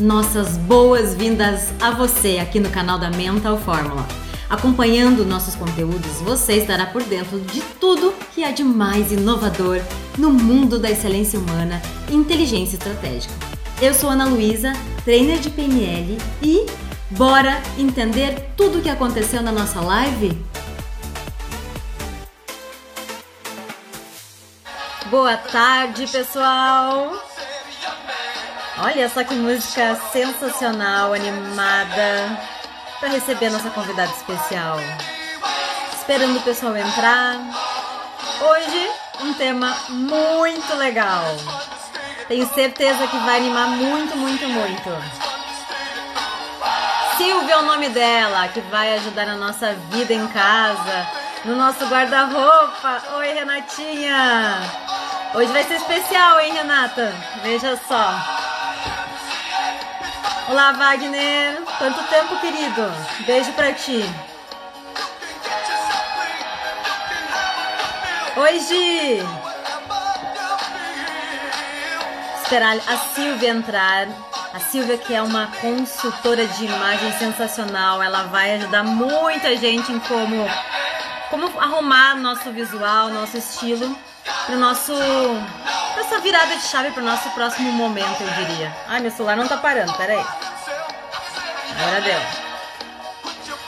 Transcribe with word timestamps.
nossas 0.00 0.58
boas-vindas 0.58 1.72
a 1.80 1.90
você 1.90 2.38
aqui 2.38 2.60
no 2.60 2.70
canal 2.70 2.98
da 2.98 3.10
Mental 3.10 3.58
Fórmula. 3.58 4.06
Acompanhando 4.48 5.24
nossos 5.24 5.54
conteúdos, 5.54 6.20
você 6.20 6.54
estará 6.54 6.86
por 6.86 7.02
dentro 7.02 7.40
de 7.40 7.60
tudo 7.80 8.14
que 8.34 8.44
há 8.44 8.50
de 8.50 8.62
mais 8.62 9.10
inovador 9.10 9.80
no 10.16 10.30
mundo 10.30 10.78
da 10.78 10.90
excelência 10.90 11.38
humana 11.38 11.80
e 12.08 12.14
inteligência 12.14 12.76
estratégica. 12.76 13.34
Eu 13.80 13.92
sou 13.92 14.10
Ana 14.10 14.26
Luísa, 14.26 14.72
trainer 15.04 15.38
de 15.38 15.50
PNL 15.50 16.18
e 16.42 16.66
bora 17.10 17.60
entender 17.78 18.52
tudo 18.56 18.78
o 18.78 18.82
que 18.82 18.88
aconteceu 18.88 19.42
na 19.42 19.50
nossa 19.50 19.80
live? 19.80 20.38
Boa 25.10 25.36
tarde, 25.36 26.06
pessoal! 26.06 27.35
Olha 28.78 29.08
só 29.08 29.24
que 29.24 29.34
música 29.34 29.98
sensacional, 30.12 31.14
animada, 31.14 32.38
para 33.00 33.08
receber 33.08 33.48
nossa 33.48 33.70
convidada 33.70 34.12
especial. 34.12 34.78
Esperando 35.94 36.36
o 36.36 36.42
pessoal 36.42 36.76
entrar. 36.76 37.36
Hoje, 38.38 38.90
um 39.22 39.32
tema 39.32 39.74
muito 39.88 40.74
legal. 40.74 41.24
Tenho 42.28 42.46
certeza 42.52 43.06
que 43.06 43.16
vai 43.18 43.38
animar 43.38 43.68
muito, 43.68 44.14
muito, 44.14 44.46
muito. 44.46 44.90
Silvia 47.16 47.54
é 47.54 47.58
o 47.58 47.62
nome 47.62 47.88
dela, 47.88 48.46
que 48.48 48.60
vai 48.60 48.94
ajudar 48.96 49.24
na 49.24 49.36
nossa 49.36 49.72
vida 49.90 50.12
em 50.12 50.26
casa, 50.28 51.08
no 51.46 51.56
nosso 51.56 51.86
guarda-roupa. 51.86 53.02
Oi, 53.16 53.32
Renatinha! 53.32 54.60
Hoje 55.34 55.50
vai 55.50 55.64
ser 55.64 55.76
especial, 55.76 56.40
hein, 56.40 56.52
Renata? 56.52 57.14
Veja 57.42 57.80
só. 57.88 58.55
Olá, 60.48 60.70
Wagner. 60.70 61.60
Quanto 61.76 62.00
tempo, 62.04 62.36
querido? 62.40 62.82
Beijo 63.26 63.52
pra 63.54 63.72
ti. 63.72 64.04
Oi, 68.36 68.60
Gi. 68.60 69.26
Esperar 72.42 72.76
a 72.76 72.96
Silvia 73.12 73.50
entrar. 73.50 74.06
A 74.54 74.60
Silvia, 74.60 74.96
que 74.96 75.12
é 75.12 75.20
uma 75.20 75.48
consultora 75.60 76.46
de 76.46 76.64
imagem 76.64 77.10
sensacional, 77.18 78.00
ela 78.00 78.22
vai 78.24 78.54
ajudar 78.54 78.84
muita 78.84 79.56
gente 79.56 79.90
em 79.90 79.98
como, 79.98 80.48
como 81.28 81.60
arrumar 81.60 82.14
nosso 82.14 82.52
visual, 82.52 83.08
nosso 83.08 83.36
estilo, 83.36 83.98
para 84.46 84.56
nosso 84.56 84.92
essa 85.98 86.18
virada 86.20 86.56
de 86.56 86.62
chave 86.62 86.90
para 86.90 87.02
o 87.02 87.06
nosso 87.06 87.28
próximo 87.30 87.72
momento, 87.72 88.20
eu 88.20 88.46
diria. 88.46 88.74
Ai, 88.86 89.00
meu 89.00 89.10
celular 89.10 89.36
não 89.36 89.48
tá 89.48 89.56
parando, 89.56 89.92
peraí. 89.94 90.24
Agora 91.78 92.00
deu. 92.00 92.20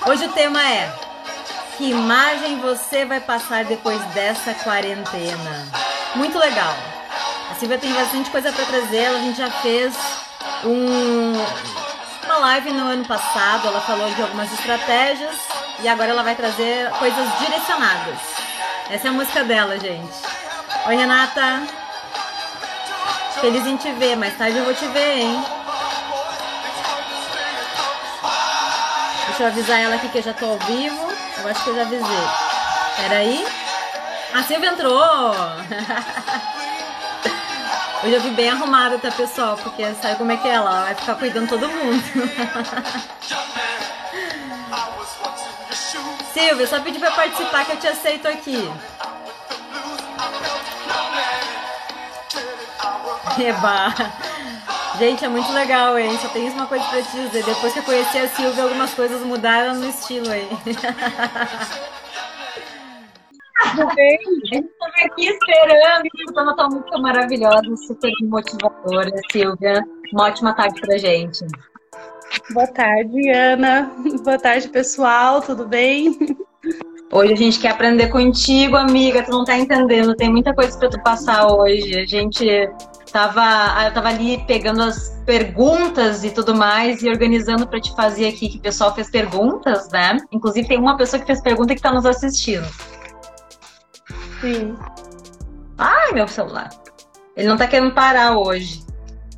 Hoje 0.07 0.27
o 0.27 0.33
tema 0.33 0.63
é 0.63 0.93
Que 1.77 1.91
imagem 1.91 2.61
você 2.61 3.05
vai 3.05 3.21
passar 3.21 3.65
depois 3.65 4.01
dessa 4.15 4.55
quarentena? 4.55 5.69
Muito 6.15 6.39
legal. 6.39 6.75
A 7.51 7.55
Silvia 7.55 7.79
tem 7.79 7.93
bastante 7.93 8.31
coisa 8.31 8.53
para 8.53 8.65
trazer, 8.67 9.07
a 9.07 9.19
gente 9.19 9.39
já 9.39 9.51
fez 9.51 9.95
um, 10.65 11.33
uma 12.25 12.39
live 12.39 12.73
no 12.73 12.87
ano 12.87 13.05
passado, 13.05 13.69
ela 13.69 13.81
falou 13.81 14.09
de 14.11 14.23
algumas 14.23 14.53
estratégias 14.53 15.35
e 15.81 15.89
agora 15.89 16.11
ela 16.11 16.23
vai 16.23 16.35
trazer 16.35 16.91
coisas 16.99 17.39
direcionadas. 17.39 18.19
Essa 18.91 19.09
é 19.09 19.11
a 19.11 19.13
música 19.13 19.45
dela, 19.45 19.79
gente. 19.79 20.38
Oi, 20.89 20.97
Renata. 20.97 21.63
Feliz 23.43 23.67
em 23.67 23.77
te 23.77 23.93
ver, 23.93 24.17
mais 24.17 24.35
tarde 24.39 24.57
eu 24.57 24.65
vou 24.65 24.73
te 24.73 24.87
ver, 24.87 25.19
hein? 25.19 25.45
Deixa 29.27 29.43
eu 29.43 29.49
avisar 29.49 29.83
ela 29.83 29.97
aqui 29.97 30.09
que 30.09 30.17
eu 30.17 30.23
já 30.23 30.33
tô 30.33 30.47
ao 30.47 30.59
vivo. 30.61 31.13
Eu 31.43 31.49
acho 31.51 31.63
que 31.63 31.69
eu 31.69 31.77
já 31.77 31.83
avisei. 31.83 32.27
Peraí. 32.97 33.47
A 34.33 34.43
Silvia 34.45 34.71
entrou! 34.71 35.35
Hoje 38.03 38.15
eu 38.15 38.23
vim 38.23 38.33
bem 38.33 38.49
arrumada, 38.49 38.99
tá, 38.99 39.11
pessoal? 39.11 39.59
Porque 39.59 39.85
sabe 40.01 40.17
como 40.17 40.33
é 40.33 40.39
que 40.39 40.49
é 40.49 40.53
ela? 40.53 40.85
Vai 40.85 40.95
ficar 40.95 41.17
cuidando 41.17 41.51
todo 41.51 41.69
mundo. 41.69 42.03
Silvia, 46.33 46.67
só 46.67 46.81
pedir 46.81 46.99
pra 46.99 47.11
participar 47.11 47.67
que 47.67 47.73
eu 47.73 47.79
te 47.79 47.89
aceito 47.89 48.27
aqui. 48.27 48.73
Eba! 53.41 53.95
Gente, 54.99 55.25
é 55.25 55.29
muito 55.29 55.53
legal, 55.53 55.97
hein? 55.99 56.17
Só 56.19 56.29
tenho 56.29 56.53
uma 56.53 56.67
coisa 56.67 56.85
pra 56.87 57.03
te 57.03 57.17
dizer. 57.17 57.45
Depois 57.45 57.73
que 57.73 57.79
eu 57.79 57.83
conheci 57.85 58.19
a 58.19 58.29
Silvia, 58.29 58.65
algumas 58.65 58.93
coisas 58.95 59.23
mudaram 59.25 59.77
no 59.77 59.89
estilo 59.89 60.29
aí. 60.31 60.49
Tudo 63.71 63.95
bem? 63.95 64.19
Estou 64.45 64.89
aqui 65.05 65.29
esperando 65.29 66.05
e 66.05 66.11
escutando 66.19 66.51
a 66.51 66.55
tua 66.55 66.69
música 66.69 66.99
maravilhosa, 66.99 67.77
super 67.87 68.11
motivadora, 68.23 69.11
Silvia. 69.31 69.85
Uma 70.13 70.25
ótima 70.25 70.53
tarde 70.55 70.81
pra 70.81 70.99
gente. 70.99 71.47
Boa 72.51 72.67
tarde, 72.67 73.31
Ana. 73.31 73.91
Boa 74.25 74.39
tarde, 74.39 74.69
pessoal. 74.69 75.41
Tudo 75.41 75.67
bem? 75.67 76.19
Hoje 77.13 77.33
a 77.33 77.37
gente 77.37 77.59
quer 77.59 77.71
aprender 77.71 78.09
contigo, 78.09 78.77
amiga. 78.77 79.23
Tu 79.23 79.31
não 79.31 79.45
tá 79.45 79.57
entendendo, 79.57 80.15
tem 80.15 80.31
muita 80.31 80.55
coisa 80.55 80.77
para 80.79 80.91
tu 80.91 81.03
passar 81.03 81.47
hoje. 81.47 81.99
A 81.99 82.05
gente 82.05 82.69
Tava, 83.13 83.85
eu 83.85 83.95
tava 83.95 84.09
ali 84.09 84.45
pegando 84.47 84.83
as 84.83 85.09
perguntas 85.25 86.25
e 86.25 86.31
tudo 86.31 86.55
mais 86.55 87.03
e 87.03 87.09
organizando 87.09 87.67
para 87.67 87.81
te 87.81 87.95
fazer 87.95 88.29
aqui, 88.29 88.49
que 88.49 88.59
o 88.59 88.61
pessoal 88.61 88.95
fez 88.95 89.11
perguntas, 89.11 89.89
né? 89.91 90.19
Inclusive 90.31 90.69
tem 90.69 90.79
uma 90.79 90.97
pessoa 90.97 91.19
que 91.19 91.27
fez 91.27 91.41
pergunta 91.41 91.75
que 91.75 91.81
tá 91.81 91.91
nos 91.91 92.05
assistindo. 92.05 92.69
Sim. 94.41 94.77
Ai, 95.79 96.13
meu 96.13 96.29
celular. 96.29 96.69
Ele 97.37 97.49
não 97.49 97.57
tá 97.57 97.67
querendo 97.67 97.95
parar 97.95 98.37
hoje. 98.37 98.85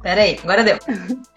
Pera 0.02 0.22
aí, 0.22 0.38
agora 0.42 0.64
deu. 0.64 0.78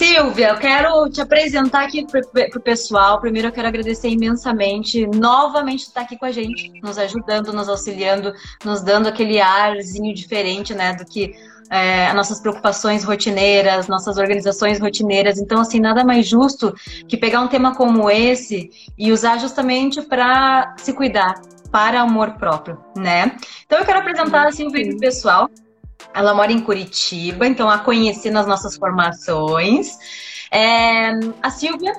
Silvia, 0.00 0.48
eu 0.48 0.56
quero 0.56 1.10
te 1.10 1.20
apresentar 1.20 1.84
aqui 1.84 2.06
para 2.06 2.22
o 2.56 2.62
pessoal. 2.62 3.20
Primeiro, 3.20 3.48
eu 3.48 3.52
quero 3.52 3.68
agradecer 3.68 4.08
imensamente, 4.08 5.06
novamente, 5.06 5.80
estar 5.80 6.00
aqui 6.00 6.16
com 6.16 6.24
a 6.24 6.32
gente, 6.32 6.72
nos 6.82 6.96
ajudando, 6.96 7.52
nos 7.52 7.68
auxiliando, 7.68 8.32
nos 8.64 8.80
dando 8.80 9.10
aquele 9.10 9.38
arzinho 9.38 10.14
diferente, 10.14 10.72
né, 10.72 10.94
do 10.94 11.04
que 11.04 11.34
é, 11.70 12.06
as 12.06 12.14
nossas 12.14 12.40
preocupações 12.40 13.04
rotineiras, 13.04 13.88
nossas 13.88 14.16
organizações 14.16 14.80
rotineiras. 14.80 15.38
Então, 15.38 15.60
assim, 15.60 15.78
nada 15.78 16.02
mais 16.02 16.26
justo 16.26 16.74
que 17.06 17.18
pegar 17.18 17.42
um 17.42 17.48
tema 17.48 17.74
como 17.74 18.10
esse 18.10 18.70
e 18.96 19.12
usar 19.12 19.36
justamente 19.36 20.00
para 20.00 20.76
se 20.78 20.94
cuidar, 20.94 21.34
para 21.70 22.00
amor 22.00 22.38
próprio, 22.38 22.82
né? 22.96 23.36
Então, 23.66 23.78
eu 23.78 23.84
quero 23.84 23.98
apresentar 23.98 24.48
a 24.48 24.50
Silvia 24.50 24.82
para 24.86 24.96
o 24.96 24.98
pessoal. 24.98 25.50
Ela 26.14 26.34
mora 26.34 26.52
em 26.52 26.60
Curitiba, 26.60 27.46
então 27.46 27.68
a 27.68 27.78
conheci 27.78 28.30
nas 28.30 28.46
nossas 28.46 28.76
formações. 28.76 29.96
É, 30.50 31.10
a 31.42 31.50
Silvia 31.50 31.92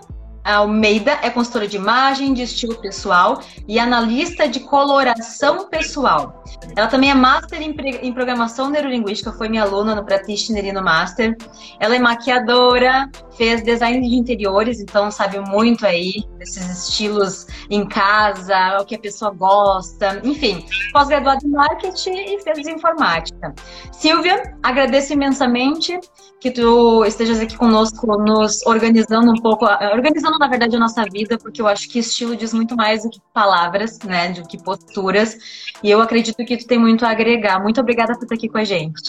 Almeida 0.43 1.19
é 1.21 1.29
consultora 1.29 1.67
de 1.67 1.77
imagem, 1.77 2.33
de 2.33 2.43
estilo 2.43 2.75
pessoal 2.75 3.41
e 3.67 3.79
analista 3.79 4.47
de 4.47 4.59
coloração 4.61 5.67
pessoal. 5.69 6.43
Ela 6.75 6.87
também 6.87 7.11
é 7.11 7.13
master 7.13 7.61
em, 7.61 7.75
em 8.01 8.13
programação 8.13 8.69
neurolinguística, 8.69 9.31
foi 9.33 9.49
minha 9.49 9.63
aluna 9.63 9.93
no 9.95 10.03
Practitioner 10.03 10.65
e 10.65 10.71
no 10.71 10.83
Master. 10.83 11.37
Ela 11.79 11.95
é 11.95 11.99
maquiadora, 11.99 13.09
fez 13.37 13.63
design 13.63 14.07
de 14.07 14.15
interiores, 14.15 14.79
então 14.79 15.11
sabe 15.11 15.39
muito 15.39 15.85
aí 15.85 16.23
desses 16.37 16.87
estilos 16.87 17.45
em 17.69 17.87
casa, 17.87 18.79
o 18.81 18.85
que 18.85 18.95
a 18.95 18.99
pessoa 18.99 19.31
gosta, 19.31 20.21
enfim. 20.23 20.65
Pós-graduada 20.91 21.45
em 21.45 21.49
marketing 21.49 22.13
e 22.13 22.41
fez 22.41 22.67
informática. 22.67 23.53
Silvia, 23.91 24.55
agradeço 24.63 25.13
imensamente 25.13 25.99
que 26.39 26.49
tu 26.49 27.05
estejas 27.05 27.39
aqui 27.39 27.55
conosco, 27.55 28.07
nos 28.17 28.65
organizando 28.65 29.31
um 29.31 29.41
pouco, 29.41 29.65
organizando 29.65 30.30
na 30.37 30.47
verdade, 30.47 30.75
a 30.75 30.79
nossa 30.79 31.03
vida, 31.05 31.37
porque 31.37 31.61
eu 31.61 31.67
acho 31.67 31.89
que 31.89 31.99
estilo 31.99 32.35
diz 32.35 32.53
muito 32.53 32.75
mais 32.75 33.03
do 33.03 33.09
que 33.09 33.19
palavras, 33.33 33.99
né? 33.99 34.31
Do 34.31 34.47
que 34.47 34.61
posturas. 34.61 35.37
E 35.83 35.89
eu 35.89 36.01
acredito 36.01 36.43
que 36.45 36.57
tu 36.57 36.67
tem 36.67 36.79
muito 36.79 37.05
a 37.05 37.11
agregar. 37.11 37.61
Muito 37.61 37.79
obrigada 37.79 38.13
por 38.13 38.23
estar 38.23 38.35
aqui 38.35 38.49
com 38.49 38.57
a 38.57 38.63
gente. 38.63 39.01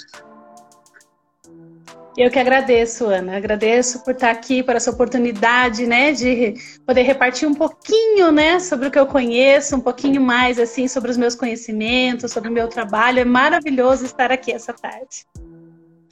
Eu 2.16 2.30
que 2.30 2.38
agradeço, 2.38 3.06
Ana. 3.06 3.38
Agradeço 3.38 4.04
por 4.04 4.12
estar 4.12 4.30
aqui, 4.30 4.62
por 4.62 4.76
essa 4.76 4.90
oportunidade, 4.90 5.86
né, 5.86 6.12
de 6.12 6.54
poder 6.86 7.02
repartir 7.02 7.48
um 7.48 7.54
pouquinho, 7.54 8.30
né, 8.30 8.60
sobre 8.60 8.88
o 8.88 8.90
que 8.90 8.98
eu 8.98 9.06
conheço, 9.06 9.76
um 9.76 9.80
pouquinho 9.80 10.20
mais, 10.20 10.58
assim, 10.58 10.86
sobre 10.86 11.10
os 11.10 11.16
meus 11.16 11.34
conhecimentos, 11.34 12.30
sobre 12.30 12.50
o 12.50 12.52
meu 12.52 12.68
trabalho. 12.68 13.20
É 13.20 13.24
maravilhoso 13.24 14.04
estar 14.04 14.30
aqui 14.30 14.52
essa 14.52 14.74
tarde. 14.74 15.26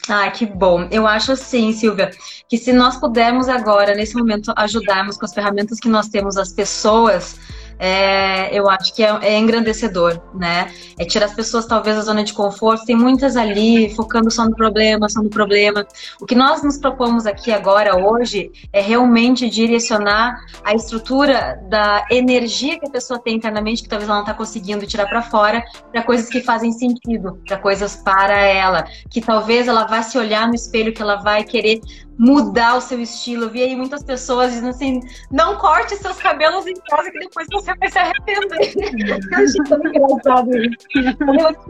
Ah, 0.08 0.30
que 0.30 0.46
bom. 0.46 0.88
Eu 0.90 1.06
acho 1.06 1.32
assim, 1.32 1.72
Silvia, 1.72 2.10
que 2.48 2.56
se 2.56 2.72
nós 2.72 2.96
pudermos 2.96 3.48
agora, 3.48 3.94
nesse 3.94 4.16
momento, 4.16 4.52
ajudarmos 4.56 5.16
com 5.16 5.24
as 5.24 5.34
ferramentas 5.34 5.78
que 5.78 5.88
nós 5.88 6.08
temos 6.08 6.36
as 6.36 6.52
pessoas, 6.52 7.38
é, 7.82 8.54
eu 8.56 8.68
acho 8.68 8.92
que 8.94 9.02
é, 9.02 9.08
é, 9.22 9.38
engrandecedor, 9.38 10.20
né? 10.34 10.70
É 10.98 11.04
tirar 11.06 11.24
as 11.24 11.34
pessoas 11.34 11.64
talvez 11.64 11.96
da 11.96 12.02
zona 12.02 12.22
de 12.22 12.34
conforto. 12.34 12.84
Tem 12.84 12.94
muitas 12.94 13.38
ali 13.38 13.88
focando 13.94 14.30
só 14.30 14.44
no 14.44 14.54
problema, 14.54 15.08
só 15.08 15.22
no 15.22 15.30
problema. 15.30 15.86
O 16.20 16.26
que 16.26 16.34
nós 16.34 16.62
nos 16.62 16.76
propomos 16.76 17.24
aqui 17.24 17.50
agora, 17.50 17.96
hoje, 17.96 18.52
é 18.70 18.82
realmente 18.82 19.48
direcionar 19.48 20.38
a 20.62 20.74
estrutura 20.74 21.58
da 21.70 22.04
energia 22.10 22.78
que 22.78 22.86
a 22.86 22.90
pessoa 22.90 23.18
tem 23.18 23.34
internamente, 23.34 23.82
que 23.82 23.88
talvez 23.88 24.06
ela 24.06 24.18
não 24.18 24.24
está 24.24 24.34
conseguindo 24.34 24.86
tirar 24.86 25.06
para 25.06 25.22
fora, 25.22 25.64
para 25.90 26.02
coisas 26.02 26.28
que 26.28 26.42
fazem 26.42 26.72
sentido, 26.72 27.40
para 27.46 27.56
coisas 27.56 27.96
para 27.96 28.38
ela, 28.38 28.84
que 29.08 29.22
talvez 29.22 29.66
ela 29.66 29.86
vá 29.86 30.02
se 30.02 30.18
olhar 30.18 30.46
no 30.46 30.54
espelho, 30.54 30.92
que 30.92 31.00
ela 31.00 31.16
vai 31.16 31.44
querer 31.44 31.80
mudar 32.20 32.76
o 32.76 32.82
seu 32.82 33.00
estilo. 33.00 33.44
Eu 33.44 33.50
vi 33.50 33.62
aí 33.62 33.74
muitas 33.74 34.04
pessoas 34.04 34.52
dizendo 34.52 34.68
assim: 34.68 35.00
não 35.30 35.56
corte 35.56 35.96
seus 35.96 36.18
cabelos 36.18 36.66
em 36.66 36.74
casa, 36.74 37.10
que 37.10 37.18
depois 37.18 37.46
você 37.50 37.74
vai 37.74 37.90
se 37.90 37.98
arrepender. 37.98 38.74
Eu 39.30 39.38
achei 39.38 39.64
tão 39.64 39.78
engraçado 39.78 40.50
isso. 40.54 40.76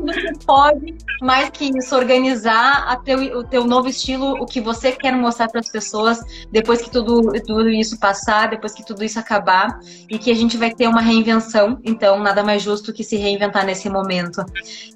Você 0.01 0.45
pode, 0.45 0.95
mais 1.23 1.51
que 1.51 1.71
isso, 1.79 1.95
organizar 1.95 3.01
teu, 3.05 3.39
o 3.39 3.45
teu 3.45 3.65
novo 3.65 3.89
estilo, 3.89 4.33
o 4.43 4.47
que 4.47 4.61
você 4.61 4.91
quer 4.91 5.13
mostrar 5.13 5.49
para 5.49 5.61
as 5.61 5.71
pessoas 5.71 6.21
depois 6.51 6.83
que 6.83 6.91
tudo, 6.91 7.31
tudo 7.47 7.71
isso 7.71 7.99
passar, 8.01 8.49
depois 8.49 8.73
que 8.73 8.85
tudo 8.85 9.05
isso 9.05 9.21
acabar, 9.21 9.79
e 10.09 10.19
que 10.19 10.33
a 10.33 10.35
gente 10.35 10.57
vai 10.57 10.75
ter 10.75 10.89
uma 10.89 11.01
reinvenção. 11.01 11.79
Então, 11.85 12.19
nada 12.19 12.43
mais 12.43 12.61
justo 12.61 12.93
que 12.93 13.05
se 13.05 13.17
reinventar 13.17 13.65
nesse 13.65 13.89
momento. 13.89 14.45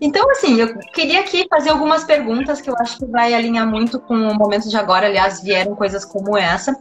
Então, 0.01 0.29
assim, 0.33 0.61
eu 0.61 0.77
queria 0.93 1.21
aqui 1.21 1.47
fazer 1.49 1.71
algumas 1.71 2.03
perguntas 2.03 2.61
que 2.61 2.69
eu 2.69 2.75
acho 2.81 2.99
que 2.99 3.07
vai 3.07 3.33
alinhar 3.33 3.69
muito 3.69 4.01
com 4.01 4.17
o 4.17 4.35
momento 4.35 4.69
de 4.69 4.77
agora, 4.77 5.07
aliás, 5.07 5.44
vieram 5.45 5.75
coisas 5.77 6.05
como 6.05 6.37
essa. 6.37 6.77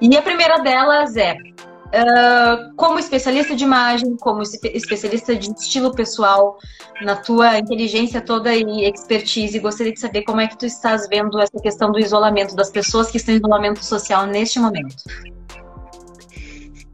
E 0.00 0.16
a 0.16 0.22
primeira 0.22 0.58
delas 0.58 1.16
é, 1.16 1.34
uh, 1.34 2.74
como 2.76 2.98
especialista 2.98 3.54
de 3.54 3.64
imagem, 3.64 4.16
como 4.16 4.42
especialista 4.42 5.34
de 5.34 5.50
estilo 5.52 5.94
pessoal, 5.94 6.58
na 7.02 7.16
tua 7.16 7.58
inteligência 7.58 8.20
toda 8.20 8.54
e 8.54 8.84
expertise, 8.84 9.58
gostaria 9.58 9.92
de 9.92 10.00
saber 10.00 10.22
como 10.22 10.40
é 10.40 10.48
que 10.48 10.58
tu 10.58 10.66
estás 10.66 11.08
vendo 11.08 11.40
essa 11.40 11.58
questão 11.60 11.92
do 11.92 11.98
isolamento, 11.98 12.54
das 12.54 12.70
pessoas 12.70 13.10
que 13.10 13.16
estão 13.16 13.34
em 13.34 13.38
isolamento 13.38 13.84
social 13.84 14.26
neste 14.26 14.58
momento. 14.58 14.96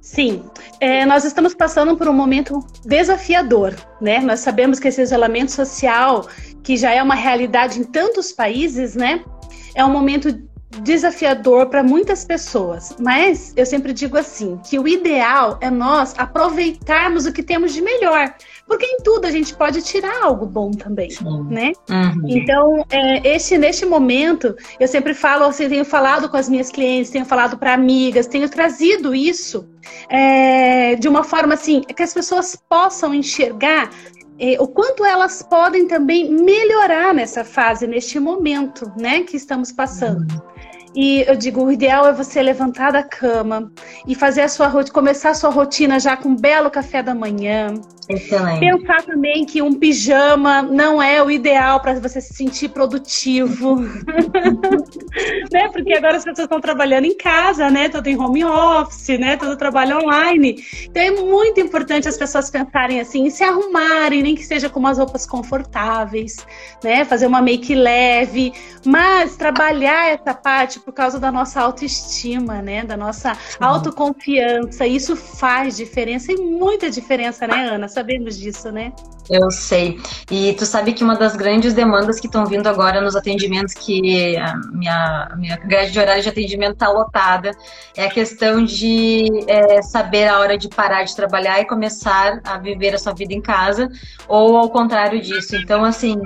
Sim, 0.00 0.42
é, 0.80 1.06
nós 1.06 1.24
estamos 1.24 1.54
passando 1.54 1.96
por 1.96 2.08
um 2.08 2.12
momento 2.12 2.58
desafiador, 2.84 3.76
né? 4.00 4.18
Nós 4.18 4.40
sabemos 4.40 4.80
que 4.80 4.88
esse 4.88 5.00
isolamento 5.00 5.52
social, 5.52 6.26
que 6.64 6.76
já 6.76 6.90
é 6.90 7.02
uma 7.02 7.14
realidade 7.14 7.78
em 7.78 7.84
tantos 7.84 8.32
países, 8.32 8.96
né? 8.96 9.24
É 9.74 9.84
um 9.84 9.90
momento 9.90 10.36
desafiador 10.82 11.66
para 11.66 11.82
muitas 11.82 12.24
pessoas, 12.24 12.94
mas 13.00 13.52
eu 13.56 13.66
sempre 13.66 13.92
digo 13.92 14.16
assim, 14.16 14.58
que 14.68 14.78
o 14.78 14.86
ideal 14.86 15.58
é 15.60 15.68
nós 15.68 16.14
aproveitarmos 16.16 17.26
o 17.26 17.32
que 17.32 17.42
temos 17.42 17.72
de 17.72 17.82
melhor, 17.82 18.32
porque 18.66 18.86
em 18.86 18.98
tudo 19.02 19.26
a 19.26 19.30
gente 19.30 19.54
pode 19.54 19.82
tirar 19.82 20.22
algo 20.22 20.46
bom 20.46 20.70
também, 20.70 21.10
Sim. 21.10 21.44
né? 21.50 21.72
Uhum. 21.90 22.22
Então, 22.28 22.86
é, 22.90 23.34
este 23.34 23.58
neste 23.58 23.84
momento, 23.84 24.54
eu 24.78 24.86
sempre 24.86 25.12
falo, 25.12 25.44
assim, 25.44 25.68
tenho 25.68 25.84
falado 25.84 26.28
com 26.28 26.36
as 26.36 26.48
minhas 26.48 26.70
clientes, 26.70 27.10
tenho 27.10 27.24
falado 27.24 27.58
para 27.58 27.74
amigas, 27.74 28.28
tenho 28.28 28.48
trazido 28.48 29.12
isso 29.12 29.68
é, 30.08 30.94
de 30.94 31.08
uma 31.08 31.24
forma 31.24 31.54
assim 31.54 31.80
que 31.80 32.02
as 32.02 32.14
pessoas 32.14 32.56
possam 32.68 33.12
enxergar 33.12 33.90
é, 34.40 34.56
o 34.58 34.66
quanto 34.66 35.04
elas 35.04 35.42
podem 35.42 35.86
também 35.86 36.32
melhorar 36.32 37.12
nessa 37.12 37.44
fase, 37.44 37.86
neste 37.86 38.18
momento, 38.18 38.90
né, 38.96 39.22
que 39.22 39.36
estamos 39.36 39.70
passando. 39.70 40.42
E 40.94 41.22
eu 41.26 41.36
digo, 41.36 41.64
o 41.64 41.70
ideal 41.70 42.06
é 42.06 42.12
você 42.12 42.42
levantar 42.42 42.90
da 42.90 43.02
cama 43.02 43.70
e 44.06 44.14
fazer 44.14 44.42
a 44.42 44.48
sua 44.48 44.66
rotina, 44.66 44.92
começar 44.92 45.30
a 45.30 45.34
sua 45.34 45.50
rotina 45.50 46.00
já 46.00 46.16
com 46.16 46.30
um 46.30 46.36
belo 46.36 46.70
café 46.70 47.02
da 47.02 47.14
manhã. 47.14 47.74
Excelente. 48.08 48.58
Pensar 48.58 49.02
também 49.02 49.44
que 49.44 49.62
um 49.62 49.72
pijama 49.72 50.62
não 50.62 51.00
é 51.00 51.22
o 51.22 51.30
ideal 51.30 51.78
para 51.78 51.94
você 52.00 52.20
se 52.20 52.34
sentir 52.34 52.70
produtivo. 52.70 53.76
né? 55.52 55.68
Porque 55.72 55.92
agora 55.92 56.16
as 56.16 56.24
pessoas 56.24 56.46
estão 56.46 56.60
trabalhando 56.60 57.04
em 57.04 57.16
casa, 57.16 57.70
né? 57.70 57.88
Tudo 57.88 58.08
em 58.08 58.18
home 58.18 58.44
office, 58.44 59.16
né? 59.16 59.36
Todo 59.36 59.56
trabalho 59.56 59.98
online. 59.98 60.60
Então 60.86 61.00
é 61.00 61.10
muito 61.12 61.60
importante 61.60 62.08
as 62.08 62.16
pessoas 62.16 62.50
pensarem 62.50 62.98
assim, 62.98 63.30
se 63.30 63.44
arrumarem, 63.44 64.22
nem 64.22 64.34
que 64.34 64.44
seja 64.44 64.68
com 64.68 64.80
umas 64.80 64.98
roupas 64.98 65.24
confortáveis, 65.24 66.44
né? 66.82 67.04
Fazer 67.04 67.26
uma 67.26 67.40
make 67.40 67.72
leve, 67.76 68.52
mas 68.84 69.36
trabalhar 69.36 70.08
essa 70.08 70.34
parte 70.34 70.79
por 70.80 70.92
causa 70.92 71.18
da 71.18 71.30
nossa 71.30 71.60
autoestima, 71.60 72.60
né? 72.62 72.84
Da 72.84 72.96
nossa 72.96 73.36
autoconfiança. 73.60 74.86
Isso 74.86 75.14
faz 75.14 75.76
diferença 75.76 76.32
e 76.32 76.36
muita 76.36 76.90
diferença, 76.90 77.46
né, 77.46 77.68
Ana? 77.68 77.88
Sabemos 77.88 78.38
disso, 78.38 78.70
né? 78.72 78.92
Eu 79.30 79.50
sei. 79.50 80.00
E 80.30 80.52
tu 80.54 80.66
sabe 80.66 80.92
que 80.92 81.04
uma 81.04 81.14
das 81.14 81.36
grandes 81.36 81.72
demandas 81.72 82.18
que 82.18 82.26
estão 82.26 82.44
vindo 82.46 82.66
agora 82.66 83.00
nos 83.00 83.14
atendimentos, 83.14 83.74
que 83.74 84.36
a 84.36 84.56
minha, 84.72 85.32
minha 85.36 85.56
grade 85.56 85.92
de 85.92 85.98
horário 86.00 86.22
de 86.22 86.28
atendimento 86.28 86.72
está 86.72 86.88
lotada, 86.88 87.52
é 87.96 88.04
a 88.04 88.10
questão 88.10 88.64
de 88.64 89.28
é, 89.46 89.82
saber 89.82 90.26
a 90.26 90.40
hora 90.40 90.58
de 90.58 90.68
parar 90.68 91.04
de 91.04 91.14
trabalhar 91.14 91.60
e 91.60 91.64
começar 91.64 92.40
a 92.44 92.58
viver 92.58 92.94
a 92.94 92.98
sua 92.98 93.12
vida 93.12 93.32
em 93.32 93.40
casa, 93.40 93.88
ou 94.26 94.56
ao 94.56 94.68
contrário 94.68 95.20
disso. 95.20 95.54
Então, 95.54 95.84
assim, 95.84 96.20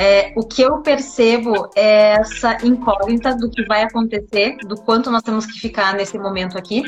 é, 0.00 0.32
o 0.36 0.46
que 0.46 0.62
eu 0.62 0.78
percebo 0.78 1.68
é 1.74 2.12
essa 2.12 2.64
incógnita 2.64 3.34
do 3.34 3.50
que 3.50 3.64
vai 3.64 3.82
acontecer, 3.82 4.56
do 4.58 4.76
quanto 4.76 5.10
nós 5.10 5.24
temos 5.24 5.44
que 5.44 5.58
ficar 5.58 5.92
nesse 5.94 6.16
momento 6.16 6.56
aqui. 6.56 6.84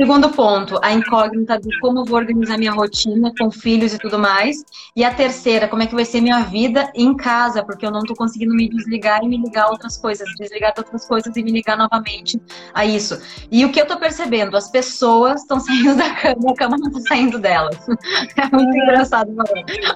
Segundo 0.00 0.30
ponto, 0.30 0.80
a 0.82 0.94
incógnita 0.94 1.60
de 1.60 1.78
como 1.78 2.06
vou 2.06 2.16
organizar 2.16 2.56
minha 2.56 2.72
rotina 2.72 3.30
com 3.38 3.50
filhos 3.50 3.92
e 3.92 3.98
tudo 3.98 4.18
mais. 4.18 4.64
E 4.96 5.04
a 5.04 5.12
terceira, 5.12 5.68
como 5.68 5.82
é 5.82 5.86
que 5.86 5.94
vai 5.94 6.06
ser 6.06 6.22
minha 6.22 6.40
vida 6.40 6.90
em 6.94 7.14
casa, 7.14 7.62
porque 7.62 7.84
eu 7.84 7.90
não 7.90 8.00
estou 8.00 8.16
conseguindo 8.16 8.54
me 8.54 8.66
desligar 8.66 9.22
e 9.22 9.28
me 9.28 9.36
ligar 9.36 9.64
a 9.64 9.68
outras 9.68 9.98
coisas, 9.98 10.26
desligar 10.38 10.72
de 10.72 10.80
outras 10.80 11.06
coisas 11.06 11.36
e 11.36 11.42
me 11.42 11.52
ligar 11.52 11.76
novamente 11.76 12.40
a 12.72 12.86
isso. 12.86 13.20
E 13.52 13.62
o 13.62 13.70
que 13.70 13.78
eu 13.78 13.82
estou 13.82 13.98
percebendo, 13.98 14.56
as 14.56 14.70
pessoas 14.70 15.42
estão 15.42 15.60
saindo 15.60 15.94
da 15.94 16.14
cama, 16.14 16.50
a 16.50 16.54
cama 16.54 16.78
não 16.78 16.88
está 16.88 17.00
saindo 17.00 17.38
delas. 17.38 17.76
É 18.40 18.56
muito 18.56 18.74
engraçado, 18.74 19.30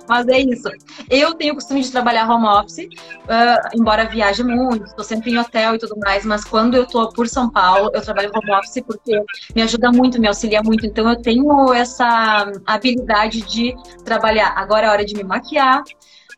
mas 0.07 0.29
é 0.29 0.41
isso. 0.41 0.69
Eu 1.09 1.33
tenho 1.35 1.53
o 1.53 1.55
costume 1.55 1.81
de 1.81 1.91
trabalhar 1.91 2.29
home 2.29 2.47
office, 2.47 2.85
uh, 2.85 3.69
embora 3.75 4.05
viaje 4.05 4.43
muito, 4.45 4.85
estou 4.85 5.05
sempre 5.05 5.31
em 5.31 5.39
hotel 5.39 5.77
e 5.77 5.79
tudo 5.79 5.97
mais, 5.99 6.27
mas 6.27 6.45
quando 6.45 6.75
eu 6.75 6.83
estou 6.83 7.09
por 7.11 7.27
São 7.27 7.49
Paulo, 7.49 7.91
eu 7.95 8.03
trabalho 8.03 8.31
home 8.35 8.53
office 8.53 8.83
porque 8.87 9.19
me 9.55 9.63
ajuda 9.63 9.94
muito, 9.95 10.21
me 10.21 10.29
auxilia 10.29 10.63
muito. 10.63 10.85
Então 10.85 11.09
eu 11.09 11.17
tenho 11.21 11.73
essa 11.73 12.53
habilidade 12.67 13.43
de 13.43 13.75
trabalhar. 14.05 14.53
Agora 14.57 14.87
é 14.87 14.91
hora 14.91 15.05
de 15.05 15.15
me 15.15 15.25
maquiar, 15.25 15.83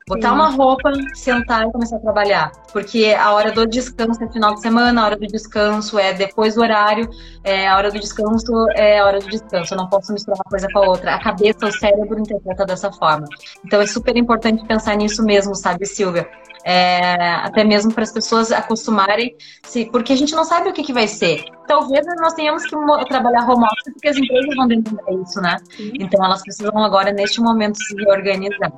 botar 0.09 0.29
Sim. 0.29 0.35
uma 0.35 0.51
roupa, 0.51 0.93
sentar 1.15 1.67
e 1.67 1.73
começar 1.73 1.97
a 1.97 2.01
trabalhar. 2.01 2.53
Porque 2.73 3.17
a 3.19 3.33
hora 3.33 3.51
do 3.51 3.67
descanso 3.67 4.23
é 4.23 4.31
final 4.31 4.55
de 4.55 4.61
semana, 4.61 5.03
a 5.03 5.05
hora 5.05 5.17
do 5.17 5.27
descanso 5.27 5.99
é 5.99 6.13
depois 6.13 6.55
do 6.55 6.61
horário, 6.61 7.09
é, 7.43 7.67
a 7.67 7.77
hora 7.77 7.91
do 7.91 7.99
descanso 7.99 8.53
é 8.75 9.01
a 9.01 9.07
hora 9.07 9.19
do 9.19 9.29
descanso. 9.29 9.75
Eu 9.75 9.79
não 9.79 9.89
posso 9.89 10.13
misturar 10.13 10.39
uma 10.39 10.51
coisa 10.51 10.69
com 10.73 10.79
a 10.79 10.89
outra. 10.89 11.15
A 11.15 11.23
cabeça, 11.23 11.67
o 11.67 11.73
cérebro 11.73 12.21
interpreta 12.21 12.65
dessa 12.65 12.93
forma. 12.93 13.27
Então 13.65 13.81
é 13.81 13.87
super 13.87 14.17
importante 14.17 14.65
pensar 14.67 14.97
nisso 14.97 15.25
mesmo, 15.25 15.55
sabe, 15.55 15.85
Silvia? 15.87 16.29
É, 16.69 17.15
até 17.45 17.63
mesmo 17.63 17.95
para 17.95 18.03
as 18.03 18.11
pessoas 18.11 18.51
acostumarem, 18.51 19.37
se, 19.63 19.85
porque 19.85 20.13
a 20.13 20.17
gente 20.17 20.35
não 20.35 20.45
sabe 20.45 20.69
o 20.69 20.73
que, 20.73 20.83
que 20.83 20.93
vai 20.93 21.07
ser. 21.07 21.45
Talvez 21.69 22.05
nós 22.21 22.35
tenhamos 22.35 22.65
que 22.65 22.77
trabalhar 23.09 23.49
home 23.49 23.65
office 23.65 23.93
porque 23.93 24.09
as 24.09 24.17
empresas 24.17 24.57
vão 24.57 24.65
entender 24.65 25.23
isso, 25.23 25.41
né? 25.41 25.59
Então 25.79 26.25
elas 26.25 26.43
precisam 26.43 26.77
agora, 26.83 27.13
neste 27.13 27.41
momento, 27.41 27.77
se 27.77 27.95
reorganizar. 27.95 28.73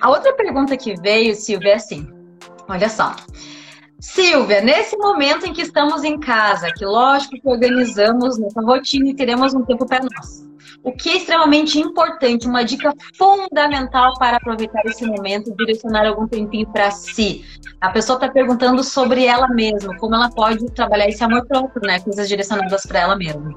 A 0.00 0.08
outra 0.08 0.32
pergunta 0.34 0.76
que 0.76 0.94
veio, 1.00 1.34
Silvia, 1.34 1.72
é 1.72 1.74
assim: 1.74 2.08
olha 2.68 2.88
só. 2.88 3.16
Silvia, 3.98 4.60
nesse 4.60 4.96
momento 4.96 5.46
em 5.46 5.52
que 5.52 5.62
estamos 5.62 6.04
em 6.04 6.18
casa, 6.20 6.70
que 6.72 6.84
lógico 6.84 7.40
que 7.40 7.48
organizamos 7.48 8.38
nossa 8.38 8.60
rotina 8.60 9.08
e 9.08 9.14
teremos 9.14 9.54
um 9.54 9.64
tempo 9.64 9.86
para 9.86 10.00
nós. 10.04 10.46
O 10.84 10.92
que 10.92 11.08
é 11.08 11.16
extremamente 11.16 11.80
importante, 11.80 12.46
uma 12.46 12.62
dica 12.62 12.92
fundamental 13.16 14.14
para 14.18 14.36
aproveitar 14.36 14.82
esse 14.84 15.04
momento 15.04 15.50
e 15.50 15.56
direcionar 15.56 16.06
algum 16.06 16.28
tempinho 16.28 16.66
para 16.68 16.90
si. 16.90 17.44
A 17.80 17.90
pessoa 17.90 18.16
está 18.16 18.28
perguntando 18.28 18.84
sobre 18.84 19.24
ela 19.24 19.48
mesma, 19.48 19.96
como 19.98 20.14
ela 20.14 20.30
pode 20.30 20.64
trabalhar 20.72 21.08
esse 21.08 21.24
amor 21.24 21.44
próprio, 21.46 21.82
né? 21.82 21.98
Coisas 22.00 22.28
direcionadas 22.28 22.86
para 22.86 23.00
ela 23.00 23.16
mesma. 23.16 23.52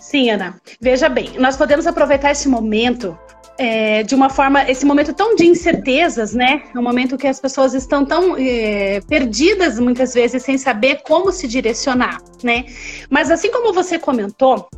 Sim, 0.00 0.30
Ana. 0.30 0.58
Veja 0.80 1.08
bem, 1.08 1.38
nós 1.38 1.56
podemos 1.56 1.86
aproveitar 1.86 2.30
esse 2.30 2.48
momento 2.48 3.18
é, 3.58 4.02
de 4.02 4.14
uma 4.14 4.28
forma, 4.28 4.68
esse 4.70 4.84
momento 4.84 5.12
tão 5.12 5.34
de 5.34 5.46
incertezas, 5.46 6.34
né? 6.34 6.62
É 6.74 6.78
um 6.78 6.82
momento 6.82 7.16
que 7.16 7.26
as 7.26 7.40
pessoas 7.40 7.74
estão 7.74 8.04
tão 8.04 8.36
é, 8.36 9.00
perdidas 9.08 9.78
muitas 9.78 10.14
vezes 10.14 10.42
sem 10.42 10.58
saber 10.58 11.02
como 11.02 11.32
se 11.32 11.48
direcionar, 11.48 12.18
né? 12.42 12.66
Mas 13.08 13.30
assim 13.30 13.50
como 13.50 13.72
você 13.72 13.98
comentou, 13.98 14.68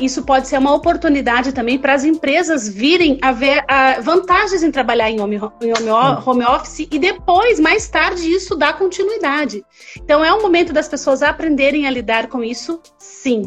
isso 0.00 0.22
pode 0.22 0.48
ser 0.48 0.58
uma 0.58 0.74
oportunidade 0.74 1.52
também 1.52 1.78
para 1.78 1.94
as 1.94 2.04
empresas 2.04 2.68
virem 2.68 3.18
a 3.22 3.32
ver 3.32 3.60
uh, 3.60 4.02
vantagens 4.02 4.62
em 4.62 4.70
trabalhar 4.70 5.10
em 5.10 5.20
home, 5.20 5.36
em 5.36 5.72
home, 5.72 6.22
home 6.24 6.44
office 6.44 6.86
e 6.90 6.98
depois, 6.98 7.58
mais 7.58 7.88
tarde, 7.88 8.30
isso 8.30 8.54
dá 8.56 8.72
continuidade. 8.72 9.64
Então, 9.96 10.24
é 10.24 10.32
um 10.32 10.42
momento 10.42 10.72
das 10.72 10.88
pessoas 10.88 11.22
aprenderem 11.22 11.86
a 11.86 11.90
lidar 11.90 12.28
com 12.28 12.42
isso, 12.42 12.80
sim. 12.98 13.42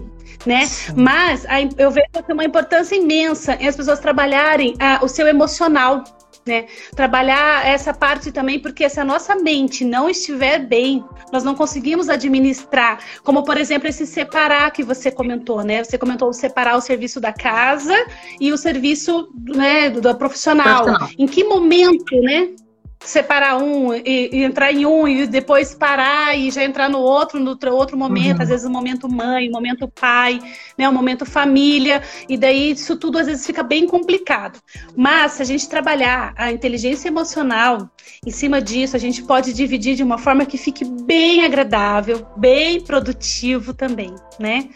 Né? 0.45 0.69
Mas 0.95 1.45
a, 1.45 1.61
eu 1.61 1.91
vejo 1.91 2.07
que 2.13 2.23
tem 2.23 2.33
uma 2.33 2.45
importância 2.45 2.95
imensa 2.95 3.55
em 3.55 3.67
as 3.67 3.75
pessoas 3.75 3.99
trabalharem 3.99 4.73
uh, 4.73 5.03
o 5.03 5.07
seu 5.07 5.27
emocional 5.27 6.03
né? 6.49 6.65
Trabalhar 6.95 7.65
essa 7.65 7.93
parte 7.93 8.31
também, 8.31 8.59
porque 8.59 8.89
se 8.89 8.99
a 8.99 9.05
nossa 9.05 9.35
mente 9.35 9.85
não 9.85 10.09
estiver 10.09 10.59
bem, 10.59 11.05
nós 11.31 11.43
não 11.43 11.55
conseguimos 11.55 12.09
administrar, 12.09 12.99
como 13.23 13.43
por 13.43 13.57
exemplo 13.57 13.87
esse 13.87 14.05
separar 14.05 14.71
que 14.71 14.83
você 14.83 15.11
comentou, 15.11 15.63
né? 15.63 15.83
Você 15.83 15.97
comentou 15.97 16.33
separar 16.33 16.75
o 16.75 16.81
serviço 16.81 17.21
da 17.21 17.31
casa 17.31 17.95
e 18.39 18.51
o 18.51 18.57
serviço 18.57 19.29
né, 19.45 19.89
do, 19.89 20.01
do 20.01 20.15
profissional. 20.15 20.83
profissional. 20.83 21.09
Em 21.17 21.27
que 21.27 21.43
momento, 21.43 22.15
né? 22.21 22.49
Separar 23.01 23.57
um 23.57 23.93
e, 23.93 24.29
e, 24.33 24.43
entrar 24.43 24.71
em 24.71 24.85
um 24.85 25.07
e 25.07 25.25
depois 25.25 25.73
parar 25.73 26.37
e 26.37 26.51
já 26.51 26.63
entrar 26.63 26.89
no 26.89 26.99
outro, 26.99 27.39
no 27.39 27.57
outro 27.71 27.97
momento, 27.97 28.37
uhum. 28.37 28.43
às 28.43 28.49
vezes 28.49 28.65
o 28.65 28.69
momento 28.69 29.09
mãe, 29.09 29.47
o 29.47 29.51
momento 29.51 29.87
pai, 29.87 30.39
né, 30.77 30.87
o 30.87 30.93
momento 30.93 31.25
família, 31.25 32.01
e 32.27 32.37
daí 32.37 32.71
isso 32.71 32.97
tudo 32.97 33.17
às 33.17 33.27
vezes 33.27 33.45
fica 33.45 33.63
bem 33.63 33.87
complicado. 33.87 34.59
Mas 34.95 35.33
se 35.33 35.41
a 35.41 35.45
gente 35.45 35.69
trabalhar 35.69 36.33
a 36.35 36.51
inteligência 36.51 37.07
emocional 37.07 37.89
em 38.25 38.31
cima 38.31 38.61
disso, 38.61 38.95
a 38.95 38.99
gente 38.99 39.23
pode 39.23 39.53
dividir 39.53 39.95
de 39.95 40.03
uma 40.03 40.17
forma 40.17 40.45
que 40.45 40.57
fique 40.57 40.83
bem 40.83 41.45
agradável, 41.45 42.27
bem 42.35 42.81
produtivo 42.81 43.73
também, 43.73 44.13
né? 44.37 44.69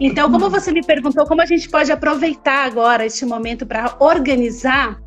Então, 0.00 0.30
como 0.30 0.48
você 0.48 0.72
me 0.72 0.84
perguntou, 0.84 1.26
como 1.26 1.42
a 1.42 1.46
gente 1.46 1.68
pode 1.68 1.92
aproveitar 1.92 2.64
agora 2.64 3.04
este 3.04 3.26
momento 3.26 3.66
para 3.66 3.96
organizar 4.00 4.98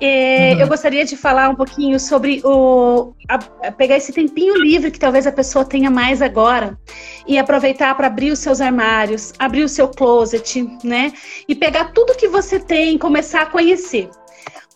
é, 0.00 0.54
uhum. 0.54 0.60
Eu 0.60 0.68
gostaria 0.68 1.04
de 1.04 1.16
falar 1.16 1.48
um 1.48 1.54
pouquinho 1.54 1.98
sobre 1.98 2.40
o 2.44 3.12
a, 3.28 3.34
a 3.68 3.72
pegar 3.72 3.96
esse 3.96 4.12
tempinho 4.12 4.56
livre 4.56 4.90
que 4.90 4.98
talvez 4.98 5.26
a 5.26 5.32
pessoa 5.32 5.64
tenha 5.64 5.90
mais 5.90 6.22
agora 6.22 6.78
e 7.26 7.38
aproveitar 7.38 7.94
para 7.96 8.06
abrir 8.06 8.30
os 8.30 8.38
seus 8.38 8.60
armários, 8.60 9.32
abrir 9.38 9.64
o 9.64 9.68
seu 9.68 9.88
closet, 9.88 10.66
né? 10.84 11.12
E 11.48 11.54
pegar 11.54 11.92
tudo 11.92 12.16
que 12.16 12.28
você 12.28 12.60
tem 12.60 12.94
e 12.94 12.98
começar 12.98 13.42
a 13.42 13.46
conhecer. 13.46 14.08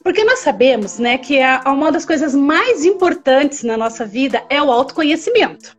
Porque 0.02 0.25
nós 0.25 0.41
sabemos, 0.41 0.99
né, 0.99 1.17
que 1.17 1.41
a, 1.41 1.62
uma 1.67 1.93
das 1.93 2.05
coisas 2.05 2.35
mais 2.35 2.85
importantes 2.85 3.62
na 3.62 3.76
nossa 3.76 4.05
vida 4.05 4.43
é 4.50 4.61
o 4.61 4.71
autoconhecimento. 4.71 5.76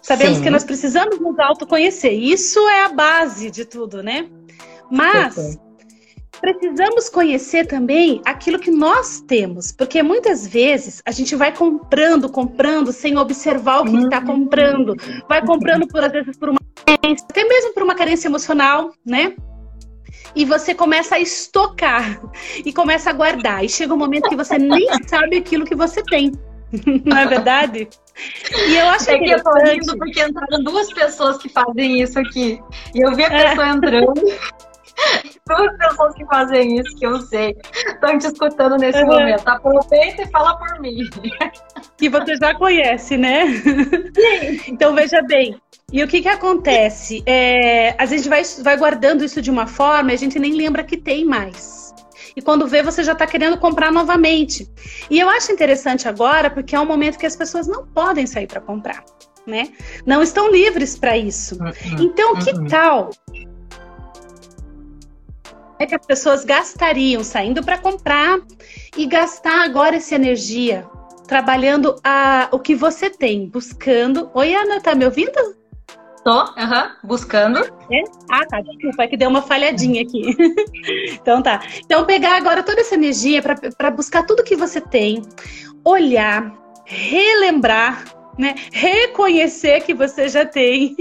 Sabemos 0.00 0.38
Sim. 0.38 0.44
que 0.44 0.50
nós 0.50 0.64
precisamos 0.64 1.20
nos 1.20 1.38
autoconhecer. 1.38 2.12
Isso 2.12 2.58
é 2.68 2.84
a 2.84 2.88
base 2.88 3.50
de 3.50 3.66
tudo, 3.66 4.02
né? 4.02 4.26
Mas 4.90 5.58
precisamos 6.40 7.08
conhecer 7.08 7.66
também 7.66 8.20
aquilo 8.24 8.58
que 8.58 8.70
nós 8.70 9.20
temos, 9.20 9.72
porque 9.72 10.02
muitas 10.02 10.46
vezes 10.46 11.02
a 11.04 11.10
gente 11.10 11.34
vai 11.34 11.54
comprando, 11.54 12.28
comprando, 12.28 12.92
sem 12.92 13.16
observar 13.18 13.80
o 13.80 13.84
que 13.84 13.96
está 13.96 14.20
comprando, 14.20 14.94
vai 15.28 15.44
comprando 15.44 15.86
por 15.86 16.02
às 16.02 16.12
vezes 16.12 16.36
por 16.36 16.50
uma 16.50 16.60
carência, 16.84 17.26
até 17.28 17.44
mesmo 17.44 17.74
por 17.74 17.82
uma 17.82 17.94
carência 17.94 18.28
emocional, 18.28 18.92
né? 19.04 19.34
E 20.34 20.44
você 20.44 20.74
começa 20.74 21.14
a 21.16 21.20
estocar 21.20 22.20
e 22.64 22.72
começa 22.72 23.08
a 23.08 23.12
guardar. 23.12 23.64
E 23.64 23.68
chega 23.68 23.94
um 23.94 23.96
momento 23.96 24.28
que 24.28 24.36
você 24.36 24.58
nem 24.58 24.86
sabe 25.08 25.38
aquilo 25.38 25.64
que 25.64 25.74
você 25.74 26.02
tem. 26.02 26.32
Não 27.04 27.16
é 27.16 27.26
verdade? 27.26 27.88
E 28.68 28.76
eu 28.76 28.86
acho 28.88 29.10
é 29.10 29.18
que 29.18 29.30
eu 29.30 29.42
tô 29.42 29.52
rindo 29.64 29.96
porque 29.98 30.22
entraram 30.22 30.62
duas 30.62 30.92
pessoas 30.92 31.38
que 31.38 31.48
fazem 31.48 32.02
isso 32.02 32.18
aqui. 32.18 32.60
E 32.94 33.00
eu 33.00 33.14
vi 33.14 33.24
a 33.24 33.30
pessoa 33.30 33.66
é. 33.66 33.70
entrando 33.70 34.12
Duas 35.46 35.76
pessoas 35.76 36.14
que 36.14 36.24
fazem 36.26 36.78
isso, 36.78 36.96
que 36.96 37.06
eu 37.06 37.20
sei, 37.20 37.56
estão 37.86 38.18
te 38.18 38.26
escutando 38.26 38.76
nesse 38.76 39.00
uhum. 39.02 39.06
momento. 39.06 39.46
Aproveita 39.46 40.22
e 40.22 40.30
fala 40.30 40.56
por 40.56 40.80
mim. 40.80 41.08
Que 41.96 42.08
você 42.08 42.36
já 42.36 42.54
conhece, 42.54 43.16
né? 43.16 43.46
Sim. 43.46 44.60
Então, 44.68 44.94
veja 44.94 45.22
bem. 45.22 45.56
E 45.92 46.02
o 46.02 46.08
que, 46.08 46.20
que 46.20 46.28
acontece? 46.28 47.22
É, 47.26 47.94
a 47.96 48.04
gente 48.06 48.28
vai, 48.28 48.42
vai 48.62 48.76
guardando 48.76 49.24
isso 49.24 49.40
de 49.40 49.50
uma 49.50 49.66
forma 49.66 50.10
e 50.10 50.14
a 50.14 50.18
gente 50.18 50.38
nem 50.38 50.52
lembra 50.52 50.82
que 50.82 50.96
tem 50.96 51.24
mais. 51.24 51.94
E 52.36 52.42
quando 52.42 52.66
vê, 52.66 52.82
você 52.82 53.02
já 53.02 53.12
está 53.12 53.26
querendo 53.26 53.56
comprar 53.56 53.90
novamente. 53.90 54.70
E 55.08 55.18
eu 55.18 55.28
acho 55.28 55.52
interessante 55.52 56.06
agora, 56.06 56.50
porque 56.50 56.76
é 56.76 56.80
um 56.80 56.84
momento 56.84 57.18
que 57.18 57.24
as 57.24 57.36
pessoas 57.36 57.66
não 57.66 57.86
podem 57.86 58.26
sair 58.26 58.46
para 58.46 58.60
comprar. 58.60 59.02
Né? 59.46 59.68
Não 60.04 60.22
estão 60.22 60.50
livres 60.50 60.98
para 60.98 61.16
isso. 61.16 61.56
Uhum. 61.62 61.72
Então, 62.00 62.34
que 62.34 62.50
uhum. 62.50 62.66
tal 62.66 63.10
é 65.78 65.86
que 65.86 65.94
as 65.94 66.06
pessoas 66.06 66.44
gastariam 66.44 67.22
saindo 67.22 67.62
para 67.62 67.78
comprar 67.78 68.38
e 68.96 69.06
gastar 69.06 69.64
agora 69.64 69.96
essa 69.96 70.14
energia 70.14 70.86
trabalhando 71.26 71.96
a, 72.04 72.48
o 72.52 72.58
que 72.58 72.74
você 72.74 73.10
tem, 73.10 73.48
buscando. 73.48 74.30
Oi, 74.34 74.54
Ana, 74.54 74.80
tá 74.80 74.94
me 74.94 75.04
ouvindo? 75.04 75.56
Tô, 76.24 76.40
uhum, 76.40 76.90
buscando. 77.04 77.58
É? 77.60 78.02
Ah, 78.30 78.44
tá, 78.46 78.60
desculpa, 78.60 79.04
é 79.04 79.06
que 79.06 79.16
deu 79.16 79.28
uma 79.28 79.42
falhadinha 79.42 80.02
aqui. 80.02 80.36
então 81.14 81.42
tá. 81.42 81.62
Então, 81.84 82.04
pegar 82.04 82.36
agora 82.36 82.62
toda 82.62 82.80
essa 82.80 82.94
energia 82.94 83.40
para 83.42 83.90
buscar 83.90 84.24
tudo 84.24 84.42
que 84.42 84.56
você 84.56 84.80
tem, 84.80 85.22
olhar, 85.84 86.52
relembrar, 86.84 88.04
né? 88.38 88.54
Reconhecer 88.72 89.82
que 89.82 89.94
você 89.94 90.28
já 90.28 90.44
tem 90.44 90.96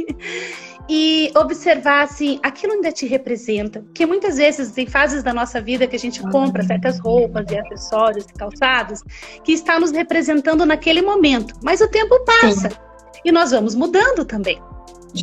e 0.87 1.31
observar 1.35 2.03
assim, 2.03 2.39
aquilo 2.43 2.73
ainda 2.73 2.91
te 2.91 3.05
representa. 3.05 3.81
Porque 3.81 4.05
muitas 4.05 4.37
vezes 4.37 4.71
tem 4.71 4.85
fases 4.85 5.23
da 5.23 5.33
nossa 5.33 5.59
vida 5.59 5.87
que 5.87 5.95
a 5.95 5.99
gente 5.99 6.21
compra 6.21 6.61
uhum. 6.61 6.67
certas 6.67 6.99
roupas 6.99 7.45
e 7.49 7.57
acessórios, 7.57 8.25
calçados, 8.37 9.01
que 9.43 9.53
está 9.53 9.79
nos 9.79 9.91
representando 9.91 10.65
naquele 10.65 11.01
momento. 11.01 11.55
Mas 11.63 11.81
o 11.81 11.87
tempo 11.87 12.23
passa 12.23 12.69
Sim. 12.69 12.77
e 13.25 13.31
nós 13.31 13.51
vamos 13.51 13.75
mudando 13.75 14.25
também. 14.25 14.61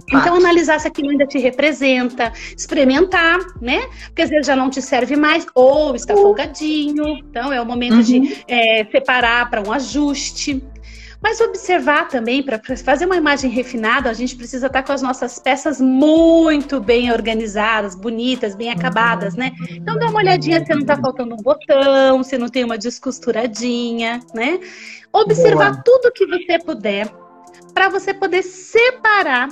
Então, 0.08 0.36
analisar 0.36 0.80
se 0.80 0.88
aquilo 0.88 1.10
ainda 1.10 1.26
te 1.26 1.38
representa, 1.38 2.32
experimentar, 2.56 3.38
né? 3.60 3.82
Porque 4.06 4.22
às 4.22 4.30
vezes 4.30 4.46
já 4.46 4.56
não 4.56 4.70
te 4.70 4.80
serve 4.80 5.16
mais, 5.16 5.46
ou 5.54 5.94
está 5.94 6.14
folgadinho. 6.14 7.18
Então, 7.18 7.52
é 7.52 7.60
o 7.60 7.66
momento 7.66 7.96
uhum. 7.96 8.02
de 8.02 8.44
é, 8.48 8.86
separar 8.86 9.50
para 9.50 9.60
um 9.60 9.70
ajuste. 9.70 10.62
Mas 11.22 11.40
observar 11.40 12.08
também, 12.08 12.42
para 12.42 12.60
fazer 12.76 13.06
uma 13.06 13.16
imagem 13.16 13.48
refinada, 13.48 14.10
a 14.10 14.12
gente 14.12 14.34
precisa 14.34 14.66
estar 14.66 14.82
com 14.82 14.92
as 14.92 15.00
nossas 15.00 15.38
peças 15.38 15.80
muito 15.80 16.80
bem 16.80 17.12
organizadas, 17.12 17.94
bonitas, 17.94 18.56
bem 18.56 18.70
acabadas, 18.70 19.36
né? 19.36 19.52
Então 19.70 19.96
dá 19.96 20.08
uma 20.08 20.18
olhadinha 20.18 20.64
se 20.64 20.70
não 20.70 20.80
está 20.80 20.96
faltando 20.96 21.34
um 21.34 21.42
botão, 21.42 22.24
se 22.24 22.36
não 22.36 22.48
tem 22.48 22.64
uma 22.64 22.76
descosturadinha, 22.76 24.20
né? 24.34 24.58
Observar 25.12 25.70
Boa. 25.70 25.82
tudo 25.84 26.12
que 26.12 26.26
você 26.26 26.58
puder 26.58 27.08
para 27.72 27.88
você 27.88 28.12
poder 28.12 28.42
separar 28.42 29.48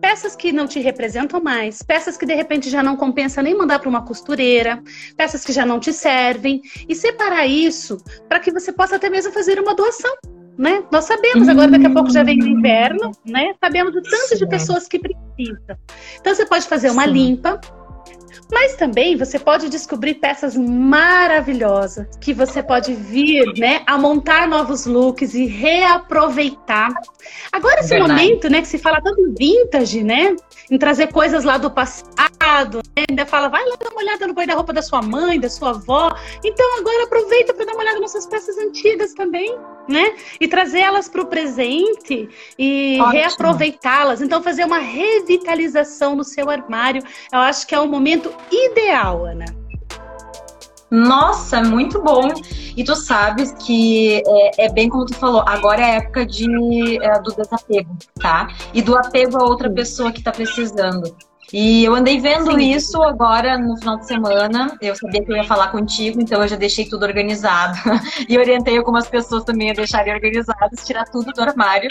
peças 0.00 0.36
que 0.36 0.52
não 0.52 0.68
te 0.68 0.78
representam 0.78 1.42
mais, 1.42 1.82
peças 1.82 2.16
que 2.16 2.24
de 2.24 2.34
repente 2.34 2.70
já 2.70 2.84
não 2.84 2.96
compensa 2.96 3.42
nem 3.42 3.56
mandar 3.56 3.80
para 3.80 3.88
uma 3.88 4.04
costureira, 4.04 4.80
peças 5.16 5.44
que 5.44 5.52
já 5.52 5.66
não 5.66 5.80
te 5.80 5.92
servem 5.92 6.62
e 6.88 6.94
separar 6.94 7.46
isso 7.46 7.98
para 8.28 8.38
que 8.38 8.52
você 8.52 8.72
possa 8.72 8.94
até 8.94 9.10
mesmo 9.10 9.32
fazer 9.32 9.58
uma 9.58 9.74
doação 9.74 10.14
né? 10.56 10.82
Nós 10.90 11.04
sabemos, 11.04 11.48
agora 11.48 11.70
daqui 11.70 11.86
a 11.86 11.90
pouco 11.90 12.10
já 12.10 12.22
vem 12.22 12.40
o 12.40 12.46
inverno, 12.46 13.10
né? 13.24 13.54
Sabemos 13.60 13.94
o 13.94 14.02
tanto 14.02 14.28
Sim. 14.28 14.36
de 14.36 14.46
pessoas 14.46 14.86
que 14.86 14.98
precisam. 14.98 15.76
Então 16.20 16.34
você 16.34 16.46
pode 16.46 16.66
fazer 16.66 16.90
uma 16.90 17.04
Sim. 17.04 17.10
limpa, 17.10 17.60
mas 18.52 18.76
também 18.76 19.16
você 19.16 19.38
pode 19.38 19.68
descobrir 19.68 20.14
peças 20.14 20.56
maravilhosas 20.56 22.06
que 22.20 22.32
você 22.32 22.62
pode 22.62 22.94
vir, 22.94 23.44
né, 23.58 23.82
a 23.86 23.98
montar 23.98 24.48
novos 24.48 24.86
looks 24.86 25.34
e 25.34 25.46
reaproveitar. 25.46 26.92
Agora 27.52 27.80
esse 27.80 27.90
Verdade. 27.90 28.12
momento, 28.12 28.48
né, 28.48 28.60
que 28.60 28.68
se 28.68 28.78
fala 28.78 29.00
tanto 29.00 29.20
em 29.20 29.34
vintage, 29.34 30.02
né, 30.02 30.36
em 30.70 30.78
trazer 30.78 31.08
coisas 31.08 31.44
lá 31.44 31.58
do 31.58 31.70
passado, 31.70 32.80
né? 32.96 33.04
ainda 33.08 33.26
fala, 33.26 33.48
vai 33.48 33.64
lá 33.64 33.76
dar 33.76 33.90
uma 33.90 34.00
olhada 34.00 34.26
no 34.26 34.34
guarda-roupa 34.34 34.72
da 34.72 34.82
sua 34.82 35.02
mãe, 35.02 35.38
da 35.38 35.48
sua 35.48 35.70
avó. 35.70 36.14
Então 36.44 36.78
agora 36.78 37.04
aproveita 37.04 37.52
para 37.52 37.64
dar 37.64 37.72
uma 37.72 37.82
olhada 37.82 38.00
nessas 38.00 38.26
peças 38.26 38.56
antigas 38.58 39.12
também, 39.14 39.56
né? 39.88 40.14
E 40.40 40.48
trazer 40.48 40.80
elas 40.80 41.08
para 41.08 41.22
o 41.22 41.26
presente 41.26 42.28
e 42.58 42.98
reaproveitá-las. 43.10 44.22
Então 44.22 44.42
fazer 44.42 44.64
uma 44.64 44.78
revitalização 44.78 46.14
no 46.14 46.24
seu 46.24 46.50
armário, 46.50 47.02
eu 47.32 47.38
acho 47.40 47.66
que 47.66 47.74
é 47.74 47.80
o 47.80 47.86
momento 47.86 48.23
ideal, 48.50 49.26
Ana. 49.26 49.44
Nossa, 50.90 51.60
muito 51.60 52.00
bom. 52.00 52.28
E 52.76 52.84
tu 52.84 52.94
sabes 52.94 53.52
que 53.64 54.22
é, 54.26 54.66
é, 54.66 54.72
bem 54.72 54.88
como 54.88 55.06
tu 55.06 55.14
falou, 55.14 55.42
agora 55.46 55.80
é 55.80 55.84
a 55.84 55.94
época 55.94 56.24
de, 56.24 57.02
é, 57.02 57.20
do 57.20 57.34
desapego, 57.34 57.96
tá? 58.20 58.48
E 58.72 58.80
do 58.80 58.96
apego 58.96 59.36
a 59.38 59.44
outra 59.44 59.68
pessoa 59.70 60.12
que 60.12 60.22
tá 60.22 60.30
precisando. 60.30 61.16
E 61.54 61.84
eu 61.84 61.94
andei 61.94 62.18
vendo 62.20 62.50
Sim. 62.50 62.72
isso 62.72 63.00
agora 63.00 63.56
no 63.56 63.76
final 63.76 63.96
de 63.96 64.08
semana. 64.08 64.76
Eu 64.80 64.96
sabia 64.96 65.24
que 65.24 65.30
eu 65.30 65.36
ia 65.36 65.44
falar 65.44 65.68
contigo, 65.68 66.20
então 66.20 66.42
eu 66.42 66.48
já 66.48 66.56
deixei 66.56 66.84
tudo 66.84 67.06
organizado. 67.06 67.78
e 68.28 68.36
orientei 68.36 68.76
algumas 68.76 69.06
pessoas 69.06 69.44
também 69.44 69.70
a 69.70 69.72
deixarem 69.72 70.12
organizadas, 70.12 70.84
tirar 70.84 71.04
tudo 71.04 71.32
do 71.32 71.40
armário. 71.40 71.88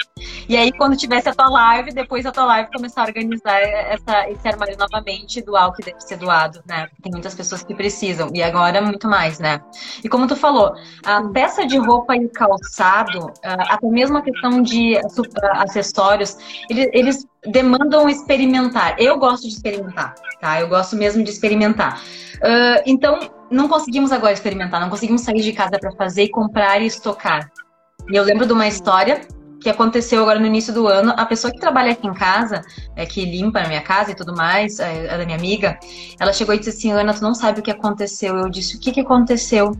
E 0.49 0.57
aí, 0.57 0.69
quando 0.73 0.97
tivesse 0.97 1.29
a 1.29 1.33
tua 1.33 1.47
live, 1.47 1.93
depois 1.93 2.25
da 2.25 2.31
tua 2.33 2.43
live, 2.43 2.71
começar 2.73 3.03
a 3.03 3.05
organizar 3.05 3.57
essa, 3.57 4.29
esse 4.29 4.45
armário 4.45 4.75
novamente, 4.77 5.41
doar 5.41 5.69
o 5.69 5.71
que 5.71 5.81
deve 5.81 6.01
ser 6.01 6.17
doado, 6.17 6.61
né? 6.67 6.89
Tem 7.01 7.13
muitas 7.13 7.33
pessoas 7.33 7.63
que 7.63 7.73
precisam. 7.73 8.31
E 8.33 8.43
agora, 8.43 8.81
muito 8.81 9.07
mais, 9.07 9.39
né? 9.39 9.61
E 10.03 10.09
como 10.09 10.27
tu 10.27 10.35
falou, 10.35 10.73
a 11.05 11.23
peça 11.29 11.65
de 11.65 11.77
roupa 11.77 12.17
e 12.17 12.27
calçado, 12.27 13.31
até 13.41 13.87
mesmo 13.87 14.17
a 14.17 14.21
questão 14.21 14.61
de 14.61 14.99
acessórios, 15.53 16.37
eles, 16.69 16.89
eles 16.91 17.32
demandam 17.47 18.09
experimentar. 18.09 18.95
Eu 18.99 19.17
gosto 19.17 19.43
de 19.43 19.53
experimentar, 19.53 20.15
tá? 20.39 20.59
Eu 20.59 20.67
gosto 20.67 20.95
mesmo 20.95 21.23
de 21.23 21.29
experimentar. 21.29 22.01
Uh, 22.35 22.81
então, 22.85 23.19
não 23.49 23.67
conseguimos 23.67 24.11
agora 24.11 24.33
experimentar, 24.33 24.81
não 24.81 24.89
conseguimos 24.89 25.21
sair 25.21 25.41
de 25.41 25.53
casa 25.53 25.77
para 25.79 25.91
fazer, 25.93 26.29
comprar 26.29 26.81
e 26.81 26.85
estocar. 26.85 27.51
E 28.11 28.15
eu 28.15 28.23
lembro 28.23 28.45
de 28.45 28.53
uma 28.53 28.67
história 28.67 29.21
que 29.63 29.69
aconteceu 29.69 30.21
agora 30.21 30.39
no 30.39 30.45
início 30.45 30.73
do 30.73 30.87
ano. 30.87 31.13
A 31.15 31.25
pessoa 31.25 31.51
que 31.51 31.59
trabalha 31.59 31.93
aqui 31.93 32.05
em 32.05 32.13
casa, 32.13 32.61
é, 32.95 33.05
que 33.05 33.23
limpa 33.23 33.61
na 33.61 33.69
minha 33.69 33.81
casa 33.81 34.11
e 34.11 34.15
tudo 34.15 34.35
mais, 34.35 34.79
é 34.79 35.17
da 35.17 35.25
minha 35.25 35.37
amiga, 35.37 35.79
ela 36.19 36.33
chegou 36.33 36.53
e 36.53 36.59
disse 36.59 36.71
assim: 36.71 36.91
Ana, 36.91 37.13
tu 37.13 37.21
não 37.21 37.33
sabe 37.33 37.61
o 37.61 37.63
que 37.63 37.71
aconteceu. 37.71 38.35
Eu 38.35 38.49
disse: 38.49 38.75
O 38.75 38.79
que, 38.79 38.91
que 38.91 38.99
aconteceu? 38.99 39.71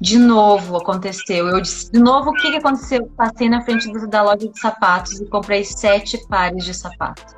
De 0.00 0.18
novo 0.18 0.76
aconteceu. 0.76 1.48
Eu 1.48 1.60
disse, 1.60 1.90
de 1.90 1.98
novo, 1.98 2.30
o 2.30 2.34
que, 2.34 2.50
que 2.50 2.56
aconteceu? 2.56 3.06
Passei 3.16 3.48
na 3.48 3.62
frente 3.62 3.90
da 4.08 4.22
loja 4.22 4.48
de 4.48 4.58
sapatos 4.58 5.20
e 5.20 5.26
comprei 5.26 5.64
sete 5.64 6.18
pares 6.28 6.64
de 6.64 6.74
sapato. 6.74 7.34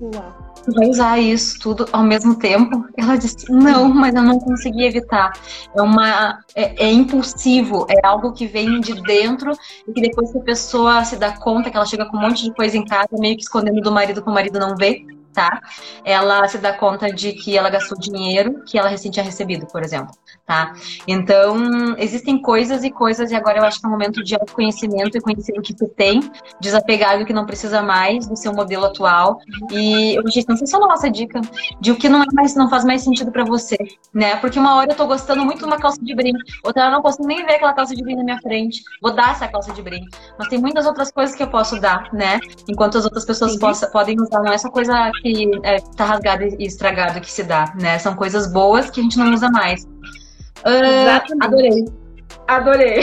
Uau. 0.00 0.46
Vai 0.74 0.88
usar 0.88 1.18
isso 1.18 1.60
tudo 1.60 1.86
ao 1.92 2.02
mesmo 2.02 2.34
tempo? 2.34 2.86
Ela 2.98 3.16
disse, 3.16 3.50
não, 3.50 3.88
mas 3.88 4.14
eu 4.14 4.22
não 4.22 4.38
consegui 4.40 4.84
evitar. 4.84 5.32
É 5.74 5.80
uma. 5.80 6.40
É, 6.54 6.86
é 6.86 6.92
impulsivo, 6.92 7.86
é 7.88 8.04
algo 8.04 8.32
que 8.32 8.46
vem 8.46 8.80
de 8.80 9.00
dentro 9.02 9.52
e 9.86 9.92
que 9.92 10.00
depois 10.00 10.32
que 10.32 10.38
a 10.38 10.42
pessoa 10.42 11.04
se 11.04 11.16
dá 11.16 11.36
conta 11.36 11.70
que 11.70 11.76
ela 11.76 11.86
chega 11.86 12.06
com 12.06 12.16
um 12.16 12.20
monte 12.20 12.42
de 12.42 12.52
coisa 12.52 12.76
em 12.76 12.84
casa, 12.84 13.08
meio 13.12 13.36
que 13.36 13.42
escondendo 13.42 13.80
do 13.80 13.92
marido 13.92 14.20
que 14.20 14.28
o 14.28 14.32
marido 14.32 14.58
não 14.58 14.74
vê, 14.74 15.06
tá? 15.32 15.60
Ela 16.04 16.48
se 16.48 16.58
dá 16.58 16.72
conta 16.72 17.12
de 17.12 17.32
que 17.32 17.56
ela 17.56 17.70
gastou 17.70 17.96
dinheiro 17.96 18.64
que 18.66 18.76
ela 18.76 18.88
recém 18.88 19.10
tinha 19.10 19.24
recebido, 19.24 19.66
por 19.66 19.84
exemplo 19.84 20.10
tá? 20.46 20.72
Então, 21.08 21.96
existem 21.98 22.40
coisas 22.40 22.84
e 22.84 22.90
coisas, 22.90 23.32
e 23.32 23.34
agora 23.34 23.58
eu 23.58 23.64
acho 23.64 23.80
que 23.80 23.86
é 23.86 23.88
um 23.88 23.92
momento 23.92 24.22
de 24.22 24.34
autoconhecimento 24.36 25.18
e 25.18 25.20
conhecer 25.20 25.58
o 25.58 25.60
que 25.60 25.74
tu 25.74 25.88
tem, 25.88 26.20
desapegar 26.60 27.18
do 27.18 27.26
que 27.26 27.32
não 27.32 27.44
precisa 27.44 27.82
mais 27.82 28.26
do 28.28 28.36
seu 28.36 28.52
modelo 28.52 28.86
atual. 28.86 29.40
E 29.72 30.16
eu 30.16 30.22
achei 30.24 30.42
sensacional 30.42 30.92
essa 30.92 31.10
dica 31.10 31.40
de 31.80 31.90
o 31.90 31.96
que 31.96 32.08
não, 32.08 32.22
é 32.22 32.26
mais, 32.32 32.54
não 32.54 32.70
faz 32.70 32.84
mais 32.84 33.02
sentido 33.02 33.32
para 33.32 33.44
você, 33.44 33.76
né? 34.14 34.36
Porque 34.36 34.58
uma 34.58 34.76
hora 34.76 34.92
eu 34.92 34.96
tô 34.96 35.06
gostando 35.06 35.44
muito 35.44 35.58
de 35.58 35.64
uma 35.64 35.78
calça 35.78 36.00
de 36.00 36.14
brim, 36.14 36.32
outra 36.62 36.82
hora 36.82 36.92
eu 36.92 36.96
não 36.96 37.02
posso 37.02 37.22
nem 37.22 37.44
ver 37.44 37.56
aquela 37.56 37.72
calça 37.72 37.94
de 37.94 38.02
brim 38.02 38.14
na 38.14 38.22
minha 38.22 38.40
frente, 38.40 38.82
vou 39.02 39.12
dar 39.12 39.32
essa 39.32 39.48
calça 39.48 39.72
de 39.72 39.82
brim. 39.82 40.06
Mas 40.38 40.48
tem 40.48 40.60
muitas 40.60 40.86
outras 40.86 41.10
coisas 41.10 41.34
que 41.34 41.42
eu 41.42 41.48
posso 41.48 41.80
dar, 41.80 42.12
né? 42.12 42.38
Enquanto 42.68 42.98
as 42.98 43.04
outras 43.04 43.24
pessoas 43.24 43.58
possa, 43.58 43.88
podem 43.88 44.20
usar, 44.20 44.40
não 44.40 44.52
é 44.52 44.54
essa 44.54 44.70
coisa 44.70 45.10
que 45.22 45.50
é, 45.64 45.80
tá 45.96 46.04
rasgada 46.04 46.44
e 46.44 46.64
estragada 46.64 47.18
que 47.20 47.30
se 47.30 47.42
dá, 47.42 47.74
né? 47.80 47.98
São 47.98 48.14
coisas 48.14 48.52
boas 48.52 48.90
que 48.90 49.00
a 49.00 49.02
gente 49.02 49.18
não 49.18 49.32
usa 49.34 49.50
mais. 49.50 49.86
Uh, 50.64 51.44
adorei. 51.44 51.84
Adorei. 52.48 53.00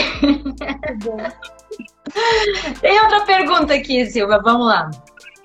Tem 2.81 2.99
outra 3.01 3.25
pergunta 3.25 3.73
aqui, 3.73 4.05
Silvia. 4.05 4.39
Vamos 4.39 4.67
lá. 4.67 4.89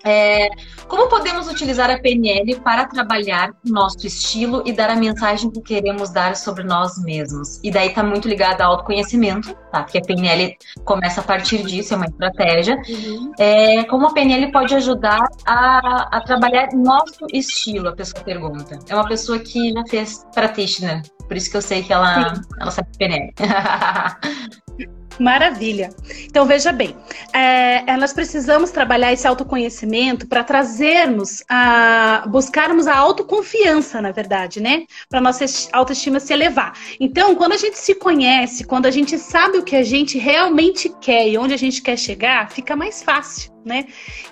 É, 0.04 0.48
como 0.86 1.08
podemos 1.08 1.48
utilizar 1.48 1.90
a 1.90 1.98
PNL 1.98 2.60
para 2.60 2.86
trabalhar 2.86 3.50
nosso 3.64 4.06
estilo 4.06 4.62
e 4.64 4.72
dar 4.72 4.90
a 4.90 4.96
mensagem 4.96 5.50
que 5.50 5.60
queremos 5.60 6.10
dar 6.10 6.36
sobre 6.36 6.64
nós 6.64 7.02
mesmos? 7.02 7.60
E 7.62 7.70
daí 7.70 7.88
está 7.88 8.02
muito 8.02 8.28
ligado 8.28 8.60
ao 8.60 8.72
autoconhecimento, 8.72 9.54
tá? 9.72 9.82
Porque 9.82 9.98
a 9.98 10.00
PNL 10.00 10.56
começa 10.84 11.20
a 11.20 11.24
partir 11.24 11.62
disso, 11.64 11.94
é 11.94 11.96
uma 11.96 12.06
estratégia. 12.06 12.80
Uhum. 12.88 13.32
É, 13.38 13.84
como 13.84 14.06
a 14.06 14.14
PNL 14.14 14.50
pode 14.52 14.74
ajudar 14.74 15.26
a, 15.44 16.16
a 16.16 16.20
trabalhar 16.20 16.68
nosso 16.72 17.26
estilo? 17.32 17.88
A 17.88 17.92
pessoa 17.92 18.22
pergunta. 18.22 18.78
É 18.88 18.94
uma 18.94 19.06
pessoa 19.06 19.38
que 19.38 19.72
já 19.72 19.84
fez 19.88 20.24
practitioner, 20.32 21.02
por 21.28 21.36
isso 21.36 21.50
que 21.50 21.56
eu 21.56 21.62
sei 21.62 21.82
que 21.82 21.92
ela, 21.92 22.32
ela 22.58 22.70
sabe 22.70 22.88
PNL. 22.98 23.32
Maravilha. 25.18 25.90
Então, 26.24 26.46
veja 26.46 26.70
bem, 26.70 26.96
é, 27.32 27.96
nós 27.96 28.12
precisamos 28.12 28.70
trabalhar 28.70 29.12
esse 29.12 29.26
autoconhecimento 29.26 30.26
para 30.28 30.44
trazermos, 30.44 31.42
a, 31.48 32.24
buscarmos 32.28 32.86
a 32.86 32.96
autoconfiança, 32.96 34.00
na 34.00 34.12
verdade, 34.12 34.60
né? 34.60 34.84
Para 35.08 35.20
nossa 35.20 35.44
autoestima 35.72 36.20
se 36.20 36.32
elevar. 36.32 36.72
Então, 37.00 37.34
quando 37.34 37.52
a 37.52 37.56
gente 37.56 37.76
se 37.78 37.94
conhece, 37.94 38.64
quando 38.64 38.86
a 38.86 38.90
gente 38.90 39.18
sabe 39.18 39.58
o 39.58 39.64
que 39.64 39.76
a 39.76 39.82
gente 39.82 40.18
realmente 40.18 40.88
quer 41.00 41.28
e 41.28 41.36
onde 41.36 41.52
a 41.54 41.58
gente 41.58 41.82
quer 41.82 41.98
chegar, 41.98 42.50
fica 42.50 42.76
mais 42.76 43.02
fácil. 43.02 43.52
Né? 43.64 43.86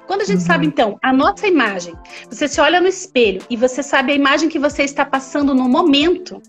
Quando 0.06 0.22
a 0.22 0.24
gente 0.24 0.38
uhum. 0.38 0.46
sabe, 0.46 0.66
então, 0.66 0.98
a 1.02 1.12
nossa 1.12 1.46
imagem, 1.46 1.94
você 2.30 2.48
se 2.48 2.58
olha 2.60 2.80
no 2.80 2.86
espelho 2.86 3.42
e 3.50 3.56
você 3.56 3.82
sabe 3.82 4.12
a 4.12 4.14
imagem 4.14 4.48
que 4.48 4.58
você 4.58 4.82
está 4.82 5.04
passando 5.04 5.54
no 5.54 5.68
momento, 5.68 6.40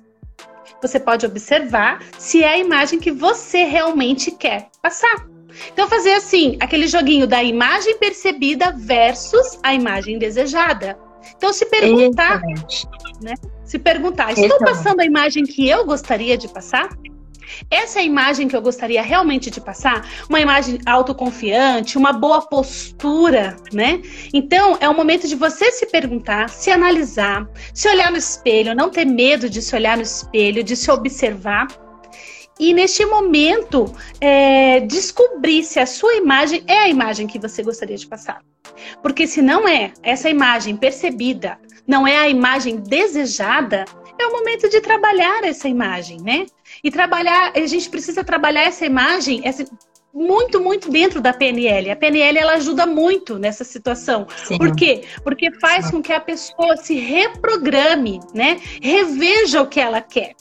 você 0.82 1.00
pode 1.00 1.26
observar 1.26 2.04
se 2.18 2.44
é 2.44 2.50
a 2.50 2.58
imagem 2.58 3.00
que 3.00 3.12
você 3.12 3.64
realmente 3.64 4.32
quer 4.32 4.70
passar. 4.82 5.28
Então, 5.72 5.88
fazer 5.88 6.14
assim, 6.14 6.58
aquele 6.60 6.88
joguinho 6.88 7.26
da 7.26 7.44
imagem 7.44 7.98
percebida 7.98 8.72
versus 8.72 9.60
a 9.64 9.74
imagem 9.74 10.20
desejada. 10.20 10.98
Então, 11.36 11.52
se 11.52 11.66
perguntar, 11.66 12.42
né? 13.22 13.34
Se 13.64 13.78
perguntar, 13.78 14.32
estou 14.32 14.60
passando 14.60 15.02
a 15.02 15.06
imagem 15.06 15.44
que 15.44 15.68
eu 15.68 15.86
gostaria 15.86 16.38
de 16.38 16.48
passar? 16.48 16.90
Essa 17.70 18.00
é 18.00 18.02
a 18.02 18.06
imagem 18.06 18.48
que 18.48 18.56
eu 18.56 18.62
gostaria 18.62 19.02
realmente 19.02 19.50
de 19.50 19.62
passar, 19.62 20.08
uma 20.30 20.40
imagem 20.40 20.80
autoconfiante, 20.86 21.98
uma 21.98 22.14
boa 22.14 22.42
postura, 22.42 23.56
né? 23.72 24.02
Então, 24.34 24.78
é 24.80 24.88
o 24.90 24.96
momento 24.96 25.28
de 25.28 25.36
você 25.36 25.72
se 25.72 25.86
perguntar, 25.86 26.50
se 26.50 26.72
analisar, 26.72 27.48
se 27.74 27.88
olhar 27.90 28.12
no 28.12 28.18
espelho, 28.18 28.76
não 28.76 28.90
ter 28.90 29.06
medo 29.06 29.50
de 29.50 29.62
se 29.62 29.76
olhar 29.76 29.98
no 29.98 30.04
espelho, 30.04 30.64
de 30.64 30.76
se 30.76 30.90
observar. 30.92 31.68
E 32.60 32.74
neste 32.74 33.06
momento, 33.06 33.94
é, 34.20 34.80
descobrir 34.82 35.64
se 35.64 35.80
a 35.80 35.86
sua 35.86 36.16
imagem 36.16 36.64
é 36.68 36.80
a 36.80 36.90
imagem 36.90 37.28
que 37.28 37.38
você 37.38 37.62
gostaria 37.62 37.98
de 37.98 38.08
passar. 38.08 38.42
Porque 39.02 39.28
se 39.28 39.42
não 39.42 39.68
é 39.68 39.94
essa 40.02 40.30
imagem 40.30 40.76
percebida, 40.76 41.60
não 41.86 42.08
é 42.08 42.18
a 42.18 42.28
imagem 42.28 42.78
desejada, 42.78 43.86
é 44.20 44.26
o 44.26 44.32
momento 44.32 44.70
de 44.70 44.82
trabalhar 44.82 45.44
essa 45.44 45.70
imagem, 45.70 46.20
né? 46.22 46.46
E 46.84 46.92
trabalhar, 46.92 47.52
a 47.56 47.66
gente 47.66 47.90
precisa 47.90 48.24
trabalhar 48.24 48.64
essa 48.64 48.86
imagem, 48.86 49.42
essa, 49.44 49.66
muito, 50.14 50.60
muito 50.60 50.90
dentro 50.90 51.22
da 51.22 51.34
PNL. 51.34 51.92
A 51.92 51.96
PNL 51.96 52.38
ela 52.40 52.54
ajuda 52.54 52.86
muito 52.86 53.38
nessa 53.38 53.64
situação. 53.64 54.28
Sim. 54.46 54.58
Por 54.58 54.76
quê? 54.76 55.04
Porque 55.24 55.52
faz 55.60 55.92
com 55.92 56.02
que 56.02 56.12
a 56.12 56.20
pessoa 56.20 56.76
se 56.78 56.96
reprograme, 56.96 58.20
né? 58.34 58.60
Reveja 58.82 59.62
o 59.62 59.68
que 59.68 59.80
ela 59.80 60.02
quer 60.02 60.36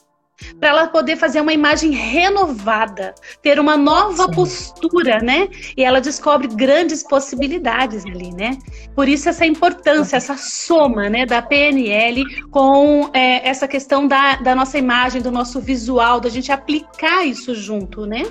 para 0.59 0.68
ela 0.68 0.88
poder 0.88 1.16
fazer 1.16 1.40
uma 1.40 1.53
imagem 1.53 1.90
renovada, 1.90 3.14
ter 3.42 3.59
uma 3.59 3.77
nova 3.77 4.25
Sim. 4.25 4.33
postura, 4.33 5.18
né? 5.20 5.49
E 5.77 5.83
ela 5.85 6.01
descobre 6.01 6.49
grandes 6.49 7.03
possibilidades 7.03 8.05
ali, 8.05 8.33
né? 8.33 8.59
Por 8.94 9.09
isso 9.09 9.29
essa 9.29 9.46
importância, 9.46 10.16
essa 10.16 10.37
soma, 10.37 11.09
né, 11.09 11.27
da 11.27 11.42
PNL 11.42 12.25
com 12.51 13.11
é, 13.12 13.49
essa 13.49 13.66
questão 13.66 14.07
da, 14.07 14.37
da 14.37 14.55
nossa 14.55 14.79
imagem, 14.79 15.22
do 15.22 15.31
nosso 15.31 15.61
visual, 15.61 16.20
da 16.20 16.29
gente 16.29 16.53
aplicar 16.53 17.25
isso 17.25 17.55
junto, 17.55 18.07
né? 18.07 18.22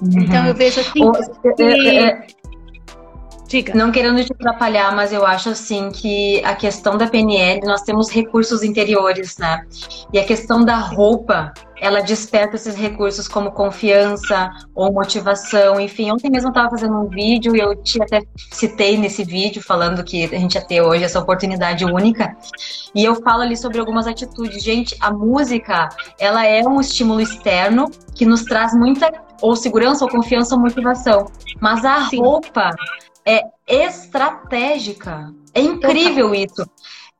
Uhum. 0.00 0.22
Então 0.22 0.46
eu 0.46 0.54
vejo 0.54 0.80
assim. 0.80 1.00
que... 1.56 2.41
Diga. 3.52 3.74
Não 3.74 3.92
querendo 3.92 4.24
te 4.24 4.32
atrapalhar, 4.32 4.96
mas 4.96 5.12
eu 5.12 5.26
acho 5.26 5.50
assim 5.50 5.90
que 5.90 6.42
a 6.42 6.56
questão 6.56 6.96
da 6.96 7.06
PNL, 7.06 7.60
nós 7.66 7.82
temos 7.82 8.10
recursos 8.10 8.62
interiores, 8.62 9.36
né? 9.36 9.66
E 10.10 10.18
a 10.18 10.24
questão 10.24 10.64
da 10.64 10.76
roupa, 10.76 11.52
ela 11.78 12.00
desperta 12.00 12.56
esses 12.56 12.74
recursos 12.74 13.28
como 13.28 13.52
confiança 13.52 14.48
ou 14.74 14.90
motivação, 14.90 15.78
enfim. 15.78 16.10
Ontem 16.10 16.30
mesmo 16.30 16.48
eu 16.48 16.52
estava 16.52 16.70
fazendo 16.70 16.96
um 16.96 17.06
vídeo 17.10 17.54
e 17.54 17.58
eu 17.58 17.76
te 17.76 18.02
até 18.02 18.22
citei 18.50 18.96
nesse 18.96 19.22
vídeo 19.22 19.62
falando 19.62 20.02
que 20.02 20.24
a 20.34 20.38
gente 20.38 20.54
ia 20.54 20.64
ter 20.64 20.80
hoje 20.80 21.04
essa 21.04 21.20
oportunidade 21.20 21.84
única. 21.84 22.34
E 22.94 23.04
eu 23.04 23.16
falo 23.16 23.42
ali 23.42 23.58
sobre 23.58 23.78
algumas 23.78 24.06
atitudes. 24.06 24.64
Gente, 24.64 24.96
a 24.98 25.12
música, 25.12 25.90
ela 26.18 26.46
é 26.46 26.62
um 26.66 26.80
estímulo 26.80 27.20
externo 27.20 27.90
que 28.14 28.24
nos 28.24 28.44
traz 28.44 28.72
muita 28.72 29.12
ou 29.42 29.54
segurança 29.54 30.06
ou 30.06 30.10
confiança 30.10 30.54
ou 30.54 30.60
motivação. 30.62 31.26
Mas 31.60 31.84
a 31.84 32.08
Sim. 32.08 32.20
roupa, 32.20 32.70
é 33.24 33.42
estratégica. 33.66 35.32
É 35.54 35.60
incrível 35.60 36.34
isso. 36.34 36.64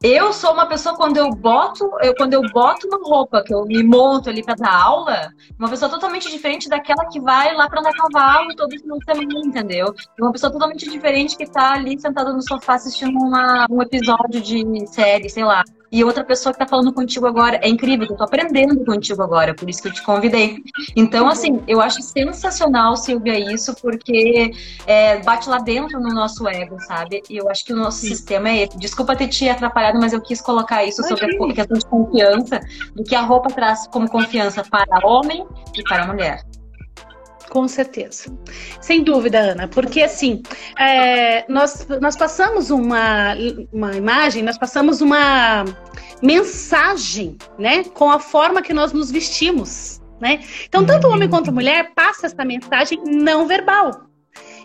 Eu 0.02 0.32
sou 0.32 0.52
uma 0.52 0.66
pessoa 0.66 0.96
quando 0.96 1.16
eu 1.16 1.30
boto, 1.30 1.88
eu, 2.02 2.12
quando 2.16 2.34
eu 2.34 2.42
boto 2.50 2.88
uma 2.88 2.98
roupa, 2.98 3.40
que 3.44 3.54
eu 3.54 3.64
me 3.64 3.84
monto 3.84 4.28
ali 4.28 4.42
para 4.42 4.56
dar 4.56 4.82
aula, 4.82 5.30
uma 5.56 5.68
pessoa 5.68 5.88
totalmente 5.88 6.28
diferente 6.28 6.68
daquela 6.68 7.06
que 7.06 7.20
vai 7.20 7.54
lá 7.54 7.68
para 7.68 7.78
andar 7.78 7.92
cavalo 7.92 8.52
todo 8.56 8.76
final 8.76 8.98
de 8.98 9.04
semana, 9.04 9.46
entendeu? 9.46 9.94
Uma 10.18 10.32
pessoa 10.32 10.50
totalmente 10.50 10.90
diferente 10.90 11.36
que 11.36 11.46
tá 11.46 11.74
ali 11.74 12.00
sentada 12.00 12.32
no 12.32 12.42
sofá 12.42 12.74
assistindo 12.74 13.16
uma, 13.16 13.64
um 13.70 13.80
episódio 13.80 14.40
de 14.40 14.86
série, 14.88 15.28
sei 15.30 15.44
lá 15.44 15.62
e 15.92 16.02
outra 16.02 16.24
pessoa 16.24 16.54
que 16.54 16.58
tá 16.58 16.66
falando 16.66 16.92
contigo 16.92 17.26
agora. 17.26 17.60
É 17.62 17.68
incrível, 17.68 18.06
eu 18.08 18.16
tô 18.16 18.24
aprendendo 18.24 18.82
contigo 18.82 19.22
agora, 19.22 19.54
por 19.54 19.68
isso 19.68 19.82
que 19.82 19.88
eu 19.88 19.92
te 19.92 20.02
convidei. 20.02 20.56
Então, 20.96 21.28
assim, 21.28 21.62
eu 21.68 21.82
acho 21.82 22.00
sensacional, 22.00 22.96
Silvia, 22.96 23.38
isso, 23.38 23.74
porque 23.74 24.52
é, 24.86 25.18
bate 25.18 25.48
lá 25.50 25.58
dentro 25.58 26.00
no 26.00 26.08
nosso 26.14 26.48
ego, 26.48 26.80
sabe? 26.80 27.22
E 27.28 27.36
eu 27.36 27.50
acho 27.50 27.64
que 27.64 27.74
o 27.74 27.76
nosso 27.76 27.98
Sim. 27.98 28.08
sistema 28.08 28.48
é 28.48 28.62
esse. 28.62 28.78
Desculpa 28.78 29.14
ter 29.14 29.28
te 29.28 29.46
atrapalhado, 29.48 30.00
mas 30.00 30.14
eu 30.14 30.20
quis 30.22 30.40
colocar 30.40 30.82
isso 30.82 31.02
sobre 31.02 31.26
a 31.26 31.54
questão 31.54 31.76
de 31.76 31.86
confiança, 31.86 32.60
do 32.94 33.04
que 33.04 33.14
a 33.14 33.20
roupa 33.20 33.50
traz 33.50 33.86
como 33.88 34.08
confiança 34.08 34.64
para 34.64 35.06
homem 35.06 35.46
e 35.76 35.82
para 35.82 36.06
mulher. 36.06 36.42
Com 37.52 37.68
certeza. 37.68 38.34
Sem 38.80 39.04
dúvida, 39.04 39.38
Ana, 39.38 39.68
porque 39.68 40.00
assim, 40.00 40.42
é, 40.78 41.44
nós, 41.52 41.86
nós 42.00 42.16
passamos 42.16 42.70
uma, 42.70 43.34
uma 43.70 43.94
imagem, 43.94 44.42
nós 44.42 44.56
passamos 44.56 45.02
uma 45.02 45.62
mensagem, 46.22 47.36
né, 47.58 47.84
com 47.84 48.10
a 48.10 48.18
forma 48.18 48.62
que 48.62 48.72
nós 48.72 48.94
nos 48.94 49.10
vestimos, 49.10 50.00
né? 50.18 50.40
Então, 50.66 50.86
tanto 50.86 51.06
o 51.06 51.10
homem 51.10 51.28
quanto 51.28 51.50
a 51.50 51.52
mulher 51.52 51.92
passa 51.94 52.24
essa 52.24 52.42
mensagem 52.42 52.98
não 53.04 53.46
verbal. 53.46 54.11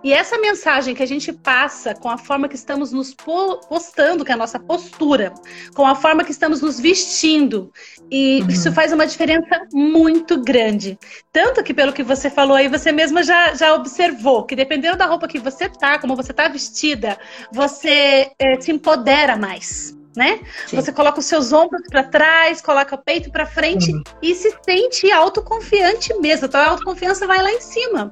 E 0.04 0.14
essa 0.14 0.38
mensagem 0.38 0.94
que 0.94 1.04
a 1.04 1.08
gente 1.08 1.32
passa 1.34 1.94
com 1.94 2.10
a 2.10 2.18
forma 2.18 2.48
que 2.48 2.56
estamos 2.56 2.92
nos 2.92 3.14
postando, 3.14 4.24
que 4.24 4.32
é 4.32 4.36
a 4.36 4.38
nossa 4.38 4.60
postura, 4.60 5.34
com 5.74 5.86
a 5.86 5.96
forma 5.96 6.24
que 6.24 6.32
estamos 6.32 6.62
nos 6.62 6.80
vestindo, 6.80 7.72
e 8.10 8.42
uhum. 8.42 8.50
isso 8.50 8.72
faz 8.72 8.94
uma 8.94 9.06
diferença 9.06 9.68
muito 9.74 10.42
grande. 10.42 10.98
Tanto 11.32 11.64
que, 11.64 11.74
pelo 11.74 11.94
que 11.94 12.04
você 12.04 12.30
falou 12.30 12.56
aí, 12.56 12.68
você 12.68 12.92
mesma 12.92 13.24
já, 13.24 13.54
já 13.54 13.74
observou 13.74 14.46
que 14.46 14.56
dependendo 14.56 14.98
da 14.98 15.06
roupa 15.06 15.28
que 15.28 15.40
você 15.40 15.70
tá, 15.70 16.00
como 16.00 16.16
você 16.16 16.34
tá 16.34 16.48
vestida, 16.48 17.18
você 17.52 18.32
é, 18.40 18.60
se 18.60 18.72
empodera 18.72 19.36
mais. 19.36 19.96
Né? 20.16 20.40
Você 20.74 20.92
coloca 20.92 21.20
os 21.20 21.28
seus 21.28 21.54
ombros 21.54 21.84
para 21.92 22.02
trás, 22.02 22.60
coloca 22.60 22.96
o 22.96 22.98
peito 22.98 23.32
para 23.32 23.46
frente 23.46 23.92
uhum. 23.92 24.02
e 24.20 24.34
se 24.34 24.52
sente 24.66 25.12
autoconfiante 25.12 26.12
mesmo. 26.16 26.48
Então 26.48 26.60
a 26.60 26.70
autoconfiança 26.70 27.28
vai 27.28 27.40
lá 27.40 27.52
em 27.52 27.62
cima. 27.62 28.10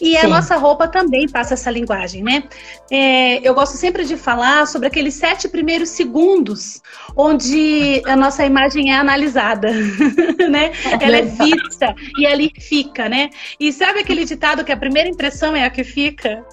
E 0.00 0.10
Sim. 0.10 0.16
a 0.16 0.28
nossa 0.28 0.56
roupa 0.56 0.86
também 0.86 1.28
passa 1.28 1.54
essa 1.54 1.70
linguagem, 1.70 2.22
né? 2.22 2.44
É, 2.90 3.46
eu 3.46 3.54
gosto 3.54 3.76
sempre 3.76 4.04
de 4.04 4.16
falar 4.16 4.66
sobre 4.66 4.88
aqueles 4.88 5.14
sete 5.14 5.48
primeiros 5.48 5.88
segundos 5.90 6.82
onde 7.16 8.02
a 8.04 8.14
nossa 8.14 8.44
imagem 8.44 8.92
é 8.92 8.96
analisada, 8.96 9.72
né? 10.50 10.72
Ela 11.00 11.16
é 11.16 11.22
vista 11.22 11.94
e 12.18 12.26
ali 12.26 12.52
fica, 12.60 13.08
né? 13.08 13.30
E 13.58 13.72
sabe 13.72 14.00
aquele 14.00 14.24
ditado 14.24 14.64
que 14.64 14.72
a 14.72 14.76
primeira 14.76 15.08
impressão 15.08 15.56
é 15.56 15.64
a 15.64 15.70
que 15.70 15.82
fica? 15.82 16.44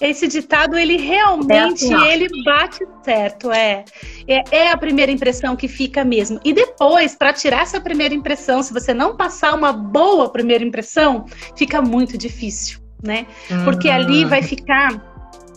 Esse 0.00 0.28
ditado, 0.28 0.76
ele 0.76 0.96
realmente, 0.96 1.90
é 1.90 1.94
assim, 1.94 2.08
ele 2.08 2.28
bate 2.44 2.80
certo, 3.02 3.50
é. 3.50 3.84
é. 4.26 4.42
é. 4.50 4.70
a 4.70 4.76
primeira 4.76 5.10
impressão 5.10 5.56
que 5.56 5.68
fica 5.68 6.04
mesmo. 6.04 6.38
E 6.44 6.52
depois, 6.52 7.14
para 7.14 7.32
tirar 7.32 7.62
essa 7.62 7.80
primeira 7.80 8.14
impressão, 8.14 8.62
se 8.62 8.72
você 8.72 8.92
não 8.92 9.16
passar 9.16 9.54
uma 9.54 9.72
boa 9.72 10.30
primeira 10.30 10.64
impressão, 10.64 11.24
fica 11.56 11.80
muito 11.80 12.16
difícil 12.18 12.79
né? 13.02 13.26
Porque 13.64 13.88
ali 13.88 14.24
vai 14.24 14.42
ficar 14.42 15.10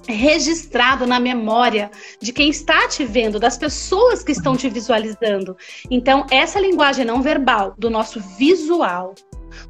registrado 0.08 1.06
na 1.06 1.20
memória 1.20 1.90
de 2.20 2.34
quem 2.34 2.50
está 2.50 2.88
te 2.88 3.06
vendo, 3.06 3.40
das 3.40 3.58
pessoas 3.58 4.24
que 4.24 4.32
estão 4.32 4.56
te 4.56 4.70
visualizando. 4.70 5.56
Então, 5.90 6.26
essa 6.30 6.60
linguagem 6.60 7.06
não 7.06 7.22
verbal 7.22 7.74
do 7.78 7.90
nosso 7.90 8.20
visual, 8.38 9.16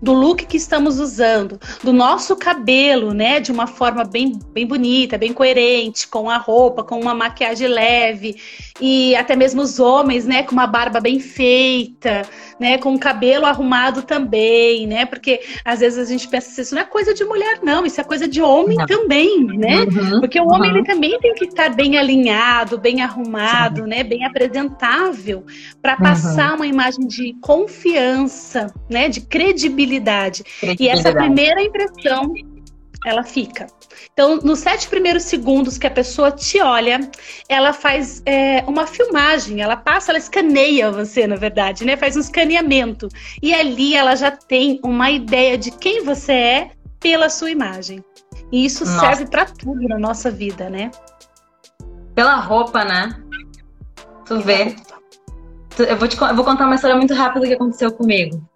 do 0.01 0.13
look 0.13 0.45
que 0.45 0.57
estamos 0.57 0.99
usando, 0.99 1.59
do 1.83 1.93
nosso 1.93 2.35
cabelo, 2.35 3.13
né, 3.13 3.39
de 3.39 3.51
uma 3.51 3.67
forma 3.67 4.03
bem, 4.03 4.39
bem 4.51 4.65
bonita, 4.65 5.17
bem 5.17 5.33
coerente, 5.33 6.07
com 6.07 6.29
a 6.29 6.37
roupa, 6.37 6.83
com 6.83 6.99
uma 6.99 7.13
maquiagem 7.13 7.67
leve, 7.67 8.37
e 8.81 9.15
até 9.15 9.35
mesmo 9.35 9.61
os 9.61 9.79
homens, 9.79 10.25
né, 10.25 10.43
com 10.43 10.51
uma 10.51 10.67
barba 10.67 10.99
bem 10.99 11.19
feita, 11.19 12.23
né, 12.59 12.77
com 12.77 12.93
o 12.93 12.99
cabelo 12.99 13.45
arrumado 13.45 14.01
também, 14.01 14.87
né, 14.87 15.05
porque 15.05 15.41
às 15.63 15.79
vezes 15.79 15.99
a 15.99 16.11
gente 16.11 16.27
pensa 16.27 16.49
assim, 16.49 16.61
isso 16.61 16.75
não 16.75 16.81
é 16.81 16.85
coisa 16.85 17.13
de 17.13 17.23
mulher 17.23 17.59
não, 17.61 17.85
isso 17.85 18.01
é 18.01 18.03
coisa 18.03 18.27
de 18.27 18.41
homem 18.41 18.77
não. 18.77 18.85
também, 18.85 19.45
né, 19.45 19.81
uhum, 19.83 20.19
porque 20.19 20.39
o 20.39 20.47
homem 20.47 20.71
uhum. 20.71 20.77
ele 20.77 20.85
também 20.85 21.19
tem 21.19 21.33
que 21.35 21.45
estar 21.45 21.69
bem 21.69 21.97
alinhado, 21.97 22.77
bem 22.77 23.01
arrumado, 23.01 23.83
Sim. 23.83 23.89
né, 23.89 24.03
bem 24.03 24.25
apresentável, 24.25 25.45
para 25.81 25.95
passar 25.97 26.51
uhum. 26.51 26.55
uma 26.57 26.67
imagem 26.67 27.07
de 27.07 27.33
confiança, 27.41 28.73
né, 28.89 29.07
de 29.07 29.21
credibilidade. 29.21 30.43
credibilidade. 30.43 30.83
E 30.83 30.87
essa 30.87 31.11
primeira 31.11 31.61
impressão 31.61 32.33
ela 33.05 33.23
fica. 33.23 33.67
Então, 34.13 34.37
nos 34.37 34.59
sete 34.59 34.87
primeiros 34.87 35.23
segundos 35.23 35.77
que 35.77 35.87
a 35.87 35.91
pessoa 35.91 36.31
te 36.31 36.61
olha, 36.61 36.99
ela 37.49 37.73
faz 37.73 38.21
é, 38.25 38.63
uma 38.67 38.87
filmagem, 38.87 39.61
ela 39.61 39.75
passa, 39.75 40.11
ela 40.11 40.19
escaneia 40.19 40.91
você, 40.91 41.27
na 41.27 41.35
verdade, 41.35 41.85
né? 41.85 41.97
Faz 41.97 42.15
um 42.15 42.19
escaneamento. 42.19 43.07
E 43.41 43.53
ali 43.53 43.95
ela 43.95 44.15
já 44.15 44.31
tem 44.31 44.79
uma 44.83 45.09
ideia 45.11 45.57
de 45.57 45.71
quem 45.71 46.03
você 46.03 46.33
é 46.33 46.71
pela 46.99 47.29
sua 47.29 47.51
imagem. 47.51 48.03
E 48.51 48.65
isso 48.65 48.85
nossa. 48.85 48.99
serve 48.99 49.25
para 49.25 49.45
tudo 49.45 49.87
na 49.87 49.97
nossa 49.97 50.29
vida, 50.29 50.69
né? 50.69 50.91
Pela 52.15 52.35
roupa, 52.35 52.85
né? 52.85 53.19
Tu 54.25 54.39
vê. 54.41 54.75
Eu 55.77 55.97
vou, 55.97 56.07
te, 56.07 56.21
eu 56.21 56.35
vou 56.35 56.45
contar 56.45 56.65
uma 56.65 56.75
história 56.75 56.95
muito 56.95 57.13
rápida 57.13 57.47
que 57.47 57.53
aconteceu 57.53 57.91
comigo. 57.91 58.47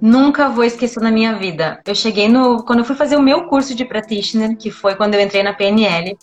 Nunca 0.00 0.48
vou 0.48 0.64
esquecer 0.64 1.00
na 1.02 1.10
minha 1.10 1.34
vida. 1.34 1.80
Eu 1.84 1.94
cheguei 1.94 2.28
no. 2.28 2.62
Quando 2.64 2.80
eu 2.80 2.84
fui 2.84 2.94
fazer 2.94 3.16
o 3.16 3.22
meu 3.22 3.46
curso 3.48 3.74
de 3.74 3.84
practitioner, 3.84 4.56
que 4.56 4.70
foi 4.70 4.94
quando 4.94 5.14
eu 5.14 5.20
entrei 5.20 5.42
na 5.42 5.52
PNL, 5.52 6.16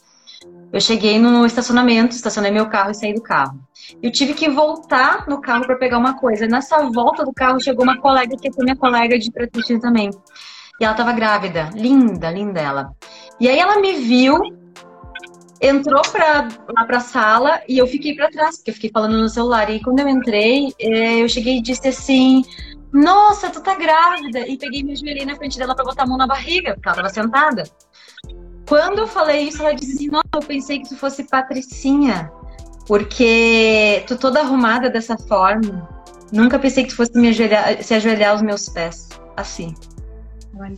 eu 0.71 0.79
cheguei 0.79 1.19
no 1.19 1.45
estacionamento, 1.45 2.15
estacionei 2.15 2.51
meu 2.51 2.67
carro 2.67 2.91
e 2.91 2.95
saí 2.95 3.13
do 3.13 3.21
carro. 3.21 3.60
Eu 4.01 4.12
tive 4.12 4.34
que 4.34 4.49
voltar 4.49 5.27
no 5.27 5.41
carro 5.41 5.65
para 5.65 5.75
pegar 5.75 5.97
uma 5.97 6.17
coisa. 6.17 6.47
Nessa 6.47 6.89
volta 6.89 7.23
do 7.25 7.34
carro 7.34 7.62
chegou 7.62 7.84
uma 7.84 7.99
colega 7.99 8.36
que 8.38 8.51
foi 8.51 8.63
minha 8.63 8.75
colega 8.75 9.19
de 9.19 9.32
practitioner 9.32 9.82
também. 9.82 10.10
E 10.79 10.86
ela 10.86 10.95
tava 10.95 11.12
grávida, 11.12 11.69
linda, 11.75 12.32
linda 12.32 12.60
ela. 12.60 12.95
E 13.39 13.47
aí 13.47 13.60
ela 13.60 13.79
me 13.79 13.93
viu, 13.93 14.39
entrou 15.62 16.01
pra, 16.01 16.47
lá 16.75 16.86
pra 16.86 16.99
sala 16.99 17.62
e 17.67 17.77
eu 17.77 17.86
fiquei 17.86 18.15
para 18.15 18.32
trás, 18.32 18.58
porque 18.58 18.71
eu 18.71 18.75
fiquei 18.75 18.89
falando 18.89 19.17
no 19.17 19.29
celular. 19.29 19.69
E 19.69 19.79
quando 19.79 19.99
eu 19.99 20.08
entrei, 20.08 20.73
eh, 20.79 21.21
eu 21.21 21.29
cheguei 21.29 21.58
e 21.58 21.62
disse 21.62 21.88
assim: 21.88 22.43
nossa, 22.93 23.49
tu 23.49 23.60
tá 23.62 23.75
grávida. 23.75 24.47
E 24.47 24.58
peguei 24.58 24.84
me 24.84 24.93
ajoelhei 24.93 25.25
na 25.25 25.36
frente 25.36 25.58
dela 25.58 25.75
pra 25.75 25.84
botar 25.84 26.03
a 26.03 26.06
mão 26.06 26.17
na 26.17 26.27
barriga, 26.27 26.75
porque 26.75 26.88
ela 26.88 26.97
tava 26.97 27.10
sentada. 27.10 27.63
Quando 28.67 28.99
eu 28.99 29.08
falei 29.08 29.47
isso, 29.47 29.62
ela 29.62 29.73
disse 29.73 29.93
assim, 29.93 30.08
nossa, 30.08 30.29
eu 30.34 30.41
pensei 30.41 30.79
que 30.79 30.89
tu 30.89 30.95
fosse 30.95 31.23
Patricinha. 31.23 32.32
Porque 32.88 34.03
tu 34.08 34.17
toda 34.17 34.41
arrumada 34.41 34.89
dessa 34.89 35.17
forma. 35.17 35.89
Nunca 36.32 36.60
pensei 36.60 36.84
que 36.84 36.89
tu 36.89 36.97
fosse 36.97 37.13
me 37.13 37.29
ajoelhar, 37.29 37.82
se 37.82 37.93
ajoelhar 37.93 38.32
aos 38.32 38.41
meus 38.41 38.69
pés. 38.69 39.10
Assim. 39.36 39.73
Olha. 40.60 40.77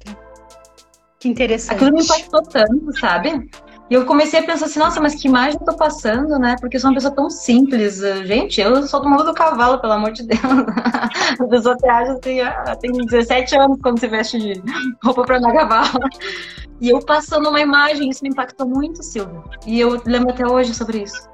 Que 1.20 1.28
interessante. 1.28 1.76
Aquilo 1.76 1.98
me 1.98 2.04
impactou 2.04 2.44
tanto, 2.44 3.00
sabe? 3.00 3.50
E 3.90 3.94
eu 3.94 4.06
comecei 4.06 4.40
a 4.40 4.44
pensar 4.44 4.66
assim, 4.66 4.80
nossa, 4.80 5.00
mas 5.00 5.14
que 5.16 5.28
imagem 5.28 5.60
eu 5.60 5.66
tô 5.66 5.78
passando, 5.78 6.40
né? 6.40 6.56
Porque 6.60 6.78
eu 6.78 6.82
sou 6.82 6.90
uma 6.90 6.96
pessoa 6.96 7.14
tão 7.14 7.30
simples. 7.30 8.00
Gente, 8.26 8.60
eu 8.60 8.82
sou 8.88 9.02
do 9.02 9.10
mundo 9.10 9.24
do 9.24 9.34
cavalo, 9.34 9.80
pelo 9.80 9.94
amor 9.94 10.12
de 10.12 10.24
Deus. 10.24 10.42
A 11.40 11.48
pessoa 11.48 11.78
te 11.78 11.88
acha 11.88 12.14
assim, 12.14 12.42
ah, 12.42 12.76
tem 12.80 12.92
17 12.92 13.56
anos 13.58 13.78
quando 13.82 14.00
se 14.00 14.08
veste 14.08 14.40
de 14.40 14.64
roupa 15.04 15.24
pra 15.24 15.38
andar 15.38 15.54
cavalo. 15.54 16.00
E 16.82 16.90
eu 16.90 17.00
passando 17.00 17.48
uma 17.48 17.62
imagem, 17.62 18.10
isso 18.10 18.22
me 18.22 18.30
impactou 18.30 18.68
muito, 18.68 19.02
Silvia. 19.02 19.42
E 19.66 19.80
eu 19.80 20.02
lembro 20.06 20.32
até 20.32 20.46
hoje 20.46 20.74
sobre 20.74 21.04
isso. 21.04 21.26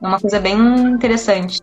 É 0.00 0.06
uma 0.06 0.20
coisa 0.20 0.38
bem 0.38 0.56
interessante 0.56 1.60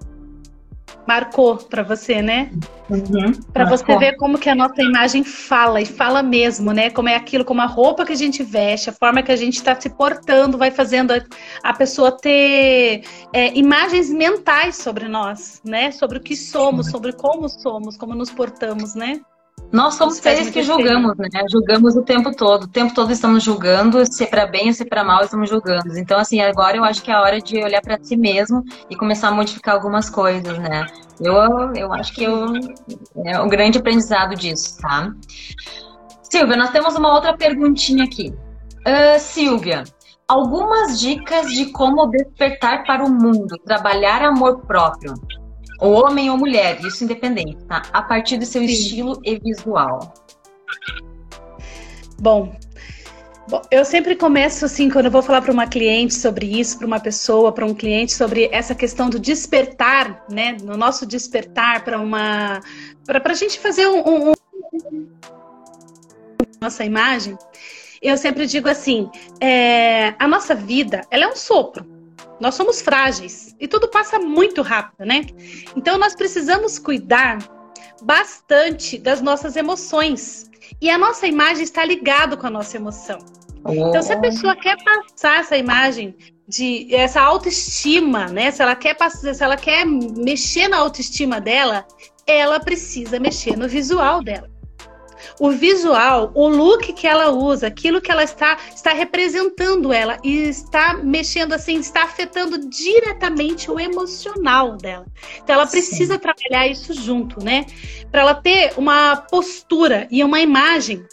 marcou 1.08 1.58
para 1.58 1.84
você, 1.84 2.22
né? 2.22 2.52
Uhum, 2.90 3.32
para 3.54 3.66
você 3.66 3.98
ver 3.98 4.16
como 4.18 4.38
que 4.38 4.50
a 4.50 4.56
nossa 4.56 4.82
imagem 4.82 5.24
fala 5.24 5.82
e 5.82 5.86
fala 5.86 6.22
mesmo, 6.22 6.72
né? 6.72 6.90
Como 6.90 7.10
é 7.10 7.16
aquilo, 7.16 7.46
como 7.46 7.62
a 7.62 7.66
roupa 7.66 8.06
que 8.06 8.14
a 8.14 8.16
gente 8.16 8.44
veste, 8.44 8.90
a 8.90 8.94
forma 8.94 9.24
que 9.24 9.32
a 9.32 9.36
gente 9.36 9.56
está 9.56 9.80
se 9.80 9.90
portando, 9.90 10.58
vai 10.58 10.72
fazendo 10.72 11.12
a, 11.12 11.22
a 11.64 11.74
pessoa 11.74 12.12
ter 12.12 13.04
é, 13.34 13.58
imagens 13.58 14.10
mentais 14.10 14.76
sobre 14.78 15.08
nós, 15.08 15.62
né? 15.64 15.92
Sobre 15.92 16.18
o 16.18 16.22
que 16.22 16.36
somos, 16.36 16.90
sobre 16.90 17.14
como 17.14 17.48
somos, 17.50 17.98
como 17.98 18.14
nos 18.14 18.30
portamos, 18.30 18.96
né? 18.96 19.22
Nós 19.74 19.96
somos 19.96 20.18
seres 20.18 20.52
que 20.52 20.62
julgamos, 20.62 21.18
né? 21.18 21.30
Julgamos 21.50 21.96
o 21.96 22.04
tempo 22.04 22.32
todo. 22.32 22.66
O 22.66 22.68
tempo 22.68 22.94
todo 22.94 23.12
estamos 23.12 23.44
julgando, 23.44 24.06
se 24.06 24.24
é 24.24 24.28
para 24.28 24.46
bem 24.46 24.68
ou 24.68 24.74
se 24.74 24.84
é 24.84 24.86
para 24.86 25.04
mal, 25.04 25.24
estamos 25.24 25.50
julgando. 25.50 25.98
Então, 25.98 26.20
assim, 26.20 26.40
agora 26.42 26.78
eu 26.78 26.84
acho 26.84 27.02
que 27.02 27.10
é 27.10 27.16
a 27.16 27.22
hora 27.22 27.42
de 27.42 27.58
olhar 27.58 27.82
para 27.82 27.98
si 28.00 28.16
mesmo 28.16 28.64
e 28.88 28.96
começar 28.96 29.30
a 29.30 29.32
modificar 29.32 29.74
algumas 29.74 30.12
coisas, 30.12 30.60
né? 30.60 30.86
Eu, 31.20 31.74
eu 31.74 31.92
acho 31.92 32.14
que 32.14 32.24
eu, 32.24 32.54
é 33.26 33.42
um 33.42 33.50
grande 33.50 33.80
aprendizado 33.80 34.36
disso, 34.36 34.78
tá? 34.80 35.12
Silvia, 36.22 36.56
nós 36.56 36.70
temos 36.70 36.94
uma 36.94 37.12
outra 37.12 37.36
perguntinha 37.36 38.04
aqui. 38.04 38.32
Uh, 38.86 39.20
Silvia, 39.20 39.86
algumas 40.28 41.00
dicas 41.00 41.52
de 41.52 41.72
como 41.72 42.06
despertar 42.12 42.84
para 42.86 43.04
o 43.04 43.10
mundo, 43.10 43.58
trabalhar 43.66 44.22
amor 44.22 44.68
próprio. 44.68 45.16
Ou 45.84 46.02
homem 46.02 46.30
ou 46.30 46.38
mulher, 46.38 46.80
isso 46.80 47.04
independente, 47.04 47.58
tá? 47.66 47.82
A 47.92 48.02
partir 48.02 48.38
do 48.38 48.46
seu 48.46 48.62
Sim. 48.62 48.68
estilo 48.68 49.22
e 49.26 49.38
visual. 49.38 50.14
Bom, 52.22 52.56
Bom, 53.50 53.62
eu 53.70 53.84
sempre 53.84 54.16
começo 54.16 54.64
assim, 54.64 54.90
quando 54.90 55.08
eu 55.08 55.12
vou 55.12 55.22
falar 55.22 55.42
para 55.42 55.52
uma 55.52 55.68
cliente 55.68 56.14
sobre 56.14 56.46
isso, 56.46 56.78
para 56.78 56.88
uma 56.88 57.02
pessoa, 57.02 57.52
para 57.52 57.66
um 57.66 57.74
cliente, 57.74 58.14
sobre 58.14 58.48
essa 58.54 58.74
questão 58.74 59.10
do 59.10 59.20
despertar, 59.20 60.24
né? 60.32 60.56
No 60.64 60.78
nosso 60.78 61.06
despertar 61.06 61.84
para 61.84 62.00
uma. 62.00 62.62
para 63.06 63.34
a 63.34 63.36
gente 63.36 63.60
fazer 63.60 63.86
um, 63.86 64.30
um, 64.30 64.34
nossa 66.62 66.86
imagem, 66.86 67.38
eu 68.02 68.16
sempre 68.16 68.48
digo 68.48 68.70
assim: 68.70 69.10
é, 69.42 70.16
a 70.18 70.26
nossa 70.26 70.56
vida 70.56 71.02
ela 71.12 71.26
é 71.26 71.28
um 71.28 71.36
sopro. 71.36 71.93
Nós 72.44 72.56
somos 72.56 72.82
frágeis 72.82 73.56
e 73.58 73.70
tudo 73.70 73.88
passa 73.88 74.20
muito 74.20 74.62
rápido, 74.62 75.06
né? 75.06 75.26
Então 75.78 75.98
nós 75.98 76.14
precisamos 76.14 76.78
cuidar 76.78 77.38
bastante 78.02 78.98
das 78.98 79.22
nossas 79.22 79.56
emoções. 79.56 80.52
E 80.82 80.90
a 80.90 80.98
nossa 80.98 81.26
imagem 81.26 81.64
está 81.64 81.86
ligada 81.86 82.36
com 82.36 82.46
a 82.46 82.50
nossa 82.50 82.76
emoção. 82.76 83.20
Então, 83.70 84.02
se 84.02 84.12
a 84.12 84.20
pessoa 84.20 84.58
quer 84.58 84.76
passar 84.84 85.40
essa 85.40 85.56
imagem 85.56 86.18
de 86.46 86.94
essa 86.94 87.22
autoestima, 87.22 88.26
né? 88.26 88.52
Se 88.52 88.62
ela 88.62 88.76
quer 88.76 88.96
passar, 88.96 89.34
se 89.34 89.42
ela 89.42 89.56
quer 89.56 89.86
mexer 89.86 90.68
na 90.68 90.80
autoestima 90.80 91.40
dela, 91.40 91.88
ela 92.28 92.60
precisa 92.60 93.22
mexer 93.22 93.56
no 93.56 93.70
visual 93.70 94.22
dela 94.22 94.53
o 95.40 95.52
visual, 95.52 96.32
o 96.34 96.48
look 96.48 96.94
que 96.94 97.08
ela 97.08 97.32
usa, 97.32 97.68
aquilo 97.68 98.02
que 98.02 98.12
ela 98.12 98.24
está, 98.24 98.58
está 98.74 98.92
representando 98.92 99.92
ela 99.92 100.18
e 100.24 100.50
está 100.50 100.96
mexendo 100.96 101.54
assim, 101.54 101.80
está 101.80 102.04
afetando 102.04 102.58
diretamente 102.70 103.70
o 103.70 103.80
emocional 103.80 104.78
dela. 104.78 105.06
Então 105.44 105.56
ela 105.56 105.68
precisa 105.68 106.16
Sim. 106.16 106.20
trabalhar 106.20 106.68
isso 106.68 106.94
junto, 106.94 107.44
né? 107.44 107.66
Para 108.12 108.22
ela 108.22 108.36
ter 108.36 108.74
uma 108.78 109.16
postura 109.16 110.08
e 110.12 110.24
uma 110.24 110.40
imagem 110.40 111.06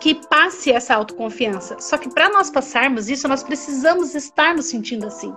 que 0.00 0.14
passe 0.14 0.70
essa 0.70 0.94
autoconfiança. 0.94 1.78
Só 1.80 1.96
que 1.96 2.10
para 2.10 2.28
nós 2.28 2.50
passarmos 2.50 3.08
isso, 3.08 3.26
nós 3.26 3.42
precisamos 3.42 4.14
estar 4.14 4.54
nos 4.54 4.66
sentindo 4.66 5.06
assim. 5.06 5.34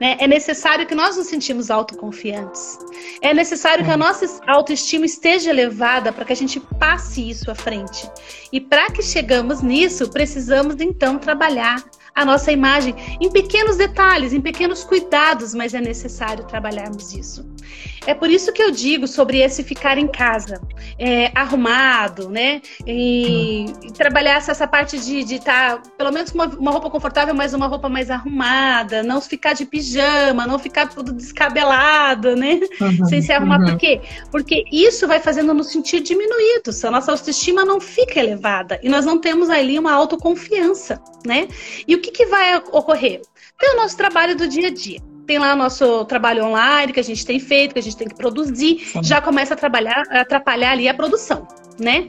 Né? 0.00 0.16
É 0.20 0.26
necessário 0.26 0.86
que 0.86 0.94
nós 0.94 1.16
nos 1.16 1.26
sentimos 1.26 1.70
autoconfiantes. 1.70 2.78
É 3.22 3.32
necessário 3.32 3.84
que 3.84 3.90
a 3.90 3.96
nossa 3.96 4.26
autoestima 4.46 5.06
esteja 5.06 5.50
elevada 5.50 6.12
para 6.12 6.24
que 6.24 6.32
a 6.32 6.36
gente 6.36 6.60
passe 6.78 7.28
isso 7.28 7.50
à 7.50 7.54
frente. 7.54 8.08
E 8.52 8.60
para 8.60 8.90
que 8.90 9.02
chegamos 9.02 9.62
nisso, 9.62 10.10
precisamos 10.10 10.76
então 10.80 11.18
trabalhar 11.18 11.82
a 12.14 12.24
nossa 12.24 12.50
imagem 12.52 12.94
em 13.20 13.30
pequenos 13.30 13.76
detalhes, 13.76 14.32
em 14.32 14.40
pequenos 14.40 14.84
cuidados, 14.84 15.54
mas 15.54 15.74
é 15.74 15.80
necessário 15.80 16.44
trabalharmos 16.44 17.14
isso. 17.14 17.46
É 18.06 18.14
por 18.14 18.30
isso 18.30 18.52
que 18.52 18.62
eu 18.62 18.70
digo 18.70 19.08
sobre 19.08 19.38
esse 19.38 19.64
ficar 19.64 19.98
em 19.98 20.06
casa, 20.06 20.60
é, 20.96 21.32
arrumado, 21.34 22.30
né? 22.30 22.62
E, 22.86 23.66
e, 23.82 23.92
trabalhar 23.92 24.36
essa, 24.36 24.66
parte 24.66 24.98
de 24.98 25.34
estar, 25.34 25.82
tá, 25.82 25.90
pelo 25.98 26.12
menos 26.12 26.30
uma, 26.30 26.46
uma, 26.46 26.70
roupa 26.70 26.88
confortável, 26.88 27.34
mas 27.34 27.52
uma 27.52 27.66
roupa 27.66 27.88
mais 27.88 28.08
arrumada, 28.10 29.02
não 29.02 29.20
ficar 29.20 29.54
de 29.54 29.66
pijama, 29.66 30.46
não 30.46 30.58
ficar 30.58 30.88
tudo 30.88 31.12
descabelado, 31.12 32.36
né? 32.36 32.60
Uhum, 32.80 33.06
Sem 33.06 33.20
se 33.20 33.32
arrumar. 33.32 33.58
Uhum. 33.58 33.66
Por 33.66 33.78
quê? 33.78 34.00
Porque 34.30 34.64
isso 34.70 35.08
vai 35.08 35.18
fazendo 35.18 35.52
nos 35.52 35.72
sentir 35.72 36.00
diminuídos. 36.00 36.84
A 36.84 36.90
nossa 36.92 37.10
autoestima 37.10 37.64
não 37.64 37.80
fica 37.80 38.20
elevada 38.20 38.78
e 38.82 38.88
nós 38.88 39.04
não 39.04 39.18
temos 39.18 39.50
ali 39.50 39.78
uma 39.78 39.92
autoconfiança, 39.92 41.02
né? 41.26 41.48
E 41.88 41.94
o 41.96 42.00
que, 42.00 42.12
que 42.12 42.26
vai 42.26 42.56
ocorrer? 42.56 43.20
Tem 43.58 43.70
o 43.72 43.76
nosso 43.76 43.96
trabalho 43.96 44.36
do 44.36 44.46
dia 44.46 44.68
a 44.68 44.70
dia 44.70 45.15
tem 45.26 45.38
lá 45.38 45.54
o 45.54 45.56
nosso 45.56 46.04
trabalho 46.04 46.44
online 46.44 46.92
que 46.92 47.00
a 47.00 47.04
gente 47.04 47.26
tem 47.26 47.38
feito, 47.38 47.72
que 47.72 47.78
a 47.78 47.82
gente 47.82 47.96
tem 47.96 48.08
que 48.08 48.14
produzir, 48.14 48.78
Sim. 48.78 49.02
já 49.02 49.20
começa 49.20 49.54
a 49.54 49.56
trabalhar, 49.56 50.04
a 50.10 50.20
atrapalhar 50.20 50.72
ali 50.72 50.88
a 50.88 50.94
produção, 50.94 51.46
né? 51.78 52.08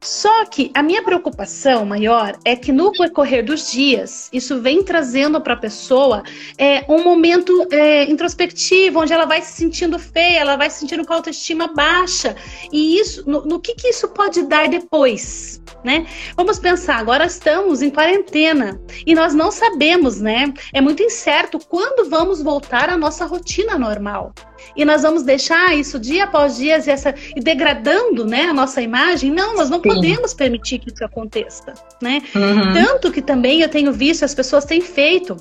Só 0.00 0.44
que 0.46 0.70
a 0.74 0.82
minha 0.82 1.02
preocupação 1.02 1.84
maior 1.84 2.38
é 2.44 2.54
que 2.54 2.72
no 2.72 2.92
decorrer 2.92 3.44
dos 3.44 3.70
dias, 3.70 4.28
isso 4.32 4.60
vem 4.60 4.82
trazendo 4.82 5.40
para 5.40 5.54
a 5.54 5.56
pessoa 5.56 6.22
é, 6.56 6.84
um 6.88 7.02
momento 7.02 7.66
é, 7.70 8.04
introspectivo, 8.04 9.00
onde 9.00 9.12
ela 9.12 9.24
vai 9.24 9.42
se 9.42 9.52
sentindo 9.52 9.98
feia, 9.98 10.38
ela 10.38 10.56
vai 10.56 10.70
se 10.70 10.78
sentindo 10.78 11.04
com 11.04 11.12
a 11.12 11.16
autoestima 11.16 11.68
baixa. 11.74 12.36
E 12.72 12.98
isso, 12.98 13.28
no, 13.28 13.44
no 13.44 13.60
que, 13.60 13.74
que 13.74 13.88
isso 13.88 14.08
pode 14.08 14.42
dar 14.42 14.68
depois? 14.68 15.60
Né? 15.84 16.06
Vamos 16.36 16.58
pensar, 16.58 16.96
agora 16.96 17.26
estamos 17.26 17.82
em 17.82 17.90
quarentena 17.90 18.80
e 19.06 19.14
nós 19.14 19.32
não 19.32 19.50
sabemos, 19.50 20.20
né? 20.20 20.52
É 20.72 20.80
muito 20.80 21.02
incerto 21.02 21.58
quando 21.68 22.10
vamos 22.10 22.42
voltar 22.42 22.90
à 22.90 22.96
nossa 22.96 23.24
rotina 23.24 23.78
normal 23.78 24.32
e 24.76 24.84
nós 24.84 25.02
vamos 25.02 25.22
deixar 25.22 25.76
isso 25.76 25.98
dia 25.98 26.24
após 26.24 26.56
dia 26.56 26.78
e, 26.78 26.90
essa, 26.90 27.14
e 27.34 27.40
degradando 27.40 28.24
né, 28.24 28.44
a 28.44 28.54
nossa 28.54 28.80
imagem. 28.80 29.30
Não, 29.30 29.54
nós 29.54 29.70
não 29.70 29.80
Sim. 29.80 29.88
podemos 29.88 30.34
permitir 30.34 30.78
que 30.78 30.92
isso 30.92 31.04
aconteça. 31.04 31.74
Né? 32.00 32.22
Uhum. 32.34 32.72
Tanto 32.74 33.10
que 33.12 33.22
também 33.22 33.60
eu 33.60 33.68
tenho 33.68 33.92
visto, 33.92 34.24
as 34.24 34.34
pessoas 34.34 34.64
têm 34.64 34.80
feito 34.80 35.36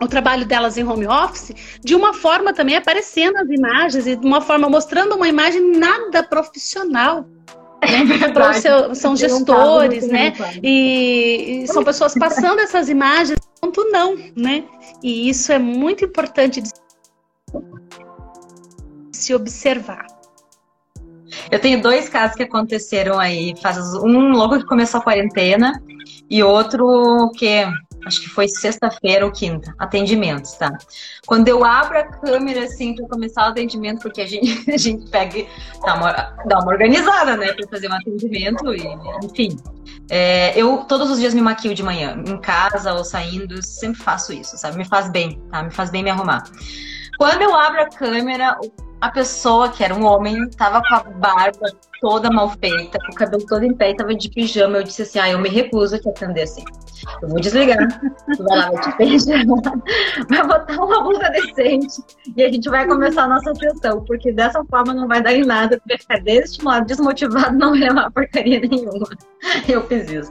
o 0.00 0.06
trabalho 0.06 0.44
delas 0.44 0.76
em 0.76 0.84
home 0.84 1.06
office 1.06 1.54
de 1.82 1.94
uma 1.94 2.12
forma 2.12 2.52
também 2.52 2.76
aparecendo 2.76 3.36
as 3.38 3.48
imagens 3.48 4.06
e 4.06 4.16
de 4.16 4.26
uma 4.26 4.40
forma 4.40 4.68
mostrando 4.68 5.14
uma 5.14 5.28
imagem 5.28 5.78
nada 5.78 6.22
profissional. 6.22 7.26
Né? 7.82 8.04
Seu, 8.60 8.94
são 8.94 9.16
gestores, 9.16 10.08
né? 10.08 10.32
E, 10.62 11.62
e, 11.62 11.68
são 11.68 11.84
pessoas 11.84 12.14
passando 12.14 12.60
essas 12.60 12.88
imagens, 12.88 13.38
ponto 13.60 13.84
não, 13.90 14.16
né? 14.34 14.64
E 15.02 15.28
isso 15.28 15.52
é 15.52 15.58
muito 15.58 16.04
importante 16.04 16.60
de 16.60 16.70
se 19.16 19.34
observar. 19.34 20.06
Eu 21.50 21.60
tenho 21.60 21.82
dois 21.82 22.08
casos 22.08 22.36
que 22.36 22.42
aconteceram 22.42 23.18
aí, 23.18 23.54
faz 23.60 23.78
um 23.94 24.30
logo 24.30 24.58
que 24.58 24.66
começou 24.66 25.00
a 25.00 25.02
quarentena 25.02 25.82
e 26.30 26.42
outro 26.42 27.30
que 27.36 27.66
acho 28.06 28.20
que 28.20 28.28
foi 28.28 28.46
sexta-feira 28.48 29.26
ou 29.26 29.32
quinta, 29.32 29.74
atendimentos, 29.78 30.52
tá? 30.52 30.70
Quando 31.26 31.48
eu 31.48 31.64
abro 31.64 31.98
a 31.98 32.04
câmera 32.04 32.64
assim 32.64 32.94
para 32.94 33.08
começar 33.08 33.46
o 33.46 33.50
atendimento, 33.50 34.00
porque 34.00 34.20
a 34.20 34.26
gente, 34.26 34.70
a 34.70 34.76
gente 34.76 35.10
pega 35.10 35.44
dá 35.84 35.94
uma, 35.94 36.12
dá 36.46 36.58
uma 36.60 36.72
organizada, 36.72 37.36
né, 37.36 37.52
para 37.52 37.66
fazer 37.68 37.90
um 37.90 37.94
atendimento 37.94 38.72
e 38.72 38.86
enfim. 39.24 39.58
É, 40.08 40.56
eu 40.56 40.84
todos 40.84 41.10
os 41.10 41.18
dias 41.18 41.34
me 41.34 41.40
maquio 41.40 41.74
de 41.74 41.82
manhã, 41.82 42.22
em 42.24 42.40
casa 42.40 42.94
ou 42.94 43.04
saindo, 43.04 43.60
sempre 43.60 44.00
faço 44.00 44.32
isso, 44.32 44.56
sabe? 44.56 44.76
Me 44.76 44.84
faz 44.84 45.10
bem, 45.10 45.40
tá? 45.50 45.64
Me 45.64 45.70
faz 45.72 45.90
bem 45.90 46.04
me 46.04 46.10
arrumar. 46.10 46.44
Quando 47.18 47.42
eu 47.42 47.56
abro 47.56 47.80
a 47.80 47.88
câmera, 47.88 48.56
a 49.00 49.10
pessoa, 49.10 49.68
que 49.68 49.84
era 49.84 49.94
um 49.94 50.04
homem, 50.04 50.48
tava 50.50 50.82
com 50.88 50.94
a 50.94 51.00
barba 51.00 51.70
toda 52.00 52.30
mal 52.30 52.50
feita, 52.50 52.98
com 52.98 53.12
o 53.12 53.14
cabelo 53.14 53.46
todo 53.46 53.64
em 53.64 53.74
pé 53.74 53.90
e 53.90 53.96
tava 53.96 54.14
de 54.14 54.30
pijama. 54.30 54.78
Eu 54.78 54.82
disse 54.82 55.02
assim: 55.02 55.18
ah, 55.18 55.30
eu 55.30 55.38
me 55.38 55.48
recuso 55.48 55.96
a 55.96 55.98
te 55.98 56.08
atender 56.08 56.42
assim. 56.42 56.64
Eu 57.22 57.28
vou 57.28 57.40
desligar. 57.40 57.78
Tu 58.36 58.42
vai 58.42 58.58
lá, 58.58 58.70
vai 58.70 58.80
te 58.80 58.96
pijama, 58.96 59.56
vai 60.28 60.46
botar 60.46 60.82
uma 60.82 61.02
blusa 61.02 61.30
decente 61.30 62.02
e 62.36 62.42
a 62.42 62.50
gente 62.50 62.68
vai 62.68 62.86
começar 62.86 63.24
a 63.24 63.28
nossa 63.28 63.54
sessão, 63.54 64.02
porque 64.04 64.32
dessa 64.32 64.64
forma 64.64 64.94
não 64.94 65.06
vai 65.06 65.22
dar 65.22 65.34
em 65.34 65.44
nada. 65.44 65.78
Tu 65.78 65.88
vai 65.88 65.98
ficar 65.98 66.20
desestimulado, 66.20 66.86
desmotivado, 66.86 67.56
não 67.56 67.74
é 67.74 67.90
uma 67.90 68.10
porcaria 68.10 68.60
nenhuma. 68.60 69.06
Eu 69.68 69.86
fiz 69.86 70.10
isso. 70.10 70.30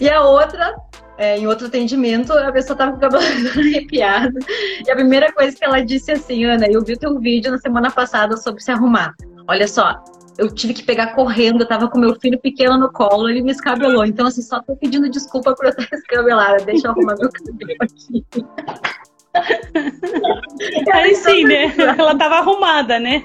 E 0.00 0.08
a 0.08 0.22
outra 0.22 0.74
é, 1.18 1.36
em 1.36 1.46
outro 1.48 1.66
atendimento, 1.66 2.32
a 2.32 2.52
pessoa 2.52 2.74
estava 2.74 2.92
com 2.92 2.98
o 2.98 3.00
cabelo 3.00 3.22
arrepiado. 3.58 4.38
E 4.86 4.90
a 4.90 4.94
primeira 4.94 5.32
coisa 5.32 5.54
que 5.56 5.64
ela 5.64 5.80
disse 5.80 6.12
assim, 6.12 6.44
Ana, 6.44 6.66
eu 6.70 6.82
vi 6.82 6.96
teu 6.96 7.18
vídeo 7.18 7.50
na 7.50 7.58
semana 7.58 7.90
passada 7.90 8.36
sobre 8.36 8.62
se 8.62 8.70
arrumar. 8.70 9.14
Olha 9.48 9.66
só, 9.66 10.02
eu 10.38 10.48
tive 10.54 10.72
que 10.72 10.84
pegar 10.84 11.16
correndo, 11.16 11.62
eu 11.62 11.68
tava 11.68 11.88
com 11.88 11.98
meu 11.98 12.14
filho 12.20 12.38
pequeno 12.38 12.78
no 12.78 12.92
colo, 12.92 13.28
ele 13.28 13.42
me 13.42 13.50
escabelou. 13.50 14.04
Então, 14.04 14.28
assim, 14.28 14.42
só 14.42 14.62
tô 14.62 14.76
pedindo 14.76 15.10
desculpa 15.10 15.54
por 15.56 15.64
eu 15.66 15.70
estar 15.70 15.88
escabelada. 15.92 16.64
Deixa 16.64 16.86
eu 16.86 16.92
arrumar 16.92 17.16
meu 17.18 17.28
cabelo 17.30 17.76
aqui. 17.80 18.24
Aí 20.92 21.14
sim, 21.16 21.44
né? 21.44 21.74
Ela 21.76 22.16
tava 22.16 22.36
arrumada, 22.36 23.00
né? 23.00 23.24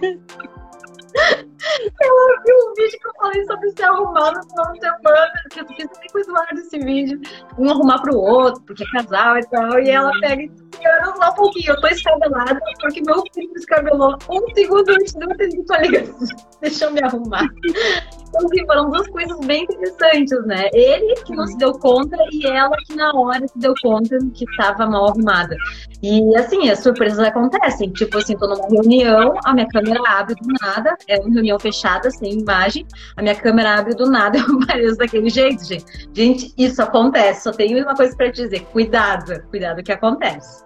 Ela 2.02 2.41
viu 2.45 2.56
um 2.56 2.73
vídeo 2.76 2.99
que 2.99 3.08
eu 3.08 3.13
falei 3.19 3.45
sobre 3.45 3.71
se 3.71 3.84
arrumar 3.84 4.32
no 4.34 4.43
final 4.49 4.73
de 4.73 4.80
semana, 4.80 5.32
que 5.49 5.60
eu 5.60 5.67
fiz 5.67 5.89
nem 5.99 6.10
coisa 6.12 6.34
desse 6.54 6.80
vídeo. 6.80 7.21
Um 7.58 7.69
arrumar 7.69 8.02
pro 8.02 8.17
outro, 8.17 8.62
porque 8.63 8.84
é 8.84 9.02
casal 9.02 9.38
e 9.38 9.45
tal. 9.47 9.80
E 9.80 9.89
ela 9.89 10.12
pega 10.19 10.43
e 10.82 10.88
Ana, 10.88 11.15
só 11.15 11.32
um 11.32 11.36
pouquinho. 11.36 11.71
Eu 11.71 11.82
tô 11.82 11.88
escabelada 11.88 12.60
porque 12.82 13.02
meu 13.02 13.23
filho 13.34 13.54
escabelou 13.56 14.17
um 14.30 14.54
segundo 14.54 14.89
antes 14.89 15.13
de 15.13 15.23
eu 15.23 15.38
ter 15.38 15.49
dito 15.49 15.73
ligação. 15.76 16.28
Deixa 16.62 16.86
eu 16.86 16.91
me 16.91 17.04
arrumar. 17.04 17.45
Então, 18.30 18.45
assim, 18.45 18.65
foram 18.65 18.89
duas 18.89 19.08
coisas 19.10 19.38
bem 19.45 19.63
interessantes, 19.63 20.45
né? 20.45 20.69
Ele 20.73 21.13
que 21.26 21.36
não 21.36 21.45
se 21.45 21.58
deu 21.58 21.73
conta 21.73 22.17
e 22.32 22.47
ela 22.47 22.76
que 22.88 22.95
na 22.95 23.12
hora 23.13 23.47
se 23.47 23.60
deu 23.60 23.73
conta 23.82 24.17
que 24.34 24.45
estava 24.45 24.86
mal 24.88 25.10
arrumada. 25.10 25.56
E, 26.02 26.36
assim, 26.36 26.69
as 26.69 26.80
surpresas 26.80 27.19
acontecem. 27.19 27.91
Tipo 27.91 28.17
assim, 28.17 28.36
tô 28.38 28.47
numa 28.47 28.67
reunião, 28.67 29.38
a 29.45 29.54
minha 29.54 29.67
câmera 29.67 30.02
abre 30.08 30.36
do 30.36 30.47
nada, 30.62 30.97
é 31.08 31.19
uma 31.19 31.34
reunião 31.34 31.53
fechada, 31.60 32.10
sem 32.12 32.39
imagem, 32.39 32.86
a 33.16 33.22
minha 33.22 33.36
câmera 33.36 33.80
abre 33.80 33.96
do 33.96 34.10
nada, 34.10 34.38
eu 34.39 34.62
apareço 34.62 34.98
daquele 34.98 35.30
jeito, 35.30 35.63
gente. 35.66 36.10
Gente, 36.13 36.54
isso 36.58 36.82
acontece. 36.82 37.44
Só 37.44 37.52
tenho 37.52 37.82
uma 37.84 37.96
coisa 37.96 38.16
para 38.16 38.32
te 38.32 38.44
dizer: 38.44 38.66
cuidado, 38.66 39.42
cuidado 39.50 39.84
que 39.84 39.92
acontece. 39.92 40.63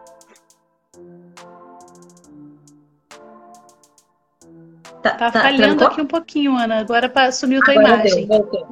Tá, 5.01 5.11
tá, 5.11 5.31
tá 5.31 5.41
falhando 5.41 5.77
trancou? 5.77 5.87
aqui 5.87 6.01
um 6.01 6.07
pouquinho, 6.07 6.57
Ana. 6.57 6.79
Agora 6.79 7.11
sumiu 7.31 7.61
tua 7.63 7.73
Agora 7.73 7.93
imagem. 7.95 8.27
Deu, 8.27 8.37
voltou. 8.37 8.67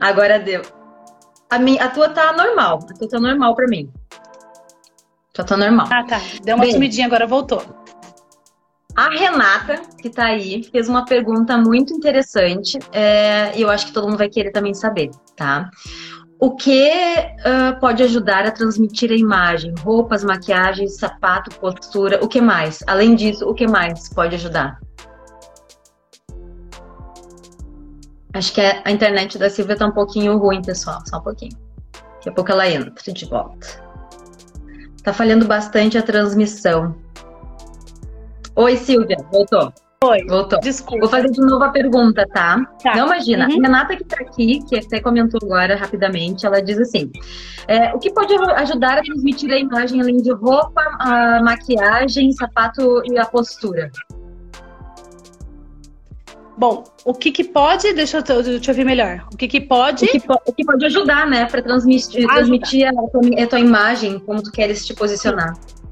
Agora 0.00 0.38
deu. 0.38 0.62
A, 1.48 1.58
minha, 1.58 1.84
a 1.84 1.88
tua 1.88 2.08
tá 2.08 2.32
normal. 2.32 2.80
A 2.90 2.94
tua 2.94 3.08
tá 3.08 3.20
normal 3.20 3.54
pra 3.54 3.66
mim. 3.66 3.90
Já 5.36 5.44
tá 5.44 5.56
normal. 5.56 5.86
Ah, 5.90 6.04
tá. 6.04 6.20
Deu 6.42 6.56
uma 6.56 6.64
Bem, 6.64 6.72
sumidinha, 6.72 7.06
agora 7.06 7.26
voltou. 7.26 7.83
A 8.96 9.08
Renata, 9.08 9.82
que 10.00 10.08
tá 10.08 10.26
aí, 10.26 10.62
fez 10.62 10.88
uma 10.88 11.04
pergunta 11.04 11.58
muito 11.58 11.92
interessante. 11.92 12.78
É, 12.92 13.56
e 13.56 13.62
eu 13.62 13.68
acho 13.68 13.86
que 13.86 13.92
todo 13.92 14.06
mundo 14.06 14.18
vai 14.18 14.28
querer 14.28 14.52
também 14.52 14.72
saber, 14.72 15.10
tá? 15.36 15.68
O 16.38 16.54
que 16.54 16.90
uh, 16.90 17.80
pode 17.80 18.02
ajudar 18.02 18.46
a 18.46 18.52
transmitir 18.52 19.10
a 19.10 19.16
imagem? 19.16 19.74
Roupas, 19.80 20.22
maquiagem, 20.22 20.86
sapato, 20.88 21.58
postura, 21.58 22.22
o 22.22 22.28
que 22.28 22.40
mais? 22.40 22.84
Além 22.86 23.14
disso, 23.14 23.48
o 23.48 23.54
que 23.54 23.66
mais 23.66 24.08
pode 24.10 24.36
ajudar? 24.36 24.78
Acho 28.32 28.52
que 28.52 28.60
a 28.60 28.90
internet 28.90 29.38
da 29.38 29.48
Silvia 29.48 29.76
tá 29.76 29.86
um 29.86 29.92
pouquinho 29.92 30.36
ruim, 30.38 30.60
pessoal. 30.60 31.00
Só 31.06 31.18
um 31.18 31.22
pouquinho. 31.22 31.56
Daqui 32.16 32.28
a 32.28 32.32
pouco 32.32 32.52
ela 32.52 32.68
entra 32.68 33.12
de 33.12 33.24
volta. 33.26 33.66
Tá 35.02 35.12
falhando 35.12 35.46
bastante 35.46 35.96
a 35.96 36.02
transmissão. 36.02 36.96
Oi, 38.56 38.76
Silvia. 38.76 39.16
Voltou. 39.32 39.72
Oi. 40.04 40.24
Voltou. 40.28 40.60
Desculpa. 40.60 41.00
Vou 41.00 41.08
fazer 41.08 41.30
de 41.30 41.40
novo 41.40 41.64
a 41.64 41.70
pergunta, 41.70 42.26
tá? 42.32 42.60
tá. 42.82 42.94
Não 42.94 43.06
imagina. 43.06 43.46
Uhum. 43.46 43.52
A 43.52 43.54
Renata 43.54 43.96
que 43.96 44.04
tá 44.04 44.16
aqui, 44.20 44.62
que 44.68 44.78
até 44.78 45.00
comentou 45.00 45.40
agora 45.42 45.74
rapidamente, 45.74 46.46
ela 46.46 46.62
diz 46.62 46.78
assim: 46.78 47.10
é, 47.66 47.92
o 47.94 47.98
que 47.98 48.12
pode 48.12 48.34
ajudar 48.34 48.98
a 48.98 49.02
transmitir 49.02 49.50
a 49.50 49.58
imagem 49.58 50.00
além 50.00 50.18
de 50.18 50.32
roupa, 50.32 50.82
a 51.00 51.42
maquiagem, 51.42 52.32
sapato 52.32 53.02
e 53.10 53.18
a 53.18 53.24
postura? 53.24 53.90
Bom, 56.56 56.84
o 57.04 57.12
que, 57.12 57.32
que 57.32 57.42
pode, 57.42 57.92
deixa 57.94 58.18
eu, 58.18 58.42
eu 58.42 58.60
te 58.60 58.70
ouvir 58.70 58.84
melhor. 58.84 59.26
O 59.32 59.36
que, 59.36 59.48
que 59.48 59.60
pode. 59.60 60.04
O 60.04 60.08
que, 60.08 60.22
o 60.46 60.52
que 60.52 60.64
pode 60.64 60.84
ajudar, 60.86 61.26
né, 61.26 61.46
para 61.46 61.60
transmitir, 61.60 62.28
transmitir 62.28 62.86
a 62.86 62.92
tua, 62.92 63.42
a 63.42 63.46
tua, 63.48 63.58
imagem, 63.58 64.20
como 64.20 64.40
tu 64.40 64.52
queres 64.52 64.86
te 64.86 64.94
posicionar. 64.94 65.56
Sim. 65.56 65.83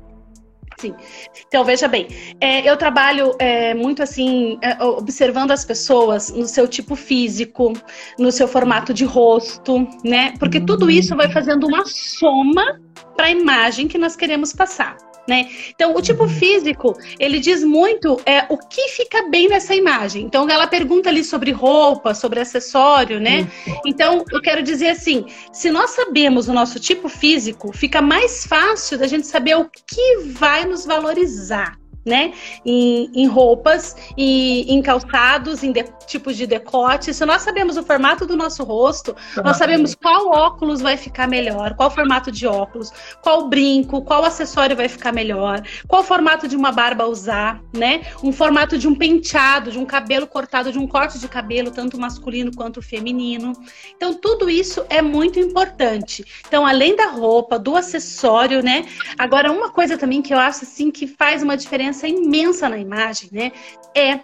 Então, 1.47 1.65
veja 1.65 1.87
bem, 1.87 2.09
é, 2.41 2.69
eu 2.69 2.77
trabalho 2.77 3.35
é, 3.39 3.75
muito 3.75 4.03
assim, 4.03 4.59
é, 4.63 4.83
observando 4.83 5.51
as 5.51 5.65
pessoas 5.65 6.31
no 6.31 6.47
seu 6.47 6.67
tipo 6.67 6.97
físico, 6.97 7.73
no 8.19 8.33
seu 8.33 8.49
formato 8.49 8.95
de 8.95 9.05
rosto, 9.05 9.87
né? 10.05 10.35
Porque 10.39 10.61
tudo 10.61 10.91
isso 10.91 11.15
vai 11.17 11.31
fazendo 11.31 11.67
uma 11.67 11.85
soma 11.85 12.81
para 13.17 13.27
a 13.27 13.31
imagem 13.31 13.87
que 13.87 13.99
nós 13.99 14.17
queremos 14.17 14.53
passar. 14.53 14.97
Né? 15.27 15.49
Então, 15.69 15.95
o 15.95 16.03
tipo 16.03 16.27
físico, 16.27 16.99
ele 17.19 17.39
diz 17.39 17.63
muito 17.63 18.21
é, 18.27 18.45
o 18.49 18.59
que 18.59 18.89
fica 18.89 19.29
bem 19.29 19.49
nessa 19.49 19.73
imagem. 19.73 20.25
Então, 20.25 20.49
ela 20.49 20.67
pergunta 20.67 21.09
ali 21.09 21.23
sobre 21.23 21.53
roupa, 21.53 22.13
sobre 22.13 22.41
acessório, 22.41 23.21
né? 23.21 23.49
Então, 23.87 24.25
eu 24.33 24.43
quero 24.43 24.63
dizer 24.63 24.89
assim, 24.89 25.25
se 25.53 25.71
nós 25.71 25.91
sabemos 25.91 26.49
o 26.49 26.53
nosso 26.53 26.81
tipo 26.81 27.09
físico, 27.09 27.73
fica 27.73 28.03
mais 28.03 28.45
fácil 28.45 28.99
da 28.99 29.07
gente 29.07 29.27
saber 29.27 29.55
o 29.55 29.71
que 29.71 30.19
vai 30.33 30.65
nos 30.65 30.85
valorizar 30.85 31.82
né? 32.05 32.33
Em, 32.65 33.11
em 33.15 33.27
roupas 33.27 33.97
e 34.17 34.73
em 34.73 34.83
calçados, 34.83 35.63
em 35.63 35.73
de, 35.73 35.85
tipos 36.07 36.37
de 36.37 36.47
decote. 36.47 37.15
Se 37.15 37.25
nós 37.25 37.43
sabemos 37.43 37.77
o 37.77 37.83
formato 37.83 38.27
do 38.27 38.37
nosso 38.37 38.65
rosto, 38.65 39.15
nós 39.43 39.57
sabemos 39.57 39.95
qual 39.95 40.29
óculos 40.29 40.81
vai 40.81 40.97
ficar 40.97 41.29
melhor, 41.29 41.75
qual 41.75 41.91
formato 41.91 42.31
de 42.31 42.47
óculos, 42.47 42.93
qual 43.23 43.49
brinco, 43.49 44.03
qual 44.03 44.25
acessório 44.25 44.77
vai 44.77 44.89
ficar 44.89 45.13
melhor, 45.13 45.63
qual 45.87 46.03
formato 46.03 46.49
de 46.49 46.57
uma 46.57 46.73
barba 46.73 47.07
usar, 47.07 47.61
né? 47.73 48.03
Um 48.23 48.33
formato 48.33 48.77
de 48.77 48.89
um 48.89 48.95
penteado, 48.95 49.71
de 49.71 49.79
um 49.79 49.85
cabelo 49.85 50.27
cortado, 50.27 50.73
de 50.73 50.79
um 50.79 50.87
corte 50.87 51.19
de 51.19 51.29
cabelo, 51.29 51.71
tanto 51.71 51.99
masculino 51.99 52.51
quanto 52.55 52.83
feminino. 52.83 53.53
Então, 53.97 54.15
tudo 54.15 54.51
isso 54.51 54.85
é 54.89 55.01
muito 55.01 55.39
importante. 55.39 56.25
Então, 56.47 56.67
além 56.67 56.97
da 56.97 57.07
roupa, 57.07 57.59
do 57.59 57.77
acessório, 57.77 58.63
né? 58.63 58.87
Agora, 59.17 59.53
uma 59.53 59.71
coisa 59.71 59.97
também 59.97 60.21
que 60.21 60.35
eu 60.35 60.39
acho 60.39 60.65
assim 60.65 60.91
que 60.91 61.07
faz 61.07 61.43
uma 61.43 61.57
diferença 61.57 61.92
diferença 61.93 62.09
imensa 62.09 62.69
na 62.69 62.79
imagem, 62.79 63.29
né? 63.33 63.53
É 63.95 64.21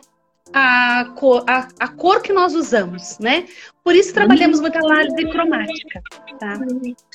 a 0.52 1.12
cor, 1.14 1.44
a, 1.46 1.68
a 1.78 1.88
cor 1.88 2.22
que 2.22 2.32
nós 2.32 2.54
usamos, 2.54 3.18
né? 3.18 3.46
Por 3.84 3.94
isso 3.94 4.14
trabalhamos 4.14 4.60
muito 4.60 4.76
a 4.76 4.80
análise 4.80 5.30
cromática, 5.30 6.02
tá? 6.38 6.58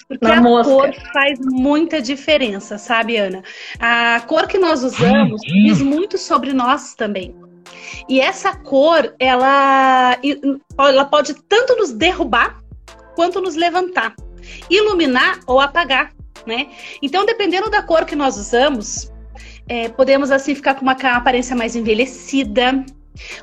Porque 0.08 0.26
na 0.26 0.38
a 0.38 0.42
mosca. 0.42 0.72
cor 0.72 0.94
faz 1.12 1.40
muita 1.42 2.00
diferença, 2.02 2.78
sabe, 2.78 3.18
Ana? 3.18 3.44
A 3.80 4.22
cor 4.28 4.48
que 4.48 4.60
nós 4.60 4.84
usamos 4.84 5.42
diz 5.42 5.82
muito 5.82 6.18
sobre 6.18 6.54
nós 6.54 6.94
também. 6.94 7.36
E 8.08 8.22
essa 8.22 8.56
cor, 8.56 9.16
ela, 9.18 10.18
ela 10.78 11.06
pode 11.06 11.34
tanto 11.48 11.76
nos 11.76 11.92
derrubar 11.92 12.62
quanto 13.16 13.42
nos 13.42 13.56
levantar, 13.56 14.16
iluminar 14.70 15.40
ou 15.48 15.60
apagar, 15.60 16.12
né? 16.46 16.70
Então, 17.02 17.26
dependendo 17.26 17.70
da 17.70 17.82
cor 17.82 18.06
que 18.06 18.16
nós 18.16 18.38
usamos, 18.38 19.13
é, 19.68 19.90
podemos 19.90 20.32
assim 20.32 20.56
ficar 20.56 20.76
com 20.76 20.82
uma 20.82 20.94
aparência 20.94 21.56
mais 21.56 21.76
envelhecida, 21.76 22.86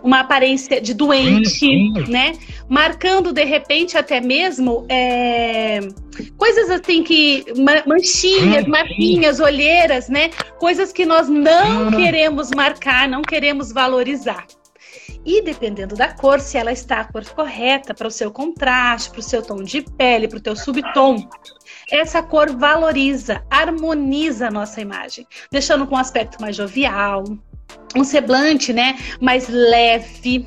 uma 0.03 0.21
aparência 0.21 0.81
de 0.81 0.93
doente, 0.95 1.69
né? 2.09 2.33
Marcando 2.69 3.33
de 3.33 3.45
repente 3.45 3.97
até 3.97 4.21
mesmo 4.21 4.85
é, 4.89 5.81
coisas 6.37 6.71
assim 6.71 7.03
que 7.03 7.45
manchinhas, 7.87 8.67
marquinhas, 8.67 9.41
olheiras, 9.41 10.09
né? 10.09 10.31
Coisas 10.59 10.93
que 10.93 11.07
nós 11.07 11.29
não 11.29 11.91
queremos 11.93 12.51
marcar, 12.51 13.09
não 13.09 13.23
queremos 13.23 13.73
valorizar. 13.73 14.47
E 15.25 15.43
dependendo 15.43 15.95
da 15.95 16.13
cor, 16.15 16.41
se 16.41 16.57
ela 16.57 16.73
está 16.73 17.01
a 17.01 17.05
cor 17.05 17.25
correta 17.27 17.93
para 17.93 18.09
o 18.09 18.11
seu 18.11 18.31
contraste, 18.31 19.11
para 19.11 19.21
o 19.21 19.23
seu 19.23 19.43
tom 19.43 19.63
de 19.63 19.83
pele, 19.83 20.27
para 20.27 20.39
o 20.39 20.41
teu 20.41 20.57
subtom, 20.57 21.29
essa 21.90 22.22
cor 22.22 22.57
valoriza, 22.57 23.42
harmoniza 23.50 24.48
a 24.48 24.50
nossa 24.50 24.81
imagem, 24.81 25.26
deixando 25.50 25.87
com 25.87 25.94
um 25.94 25.98
aspecto 25.98 26.40
mais 26.40 26.57
jovial, 26.57 27.24
um 27.96 28.05
semblante, 28.05 28.72
né, 28.72 28.98
mais 29.20 29.48
leve. 29.48 30.46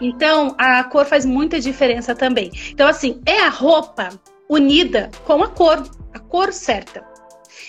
Então, 0.00 0.54
a 0.58 0.82
cor 0.84 1.04
faz 1.04 1.24
muita 1.24 1.60
diferença 1.60 2.14
também. 2.14 2.50
Então, 2.70 2.88
assim, 2.88 3.20
é 3.26 3.40
a 3.40 3.48
roupa 3.48 4.08
unida 4.48 5.10
com 5.24 5.42
a 5.42 5.48
cor, 5.48 5.82
a 6.12 6.18
cor 6.18 6.52
certa. 6.52 7.13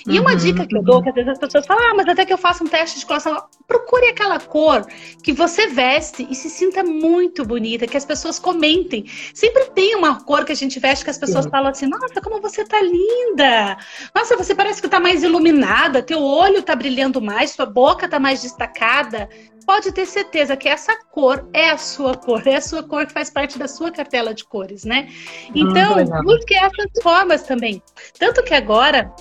E 0.07 0.19
uma 0.19 0.31
uhum, 0.31 0.37
dica 0.37 0.67
que 0.67 0.77
eu 0.77 0.83
dou, 0.83 1.01
que 1.01 1.09
às 1.09 1.15
vezes 1.15 1.31
as 1.31 1.39
pessoas 1.39 1.65
falam, 1.65 1.91
ah, 1.91 1.95
mas 1.95 2.07
até 2.07 2.25
que 2.25 2.31
eu 2.31 2.37
faço 2.37 2.63
um 2.63 2.67
teste 2.67 2.99
de 2.99 3.05
colação, 3.05 3.43
procure 3.67 4.07
aquela 4.07 4.39
cor 4.39 4.85
que 5.23 5.33
você 5.33 5.67
veste 5.67 6.27
e 6.29 6.35
se 6.35 6.47
sinta 6.47 6.83
muito 6.83 7.43
bonita, 7.43 7.87
que 7.87 7.97
as 7.97 8.05
pessoas 8.05 8.37
comentem. 8.37 9.05
Sempre 9.33 9.65
tem 9.71 9.95
uma 9.95 10.23
cor 10.23 10.45
que 10.45 10.51
a 10.51 10.55
gente 10.55 10.79
veste 10.79 11.03
que 11.03 11.09
as 11.09 11.17
pessoas 11.17 11.45
Sim. 11.45 11.51
falam 11.51 11.71
assim, 11.71 11.87
nossa, 11.87 12.21
como 12.21 12.39
você 12.39 12.63
tá 12.63 12.79
linda! 12.81 13.77
Nossa, 14.13 14.37
você 14.37 14.53
parece 14.53 14.79
que 14.79 14.87
tá 14.87 14.99
mais 14.99 15.23
iluminada, 15.23 16.03
teu 16.03 16.21
olho 16.21 16.61
tá 16.61 16.75
brilhando 16.75 17.19
mais, 17.19 17.51
sua 17.51 17.65
boca 17.65 18.07
tá 18.07 18.19
mais 18.19 18.43
destacada 18.43 19.27
pode 19.65 19.91
ter 19.91 20.05
certeza 20.05 20.55
que 20.55 20.69
essa 20.69 20.95
cor 21.11 21.49
é 21.51 21.71
a 21.71 21.77
sua 21.77 22.15
cor, 22.15 22.47
é 22.47 22.55
a 22.55 22.61
sua 22.61 22.83
cor 22.83 23.05
que 23.05 23.13
faz 23.13 23.29
parte 23.29 23.57
da 23.57 23.67
sua 23.67 23.91
cartela 23.91 24.33
de 24.33 24.45
cores, 24.45 24.85
né? 24.85 25.09
Então, 25.55 25.97
hum, 25.97 26.23
busque 26.23 26.53
essas 26.53 27.01
formas 27.01 27.43
também. 27.43 27.81
Tanto 28.19 28.43
que 28.43 28.53
agora 28.53 29.11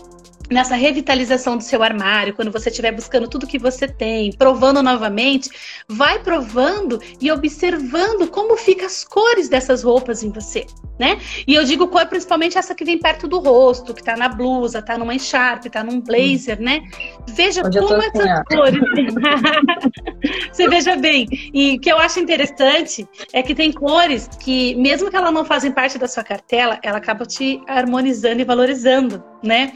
nessa 0.51 0.75
revitalização 0.75 1.57
do 1.57 1.63
seu 1.63 1.83
armário, 1.83 2.35
quando 2.35 2.51
você 2.51 2.69
estiver 2.69 2.93
buscando 2.93 3.29
tudo 3.29 3.47
que 3.47 3.59
você 3.59 3.89
tem, 3.89 4.33
provando 4.33 4.83
novamente, 4.83 5.51
vai 5.89 6.19
provando 6.19 7.01
e 7.21 7.31
observando 7.31 8.29
como 8.29 8.57
ficam 8.57 8.87
as 8.87 9.05
cores 9.05 9.49
dessas 9.49 9.83
roupas 9.83 10.23
em 10.23 10.31
você, 10.31 10.67
né? 10.99 11.19
E 11.47 11.55
eu 11.55 11.65
digo 11.65 11.89
cor 11.89 12.07
principalmente 12.07 12.57
essa 12.57 12.75
que 12.75 12.85
vem 12.85 12.99
perto 12.99 13.27
do 13.27 13.39
rosto, 13.39 13.93
que 13.93 14.03
tá 14.03 14.17
na 14.17 14.29
blusa, 14.29 14.81
tá 14.81 14.97
numa 14.97 15.15
encharpe, 15.15 15.71
tá 15.71 15.83
num 15.83 16.01
blazer, 16.01 16.61
né? 16.61 16.83
Veja 17.29 17.63
Onde 17.65 17.79
como 17.79 17.95
essas 17.95 18.15
assim, 18.15 18.45
cores. 18.57 18.81
você 20.53 20.69
veja 20.69 20.97
bem. 20.97 21.27
E 21.53 21.77
o 21.77 21.81
que 21.81 21.91
eu 21.91 21.99
acho 21.99 22.21
interessante 22.21 23.07
é 23.33 23.43
que 23.43 23.55
tem 23.55 23.73
cores 23.73 24.29
que, 24.41 24.75
mesmo 24.77 25.11
que 25.11 25.17
elas 25.17 25.33
não 25.33 25.45
fazem 25.45 25.73
parte 25.73 25.99
da 25.99 26.07
sua 26.07 26.23
cartela, 26.23 26.79
ela 26.83 26.99
acaba 26.99 27.27
te 27.27 27.61
harmonizando 27.67 28.41
e 28.41 28.45
valorizando, 28.45 29.23
né? 29.43 29.73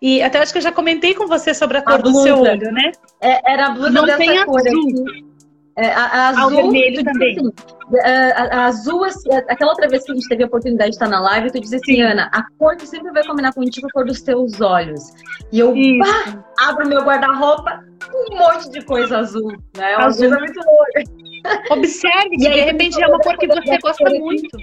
E. 0.00 0.22
Até 0.22 0.38
acho 0.38 0.52
que 0.52 0.58
eu 0.58 0.62
já 0.62 0.72
comentei 0.72 1.14
com 1.14 1.26
você 1.26 1.52
sobre 1.52 1.78
a 1.78 1.82
cor 1.82 1.94
a 1.94 1.98
do 1.98 2.22
seu 2.22 2.40
olho, 2.40 2.72
né? 2.72 2.92
É, 3.20 3.52
era 3.52 3.66
a 3.66 3.70
blusa 3.70 3.90
Não 3.90 4.06
dessa 4.06 4.44
cor 4.46 4.60
azul. 4.60 4.88
aqui. 4.88 5.31
É, 5.76 5.88
a, 5.90 6.04
a 6.04 6.28
azul, 6.28 6.50
vermelho 6.50 7.02
também. 7.02 7.36
Assim, 7.38 7.52
a, 8.04 8.42
a, 8.42 8.64
azul, 8.66 9.04
assim, 9.04 9.32
aquela 9.48 9.70
outra 9.70 9.88
vez 9.88 10.04
que 10.04 10.12
a 10.12 10.14
gente 10.14 10.28
teve 10.28 10.42
a 10.42 10.46
oportunidade 10.46 10.90
de 10.90 10.96
estar 10.96 11.08
na 11.08 11.20
live, 11.20 11.50
tu 11.50 11.60
disse 11.60 11.76
assim, 11.76 11.96
Sim. 11.96 12.02
Ana, 12.02 12.30
a 12.32 12.44
cor 12.58 12.76
que 12.76 12.86
sempre 12.86 13.10
vai 13.10 13.24
combinar 13.24 13.54
contigo 13.54 13.86
é 13.86 13.88
a 13.88 13.92
cor 13.92 14.04
dos 14.04 14.20
teus 14.20 14.60
olhos. 14.60 15.02
E 15.50 15.58
eu 15.58 15.74
pá, 15.98 16.44
abro 16.58 16.88
meu 16.88 17.02
guarda-roupa, 17.02 17.84
um 18.14 18.36
monte 18.36 18.70
de 18.70 18.84
coisa 18.84 19.18
azul, 19.18 19.50
né? 19.76 19.96
Uma 19.96 20.06
azul. 20.06 20.28
coisa 20.28 20.38
muito 20.38 20.60
louca. 20.60 21.70
Observe 21.70 22.30
que 22.30 22.36
de 22.48 22.60
repente 22.60 23.02
é 23.02 23.06
uma 23.06 23.18
cor 23.18 23.36
que 23.38 23.46
você 23.46 23.78
gosta 23.78 24.10
muito. 24.10 24.58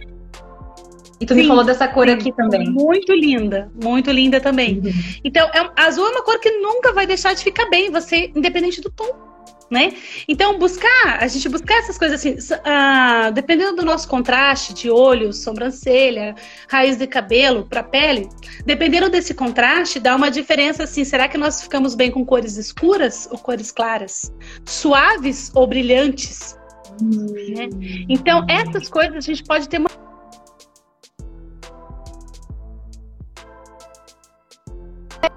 E 1.20 1.26
tu 1.26 1.34
sim, 1.34 1.42
me 1.42 1.48
falou 1.48 1.66
dessa 1.66 1.88
cor 1.88 2.08
sim, 2.08 2.14
aqui 2.14 2.32
também. 2.32 2.70
Muito 2.70 3.12
linda, 3.14 3.70
muito 3.84 4.12
linda 4.12 4.40
também. 4.40 4.80
Uhum. 4.80 4.92
Então, 5.24 5.50
é, 5.50 5.70
azul 5.76 6.06
é 6.08 6.12
uma 6.12 6.24
cor 6.24 6.40
que 6.40 6.52
nunca 6.60 6.94
vai 6.94 7.06
deixar 7.06 7.34
de 7.34 7.44
ficar 7.44 7.70
bem, 7.70 7.92
você, 7.92 8.32
independente 8.36 8.80
do 8.80 8.90
tom 8.90 9.30
né? 9.70 9.94
Então, 10.28 10.58
buscar, 10.58 11.18
a 11.22 11.28
gente 11.28 11.48
buscar 11.48 11.76
essas 11.76 11.98
coisas 11.98 12.20
assim, 12.20 12.36
uh, 12.56 13.32
dependendo 13.32 13.76
do 13.76 13.86
nosso 13.86 14.08
contraste 14.08 14.74
de 14.74 14.90
olho, 14.90 15.32
sobrancelha, 15.32 16.36
raiz 16.68 16.98
de 16.98 17.06
cabelo 17.06 17.66
para 17.66 17.84
pele, 17.84 18.28
dependendo 18.66 19.10
desse 19.10 19.34
contraste, 19.34 20.00
dá 20.00 20.16
uma 20.16 20.32
diferença 20.32 20.84
assim, 20.84 21.04
será 21.04 21.28
que 21.28 21.38
nós 21.38 21.62
ficamos 21.62 21.96
bem 21.96 22.10
com 22.10 22.26
cores 22.26 22.58
escuras 22.58 23.28
ou 23.32 23.38
cores 23.38 23.72
claras? 23.72 24.34
Suaves 24.66 25.52
ou 25.54 25.68
brilhantes? 25.68 26.58
Hum. 27.02 27.28
Né? 27.56 27.70
Então, 28.10 28.46
essas 28.50 28.90
coisas 28.90 29.16
a 29.16 29.22
gente 29.22 29.44
pode 29.44 29.70
ter 29.70 29.78
uma 29.78 29.90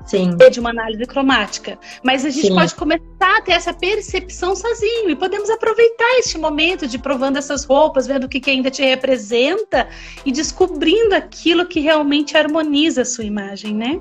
Sim. 0.05 0.37
de 0.37 0.61
uma 0.61 0.71
análise 0.71 1.05
cromática. 1.07 1.79
Mas 2.03 2.25
a 2.25 2.31
gente 2.31 2.49
Sim. 2.49 2.55
pode 2.55 2.75
começar 2.75 3.39
a 3.39 3.41
ter 3.41 3.53
essa 3.53 3.73
percepção 3.73 4.55
sozinho 4.55 5.11
e 5.11 5.17
podemos 5.17 5.49
aproveitar 5.49 6.19
este 6.19 6.37
momento 6.39 6.87
de 6.87 6.99
provando 6.99 7.37
essas 7.37 7.65
roupas, 7.65 8.07
vendo 8.07 8.25
o 8.25 8.29
que, 8.29 8.41
que 8.41 8.51
ainda 8.51 8.71
te 8.71 8.83
representa 8.83 9.89
e 10.25 10.33
descobrindo 10.33 11.15
aquilo 11.15 11.67
que 11.67 11.81
realmente 11.81 12.37
harmoniza 12.37 13.03
a 13.03 13.05
sua 13.05 13.25
imagem, 13.25 13.75
né? 13.75 14.01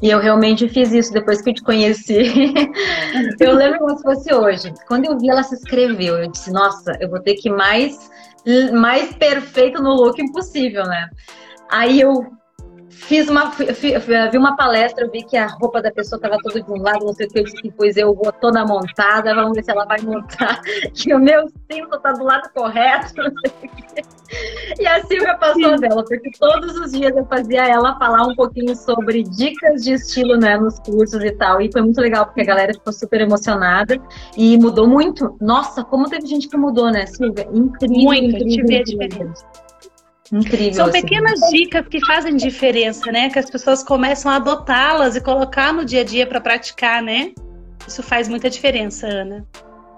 E 0.00 0.10
eu 0.10 0.20
realmente 0.20 0.68
fiz 0.68 0.92
isso 0.92 1.12
depois 1.12 1.42
que 1.42 1.50
eu 1.50 1.54
te 1.54 1.62
conheci. 1.62 2.22
eu 3.40 3.54
lembro 3.54 3.80
como 3.80 3.96
se 3.96 4.02
fosse 4.02 4.32
hoje. 4.32 4.72
Quando 4.86 5.06
eu 5.06 5.18
vi 5.18 5.28
ela 5.28 5.42
se 5.42 5.56
inscreveu, 5.56 6.18
eu 6.18 6.30
disse, 6.30 6.52
nossa, 6.52 6.96
eu 7.00 7.10
vou 7.10 7.20
ter 7.20 7.34
que 7.34 7.48
ir 7.48 7.52
mais, 7.52 8.08
mais 8.72 9.12
perfeito 9.14 9.82
no 9.82 9.94
look 9.94 10.20
impossível, 10.20 10.84
né? 10.84 11.08
Aí 11.68 12.00
eu 12.00 12.38
Fiz 12.90 13.28
uma, 13.28 13.50
vi 13.50 14.38
uma 14.38 14.56
palestra, 14.56 15.04
eu 15.04 15.10
vi 15.10 15.22
que 15.22 15.36
a 15.36 15.46
roupa 15.46 15.80
da 15.82 15.90
pessoa 15.90 16.18
estava 16.18 16.36
toda 16.42 16.60
de 16.62 16.70
um 16.70 16.80
lado, 16.80 17.04
não 17.04 17.12
sei 17.12 17.26
o 17.26 17.30
que, 17.30 17.38
eu 17.40 17.44
disse, 17.44 17.72
pois 17.76 17.96
eu 17.96 18.14
vou 18.14 18.32
toda 18.32 18.64
montada, 18.64 19.34
vamos 19.34 19.52
ver 19.54 19.64
se 19.64 19.70
ela 19.70 19.84
vai 19.84 20.00
montar, 20.00 20.60
que 20.94 21.14
o 21.14 21.18
meu 21.18 21.48
cinto 21.70 21.96
está 21.96 22.12
do 22.12 22.24
lado 22.24 22.48
correto, 22.54 23.14
não 23.16 23.32
sei 23.40 23.50
o 23.50 23.76
que. 23.76 24.18
E 24.78 24.86
a 24.86 25.02
Silvia 25.04 25.36
passou 25.38 25.76
Sim. 25.76 25.76
dela, 25.76 26.04
porque 26.04 26.30
todos 26.38 26.76
os 26.76 26.92
dias 26.92 27.16
eu 27.16 27.24
fazia 27.26 27.66
ela 27.66 27.98
falar 27.98 28.26
um 28.26 28.34
pouquinho 28.34 28.74
sobre 28.76 29.22
dicas 29.22 29.84
de 29.84 29.94
estilo, 29.94 30.36
né, 30.36 30.56
nos 30.58 30.78
cursos 30.78 31.22
e 31.22 31.30
tal, 31.32 31.60
e 31.60 31.70
foi 31.72 31.82
muito 31.82 32.00
legal, 32.00 32.26
porque 32.26 32.42
a 32.42 32.44
galera 32.44 32.74
ficou 32.74 32.92
super 32.92 33.20
emocionada 33.20 33.98
e 34.36 34.58
mudou 34.58 34.86
muito. 34.86 35.36
Nossa, 35.40 35.82
como 35.84 36.08
teve 36.08 36.26
gente 36.26 36.48
que 36.48 36.56
mudou, 36.56 36.90
né, 36.90 37.06
Silvia? 37.06 37.48
Incrível, 37.52 38.02
muito, 38.02 38.36
incrível, 38.36 38.48
tive 38.48 38.76
a 38.76 38.82
diferença. 38.82 39.67
Incrível. 40.32 40.74
São 40.74 40.86
assim. 40.86 41.00
pequenas 41.00 41.40
dicas 41.50 41.86
que 41.88 42.04
fazem 42.04 42.36
diferença, 42.36 43.10
né? 43.10 43.30
Que 43.30 43.38
as 43.38 43.48
pessoas 43.48 43.82
começam 43.82 44.30
a 44.30 44.36
adotá-las 44.36 45.16
e 45.16 45.20
colocar 45.20 45.72
no 45.72 45.84
dia 45.84 46.02
a 46.02 46.04
dia 46.04 46.26
para 46.26 46.40
praticar, 46.40 47.02
né? 47.02 47.32
Isso 47.86 48.02
faz 48.02 48.28
muita 48.28 48.50
diferença, 48.50 49.06
Ana. 49.06 49.46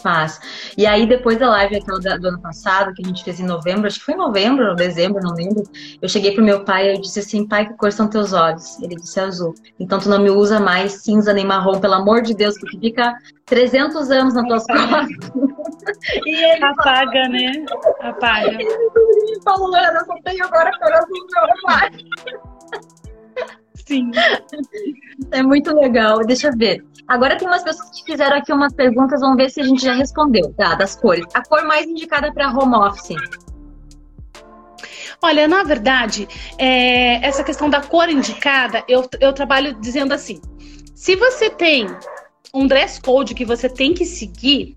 Faz. 0.02 0.40
E 0.76 0.86
aí, 0.86 1.06
depois 1.06 1.38
da 1.38 1.48
live 1.50 1.76
aquela 1.76 1.98
do 1.98 2.28
ano 2.28 2.40
passado, 2.40 2.94
que 2.94 3.02
a 3.02 3.06
gente 3.06 3.22
fez 3.22 3.38
em 3.38 3.44
novembro, 3.44 3.86
acho 3.86 3.98
que 3.98 4.04
foi 4.04 4.14
em 4.14 4.18
novembro 4.18 4.68
ou 4.68 4.74
dezembro, 4.74 5.22
não 5.22 5.34
lembro. 5.34 5.62
Eu 6.00 6.08
cheguei 6.08 6.32
pro 6.34 6.44
meu 6.44 6.64
pai 6.64 6.86
e 6.86 6.94
eu 6.94 7.00
disse 7.00 7.20
assim: 7.20 7.46
pai, 7.46 7.66
que 7.66 7.74
cor 7.74 7.92
são 7.92 8.08
teus 8.08 8.32
olhos? 8.32 8.80
Ele 8.80 8.94
disse 8.96 9.20
azul. 9.20 9.54
Então 9.78 9.98
tu 9.98 10.08
não 10.08 10.20
me 10.20 10.30
usa 10.30 10.58
mais 10.58 10.92
cinza 11.02 11.32
nem 11.32 11.44
marrom, 11.44 11.80
pelo 11.80 11.94
amor 11.94 12.22
de 12.22 12.34
Deus, 12.34 12.58
porque 12.58 12.78
fica 12.78 13.14
300 13.46 14.10
anos 14.10 14.34
nas 14.34 14.46
tuas 14.46 14.66
costas. 14.66 15.30
e 16.24 16.44
ele 16.54 16.64
apaga, 16.64 17.10
falou, 17.10 17.28
né? 17.28 17.64
Apaga. 18.00 18.48
Ele 18.48 18.64
me 18.64 19.42
falou: 19.42 19.74
Ana, 19.74 20.04
só 20.04 20.14
tenho 20.24 20.44
agora 20.44 20.70
cor 20.78 20.92
azul 20.92 21.26
meu 21.30 21.62
pai. 21.62 21.90
Sim. 23.90 24.12
É 25.32 25.42
muito 25.42 25.74
legal. 25.74 26.20
Deixa 26.24 26.46
eu 26.46 26.56
ver. 26.56 26.84
Agora 27.08 27.36
tem 27.36 27.48
umas 27.48 27.64
pessoas 27.64 27.90
que 27.90 28.04
fizeram 28.04 28.36
aqui 28.36 28.52
umas 28.52 28.72
perguntas, 28.72 29.20
vamos 29.20 29.36
ver 29.36 29.50
se 29.50 29.60
a 29.60 29.64
gente 29.64 29.82
já 29.82 29.94
respondeu, 29.94 30.54
tá? 30.56 30.76
Das 30.76 30.94
cores. 30.94 31.26
A 31.34 31.42
cor 31.42 31.64
mais 31.64 31.84
indicada 31.86 32.32
para 32.32 32.52
home 32.52 32.76
office. 32.76 33.16
Olha, 35.20 35.48
na 35.48 35.64
verdade, 35.64 36.28
é, 36.56 37.16
essa 37.26 37.42
questão 37.42 37.68
da 37.68 37.80
cor 37.80 38.08
indicada, 38.08 38.84
eu, 38.86 39.08
eu 39.20 39.32
trabalho 39.32 39.74
dizendo 39.80 40.14
assim: 40.14 40.40
se 40.94 41.16
você 41.16 41.50
tem 41.50 41.88
um 42.54 42.68
dress 42.68 43.00
code 43.00 43.34
que 43.34 43.44
você 43.44 43.68
tem 43.68 43.92
que 43.92 44.04
seguir, 44.04 44.76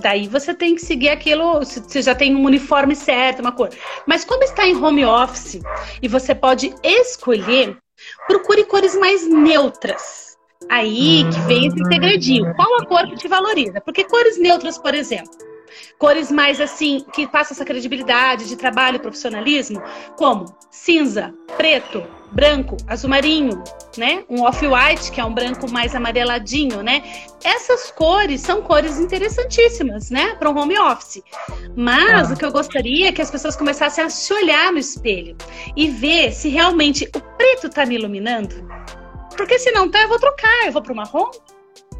daí 0.00 0.26
você 0.26 0.54
tem 0.54 0.74
que 0.74 0.80
seguir 0.80 1.10
aquilo, 1.10 1.58
você 1.58 2.00
já 2.00 2.14
tem 2.14 2.34
um 2.34 2.44
uniforme 2.44 2.96
certo, 2.96 3.40
uma 3.40 3.52
cor. 3.52 3.68
Mas 4.06 4.24
como 4.24 4.42
está 4.42 4.66
em 4.66 4.74
home 4.74 5.04
office 5.04 5.60
e 6.00 6.08
você 6.08 6.34
pode 6.34 6.74
escolher, 6.82 7.76
procure 8.26 8.64
cores 8.64 8.94
mais 8.96 9.26
neutras. 9.28 10.36
Aí 10.68 11.24
que 11.30 11.40
vem 11.40 11.66
esse 11.66 11.84
segredinho. 11.84 12.54
Qual 12.54 12.80
a 12.80 12.86
cor 12.86 13.06
que 13.08 13.16
te 13.16 13.28
valoriza? 13.28 13.80
Porque 13.80 14.04
cores 14.04 14.38
neutras, 14.38 14.78
por 14.78 14.94
exemplo, 14.94 15.30
cores 15.98 16.30
mais 16.30 16.60
assim, 16.60 17.04
que 17.12 17.26
passam 17.26 17.54
essa 17.54 17.64
credibilidade 17.64 18.48
de 18.48 18.56
trabalho 18.56 18.96
e 18.96 19.00
profissionalismo, 19.00 19.82
como 20.16 20.46
cinza, 20.70 21.34
preto, 21.56 22.04
branco, 22.34 22.76
azul 22.86 23.08
marinho, 23.10 23.62
né? 23.96 24.24
Um 24.28 24.42
off-white, 24.42 25.10
que 25.12 25.20
é 25.20 25.24
um 25.24 25.32
branco 25.32 25.70
mais 25.70 25.94
amareladinho, 25.94 26.82
né? 26.82 27.02
Essas 27.42 27.90
cores 27.90 28.40
são 28.40 28.62
cores 28.62 28.98
interessantíssimas, 28.98 30.10
né? 30.10 30.34
Para 30.34 30.50
um 30.50 30.58
home 30.58 30.78
office. 30.78 31.22
Mas 31.76 32.30
ah. 32.30 32.34
o 32.34 32.36
que 32.36 32.44
eu 32.44 32.52
gostaria 32.52 33.08
é 33.08 33.12
que 33.12 33.22
as 33.22 33.30
pessoas 33.30 33.56
começassem 33.56 34.04
a 34.04 34.10
se 34.10 34.32
olhar 34.32 34.72
no 34.72 34.78
espelho 34.78 35.36
e 35.76 35.88
ver 35.88 36.32
se 36.32 36.48
realmente 36.48 37.08
o 37.14 37.20
preto 37.20 37.68
está 37.68 37.86
me 37.86 37.94
iluminando 37.94 38.54
porque 39.36 39.58
se 39.58 39.70
não 39.72 39.90
tá, 39.90 40.02
eu 40.02 40.08
vou 40.08 40.18
trocar. 40.18 40.66
Eu 40.66 40.72
vou 40.72 40.82
pro 40.82 40.94
marrom, 40.94 41.30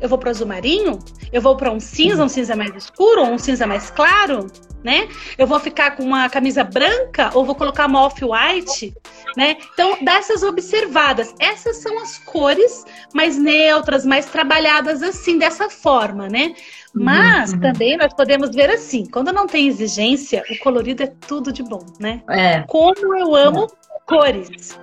eu 0.01 0.09
vou 0.09 0.19
pro 0.19 0.31
azul 0.31 0.47
marinho, 0.47 0.99
eu 1.33 1.41
vou 1.41 1.57
para 1.57 1.71
um 1.71 1.81
cinza, 1.81 2.25
um 2.25 2.29
cinza 2.29 2.55
mais 2.55 2.75
escuro, 2.75 3.23
ou 3.23 3.33
um 3.33 3.39
cinza 3.39 3.67
mais 3.67 3.91
claro, 3.91 4.47
né? 4.83 5.09
Eu 5.39 5.47
vou 5.47 5.59
ficar 5.59 5.97
com 5.97 6.03
uma 6.03 6.29
camisa 6.29 6.63
branca 6.63 7.31
ou 7.35 7.45
vou 7.45 7.55
colocar 7.55 7.87
uma 7.87 8.03
off-white, 8.03 8.95
né? 9.37 9.57
Então, 9.73 9.97
dessas 10.03 10.43
observadas. 10.43 11.35
Essas 11.39 11.79
são 11.79 11.99
as 12.03 12.19
cores 12.19 12.85
mais 13.15 13.39
neutras, 13.39 14.05
mais 14.05 14.27
trabalhadas 14.27 15.03
assim, 15.03 15.39
dessa 15.39 15.71
forma, 15.71 16.29
né? 16.29 16.55
Mas 16.93 17.53
uhum. 17.53 17.61
também 17.61 17.97
nós 17.97 18.13
podemos 18.13 18.51
ver 18.51 18.71
assim, 18.71 19.07
quando 19.07 19.33
não 19.33 19.47
tem 19.47 19.67
exigência, 19.67 20.45
o 20.51 20.59
colorido 20.59 21.03
é 21.03 21.13
tudo 21.27 21.51
de 21.51 21.63
bom, 21.63 21.85
né? 21.99 22.23
É. 22.29 22.61
Como 22.69 23.17
eu 23.17 23.35
amo 23.35 23.65
é. 23.65 23.99
cores. 24.07 24.79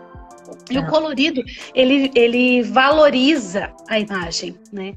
E 0.69 0.77
o 0.77 0.87
colorido, 0.87 1.43
ele, 1.73 2.11
ele 2.15 2.61
valoriza 2.63 3.73
a 3.87 3.99
imagem, 3.99 4.55
né? 4.71 4.95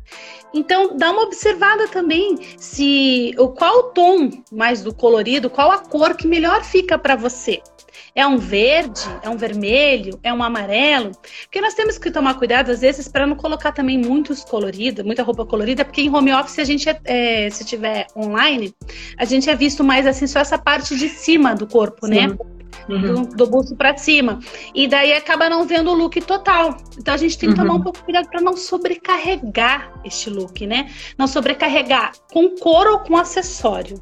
Então, 0.53 0.97
dá 0.97 1.11
uma 1.11 1.23
observada 1.23 1.89
também 1.89 2.39
se 2.57 3.35
o 3.39 3.49
qual 3.49 3.79
o 3.79 3.83
tom 3.85 4.31
mais 4.53 4.83
do 4.83 4.95
colorido, 4.95 5.51
qual 5.51 5.73
a 5.73 5.79
cor 5.79 6.15
que 6.17 6.27
melhor 6.27 6.63
fica 6.63 6.97
para 6.97 7.17
você. 7.17 7.61
É 8.15 8.25
um 8.27 8.39
verde? 8.39 9.03
É 9.23 9.29
um 9.29 9.37
vermelho? 9.37 10.21
É 10.23 10.33
um 10.33 10.43
amarelo? 10.43 11.11
Porque 11.43 11.61
nós 11.61 11.75
temos 11.75 11.99
que 11.99 12.11
tomar 12.13 12.35
cuidado, 12.35 12.71
às 12.71 12.81
vezes, 12.81 13.09
para 13.09 13.27
não 13.27 13.35
colocar 13.35 13.73
também 13.73 13.99
muitos 13.99 14.45
coloridos, 14.45 15.05
muita 15.05 15.23
roupa 15.25 15.45
colorida, 15.45 15.85
porque 15.85 16.03
em 16.03 16.15
home 16.15 16.33
office, 16.33 16.61
a 16.61 16.65
gente, 16.65 16.89
é, 16.89 17.01
é, 17.05 17.51
se 17.51 17.65
tiver 17.65 18.07
online, 18.17 18.73
a 19.19 19.25
gente 19.25 19.51
é 19.51 19.57
visto 19.57 19.83
mais 19.83 20.07
assim, 20.07 20.29
só 20.29 20.39
essa 20.39 20.57
parte 20.57 20.97
de 20.97 21.09
cima 21.09 21.57
do 21.57 21.67
corpo, 21.67 22.07
né? 22.07 22.29
Sim. 22.29 22.29
né? 22.29 22.37
uhum. 22.89 23.25
do, 23.25 23.37
do 23.37 23.47
busto 23.47 23.75
para 23.77 23.97
cima. 23.97 24.39
E 24.75 24.87
daí 24.87 25.13
acaba 25.13 25.49
não 25.49 25.67
vendo 25.67 25.91
o 25.91 25.95
look 25.95 26.21
total. 26.21 26.77
Então 26.99 27.15
a 27.15 27.17
gente 27.17 27.39
tem 27.39 27.53
que 27.53 27.59
uhum. 27.59 27.67
tomar 27.67 27.79
um 27.79 27.83
pouco 27.83 27.99
de 27.99 28.05
cuidado 28.05 28.29
para 28.29 28.41
não 28.41 28.57
sobrecarregar 28.57 29.93
este 30.05 30.31
look, 30.31 30.67
né? 30.67 30.91
Não 31.19 31.27
sobrecarregar 31.27 32.13
com 32.33 32.51
cor 32.51 32.87
ou 32.87 32.99
com 33.01 33.17
acessório. 33.17 34.01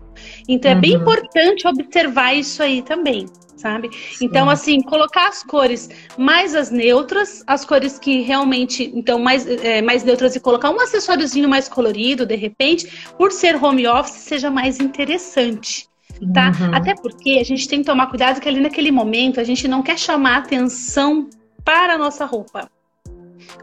Então 0.48 0.70
é 0.70 0.74
bem 0.74 0.96
uhum. 0.96 1.02
importante 1.02 1.66
observar 1.66 2.34
isso 2.34 2.62
aí 2.62 2.82
também 2.82 3.26
sabe? 3.62 3.90
Sim. 4.12 4.26
Então, 4.26 4.50
assim, 4.50 4.82
colocar 4.82 5.28
as 5.28 5.42
cores 5.42 5.88
mais 6.18 6.54
as 6.54 6.70
neutras, 6.70 7.42
as 7.46 7.64
cores 7.64 7.98
que 7.98 8.20
realmente, 8.20 8.90
então, 8.94 9.18
mais, 9.18 9.46
é, 9.46 9.80
mais 9.80 10.02
neutras 10.02 10.34
e 10.34 10.40
colocar 10.40 10.70
um 10.70 10.80
acessóriozinho 10.80 11.48
mais 11.48 11.68
colorido, 11.68 12.26
de 12.26 12.36
repente, 12.36 12.90
por 13.16 13.30
ser 13.30 13.56
home 13.62 13.86
office, 13.86 14.16
seja 14.16 14.50
mais 14.50 14.80
interessante 14.80 15.86
tá? 16.32 16.52
Uhum. 16.60 16.74
Até 16.74 16.94
porque 16.94 17.38
a 17.40 17.44
gente 17.44 17.66
tem 17.66 17.80
que 17.80 17.86
tomar 17.86 18.06
cuidado 18.06 18.40
que 18.40 18.48
ali 18.48 18.60
naquele 18.60 18.92
momento 18.92 19.40
a 19.40 19.44
gente 19.44 19.66
não 19.66 19.82
quer 19.82 19.98
chamar 19.98 20.38
atenção 20.38 21.28
para 21.64 21.94
a 21.94 21.98
nossa 21.98 22.24
roupa. 22.24 22.70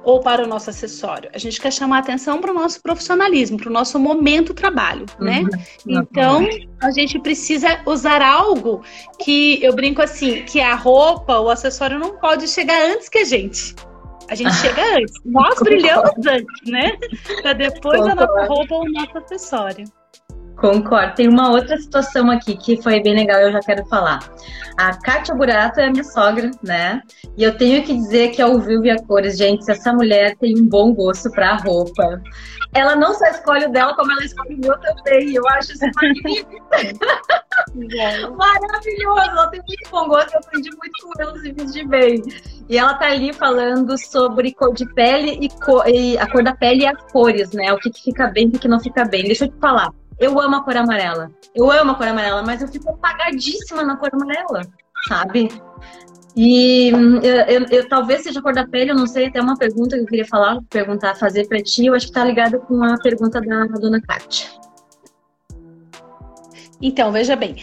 Ou 0.04 0.20
para 0.20 0.44
o 0.44 0.48
nosso 0.48 0.70
acessório. 0.70 1.30
A 1.34 1.38
gente 1.38 1.60
quer 1.60 1.72
chamar 1.72 2.00
atenção 2.00 2.40
para 2.40 2.52
o 2.52 2.54
nosso 2.54 2.82
profissionalismo, 2.82 3.58
para 3.58 3.70
o 3.70 3.74
nosso 3.74 4.00
momento 4.00 4.54
trabalho, 4.54 5.06
né? 5.20 5.42
Uhum. 5.86 6.02
Então, 6.02 6.48
a 6.82 6.92
gente 6.92 7.20
precisa 7.20 7.80
usar 7.86 8.22
algo 8.22 8.84
que 9.20 9.64
eu 9.64 9.76
brinco 9.76 10.02
assim, 10.02 10.44
que 10.44 10.60
a 10.60 10.76
roupa, 10.76 11.40
o 11.40 11.50
acessório 11.50 12.00
não 12.00 12.18
pode 12.18 12.48
chegar 12.48 12.82
antes 12.92 13.10
que 13.10 13.20
a 13.20 13.26
gente. 13.26 13.76
A 14.30 14.36
gente 14.36 14.54
chega 14.58 14.82
antes. 14.96 15.14
Nós 15.26 15.60
brilhamos 15.60 16.12
antes, 16.26 16.70
né? 16.72 16.98
Para 17.42 17.54
depois 17.54 18.02
a 18.02 18.16
nossa 18.16 18.46
roupa 18.46 18.76
ou 18.76 18.84
o 18.84 18.92
nosso 18.92 19.18
acessório. 19.18 19.86
Concordo. 20.60 21.16
Tem 21.16 21.28
uma 21.28 21.52
outra 21.52 21.78
situação 21.78 22.30
aqui 22.30 22.58
que 22.58 22.82
foi 22.82 23.02
bem 23.02 23.16
legal, 23.16 23.40
eu 23.40 23.52
já 23.52 23.60
quero 23.62 23.86
falar. 23.86 24.20
A 24.78 24.94
Kátia 24.94 25.34
Burato 25.34 25.80
é 25.80 25.90
minha 25.90 26.04
sogra, 26.04 26.52
né? 26.62 27.02
E 27.38 27.44
eu 27.44 27.58
tenho 27.58 27.84
que 27.84 27.94
dizer 27.94 28.30
que 28.30 28.42
ao 28.42 28.60
vivo 28.60 28.86
e 28.86 28.90
a 28.90 29.02
cores, 29.04 29.38
gente, 29.38 29.64
se 29.64 29.72
essa 29.72 29.94
mulher 29.94 30.36
tem 30.38 30.58
um 30.58 30.68
bom 30.68 30.94
gosto 30.94 31.32
para 31.32 31.56
roupa. 31.58 32.22
Ela 32.74 32.96
não 32.96 33.14
só 33.14 33.26
escolhe 33.28 33.66
o 33.66 33.72
dela, 33.72 33.96
como 33.96 34.12
ela 34.12 34.24
escolhe 34.24 34.56
o 34.56 34.60
meu 34.60 34.78
também. 34.80 35.34
Eu 35.34 35.48
acho 35.50 35.72
isso 35.72 35.86
magnífico. 35.96 36.52
Maravilhoso! 38.38 39.30
Ela 39.32 39.48
tem 39.48 39.62
muito 39.68 39.90
bom 39.90 40.08
gosto, 40.08 40.34
eu 40.34 40.40
aprendi 40.40 40.70
muito 40.70 41.08
com 41.08 41.22
ela 41.22 41.40
se 41.40 41.52
vestir 41.52 41.88
bem. 41.88 42.22
E 42.68 42.78
ela 42.78 42.94
tá 42.94 43.08
ali 43.08 43.34
falando 43.34 43.98
sobre 43.98 44.54
cor 44.54 44.74
de 44.74 44.86
pele 44.94 45.40
e, 45.42 45.50
cor, 45.50 45.88
e 45.88 46.18
a 46.18 46.30
cor 46.30 46.44
da 46.44 46.54
pele 46.54 46.84
e 46.84 46.88
as 46.88 47.02
cores, 47.12 47.52
né? 47.52 47.74
O 47.74 47.78
que, 47.78 47.90
que 47.90 48.04
fica 48.04 48.28
bem 48.28 48.50
e 48.54 48.58
o 48.58 48.60
que 48.60 48.68
não 48.68 48.80
fica 48.80 49.06
bem. 49.06 49.24
Deixa 49.24 49.46
eu 49.46 49.50
te 49.50 49.58
falar. 49.58 49.90
Eu 50.20 50.40
amo 50.40 50.58
a 50.58 50.64
cor 50.64 50.76
amarela. 50.76 51.32
Eu 51.56 51.72
amo 51.72 51.92
a 51.92 51.96
cor 51.96 52.08
amarela, 52.08 52.44
mas 52.44 52.62
eu 52.62 52.68
fico 52.68 52.90
apagadíssima 52.90 53.84
na 53.84 53.96
cor 53.96 54.10
amarela, 54.14 54.62
sabe? 55.08 55.50
E 56.36 56.90
eu, 56.90 57.22
eu, 57.48 57.66
eu, 57.70 57.90
talvez 57.90 58.24
seja 58.24 58.40
a 58.40 58.44
cor 58.44 58.54
da 58.54 58.68
pele, 58.68 58.92
eu 58.92 58.96
não 58.96 59.08
sei, 59.08 59.28
até 59.28 59.42
uma 59.42 59.58
pergunta 59.58 59.96
que 59.96 60.04
eu 60.04 60.08
queria 60.08 60.26
falar, 60.26 60.60
perguntar, 60.70 61.16
fazer 61.16 61.48
para 61.48 61.62
ti, 61.62 61.86
eu 61.86 61.94
acho 61.94 62.08
que 62.08 62.14
tá 62.14 62.24
ligado 62.24 62.60
com 62.60 62.84
a 62.84 62.98
pergunta 62.98 63.42
da, 63.42 63.66
da 63.66 63.80
dona 63.80 64.02
Kátia. 64.02 64.48
Então, 66.82 67.12
veja 67.12 67.36
bem, 67.36 67.58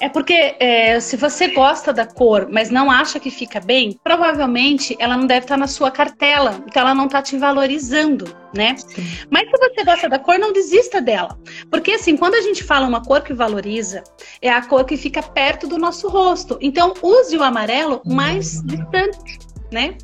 é 0.00 0.08
porque 0.08 0.56
é, 0.60 1.00
se 1.00 1.16
você 1.16 1.48
gosta 1.48 1.92
da 1.92 2.06
cor, 2.06 2.48
mas 2.50 2.70
não 2.70 2.90
acha 2.90 3.18
que 3.18 3.30
fica 3.30 3.60
bem, 3.60 3.98
provavelmente 4.02 4.96
ela 4.98 5.16
não 5.16 5.26
deve 5.26 5.44
estar 5.44 5.56
na 5.56 5.66
sua 5.66 5.90
cartela, 5.90 6.62
então 6.66 6.82
ela 6.82 6.94
não 6.94 7.06
está 7.06 7.20
te 7.20 7.36
valorizando, 7.36 8.24
né? 8.54 8.76
Sim. 8.76 9.06
Mas 9.30 9.50
se 9.50 9.58
você 9.58 9.84
gosta 9.84 10.08
da 10.08 10.18
cor, 10.18 10.38
não 10.38 10.52
desista 10.52 11.00
dela. 11.00 11.38
Porque 11.70 11.92
assim, 11.92 12.16
quando 12.16 12.34
a 12.34 12.40
gente 12.40 12.62
fala 12.62 12.86
uma 12.86 13.02
cor 13.02 13.22
que 13.22 13.32
valoriza, 13.32 14.02
é 14.40 14.50
a 14.50 14.62
cor 14.62 14.84
que 14.84 14.96
fica 14.96 15.22
perto 15.22 15.66
do 15.66 15.78
nosso 15.78 16.08
rosto. 16.08 16.58
Então 16.60 16.94
use 17.02 17.36
o 17.36 17.42
amarelo 17.42 18.00
mais 18.04 18.62
distante, 18.64 19.38
né? 19.72 19.96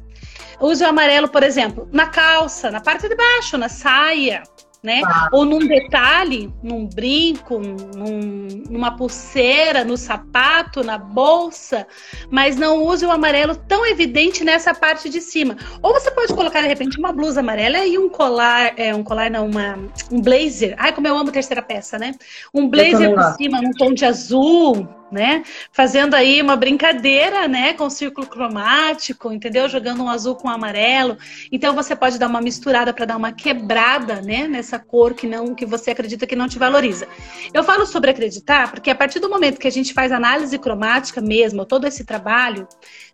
Use 0.61 0.85
o 0.85 0.89
amarelo, 0.89 1.29
por 1.29 1.43
exemplo, 1.43 1.89
na 1.93 2.07
calça, 2.07 2.71
na 2.71 2.81
parte 2.81 3.09
de 3.09 3.15
baixo, 3.15 3.59
na 3.59 3.69
saia, 3.69 4.43
né? 4.85 5.01
Ou 5.33 5.47
num 5.47 5.61
detalhe, 5.61 6.53
num 6.63 6.87
brinco, 6.87 7.59
num, 7.59 8.47
numa 8.69 8.95
pulseira, 8.95 9.83
no 9.83 9.97
sapato, 9.97 10.85
na 10.85 10.99
bolsa, 10.99 11.87
mas 12.31 12.57
não 12.57 12.85
use 12.85 13.07
o 13.07 13.11
amarelo 13.11 13.57
tão 13.57 13.87
evidente 13.87 14.45
nessa 14.45 14.75
parte 14.75 15.09
de 15.09 15.23
cima. 15.23 15.57
Ou 15.83 15.95
você 15.95 16.11
pode 16.11 16.35
colocar 16.35 16.61
de 16.61 16.69
repente 16.69 16.99
uma 16.99 17.15
blusa 17.15 17.41
amarela 17.41 17.79
e 17.79 17.97
um 17.97 18.11
colar, 18.11 18.75
é 18.77 18.95
um 18.95 19.03
colar 19.03 19.31
não, 19.31 19.47
uma, 19.47 19.79
um 20.13 20.21
blazer. 20.21 20.75
Ai, 20.77 20.93
como 20.93 21.09
eu 21.09 21.17
amo 21.17 21.33
terceira 21.33 21.63
peça, 21.63 21.99
né? 21.99 22.15
Um 22.53 22.69
blazer 22.69 23.15
por 23.15 23.37
cima, 23.37 23.63
num 23.63 23.73
tom 23.73 23.95
de 23.95 24.05
azul, 24.05 24.87
né? 25.15 25.45
Fazendo 25.73 26.15
aí 26.15 26.43
uma 26.43 26.57
brincadeira, 26.57 27.47
né, 27.47 27.73
com 27.73 27.89
círculo 27.89 28.27
cromático, 28.27 29.33
entendeu? 29.33 29.69
Jogando 29.69 30.03
um 30.03 30.09
azul 30.09 30.35
com 30.35 30.49
um 30.49 30.51
amarelo. 30.51 31.17
Então 31.53 31.73
você 31.73 31.95
pode 31.95 32.19
dar 32.19 32.27
uma 32.27 32.41
misturada 32.41 32.93
para 32.93 33.05
dar 33.07 33.17
uma 33.17 33.33
quebrada, 33.33 34.21
né, 34.21 34.49
nessa 34.49 34.79
cor 34.79 35.15
que 35.15 35.27
não 35.27 35.55
que 35.55 35.65
você 35.65 35.93
acredita 35.93 36.27
que 36.27 36.35
não 36.35 36.49
te 36.49 36.59
valoriza. 36.59 37.07
Eu 37.55 37.63
falo 37.63 37.87
sobre 37.87 38.11
acreditar 38.11 38.73
porque 38.73 38.91
a 38.91 38.95
partir 38.95 39.21
do 39.21 39.31
momento 39.31 39.59
que 39.59 39.69
a 39.69 39.73
gente 39.73 39.95
faz 39.95 40.11
análise 40.11 40.59
cromática 40.59 41.21
mesmo, 41.21 41.65
todo 41.65 41.87
esse 41.87 42.05
trabalho, 42.05 42.67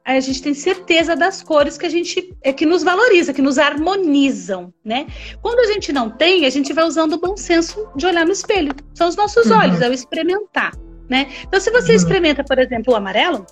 a 0.03 0.19
gente 0.21 0.43
tem 0.43 0.55
certeza 0.55 1.15
das 1.15 1.43
cores 1.43 1.77
que 1.77 1.85
a 1.85 1.91
gente 1.91 2.35
é 2.43 2.53
que 2.53 2.65
nos 2.65 2.83
valoriza, 2.83 3.35
que 3.35 3.43
nos 3.43 3.59
harmonizam, 3.59 4.73
né? 4.83 5.07
Quando 5.43 5.61
a 5.61 5.73
gente 5.73 5.93
não 5.93 6.09
tem, 6.09 6.47
a 6.47 6.51
gente 6.51 6.73
vai 6.73 6.85
usando 6.85 7.13
o 7.13 7.21
bom 7.21 7.37
senso 7.37 7.87
de 7.95 8.07
olhar 8.07 8.25
no 8.25 8.33
espelho. 8.33 8.73
São 8.95 9.07
os 9.07 9.17
nossos 9.17 9.51
uhum. 9.51 9.59
olhos, 9.59 9.83
é 9.83 9.89
o 9.89 9.93
experimentar 9.93 10.73
né? 11.11 11.27
Então, 11.43 11.61
se 11.61 11.71
você 11.71 11.91
uhum. 11.91 11.97
experimenta, 11.97 12.45
por 12.45 12.59
exemplo, 12.59 12.95
o 12.95 12.97
amarelo, 12.97 13.45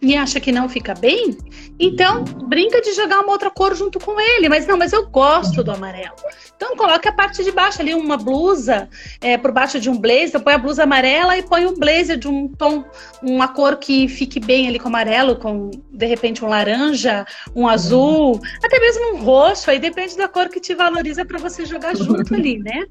e 0.00 0.14
acha 0.14 0.38
que 0.38 0.52
não 0.52 0.68
fica 0.68 0.94
bem, 0.94 1.36
então 1.78 2.22
brinca 2.22 2.80
de 2.80 2.92
jogar 2.92 3.20
uma 3.20 3.32
outra 3.32 3.50
cor 3.50 3.74
junto 3.74 3.98
com 3.98 4.18
ele. 4.20 4.48
Mas 4.48 4.66
não, 4.66 4.76
mas 4.76 4.92
eu 4.92 5.08
gosto 5.08 5.64
do 5.64 5.72
amarelo. 5.72 6.14
Então 6.56 6.76
coloque 6.76 7.08
a 7.08 7.12
parte 7.12 7.42
de 7.42 7.50
baixo 7.50 7.80
ali, 7.80 7.94
uma 7.94 8.16
blusa 8.16 8.88
é, 9.20 9.36
por 9.36 9.50
baixo 9.50 9.80
de 9.80 9.90
um 9.90 9.98
blazer, 9.98 10.40
põe 10.40 10.54
a 10.54 10.58
blusa 10.58 10.84
amarela 10.84 11.36
e 11.36 11.42
põe 11.42 11.66
um 11.66 11.74
blazer 11.74 12.16
de 12.16 12.28
um 12.28 12.48
tom, 12.48 12.84
uma 13.22 13.48
cor 13.48 13.76
que 13.76 14.08
fique 14.08 14.38
bem 14.38 14.68
ali 14.68 14.78
com 14.78 14.88
amarelo, 14.88 15.36
com 15.36 15.70
de 15.90 16.06
repente 16.06 16.44
um 16.44 16.48
laranja, 16.48 17.26
um 17.54 17.66
azul, 17.66 18.40
até 18.62 18.78
mesmo 18.78 19.14
um 19.14 19.22
roxo, 19.22 19.70
aí 19.70 19.78
depende 19.78 20.16
da 20.16 20.28
cor 20.28 20.48
que 20.48 20.60
te 20.60 20.74
valoriza 20.74 21.24
para 21.24 21.38
você 21.38 21.64
jogar 21.64 21.96
junto 21.96 22.34
ali, 22.34 22.58
né? 22.58 22.86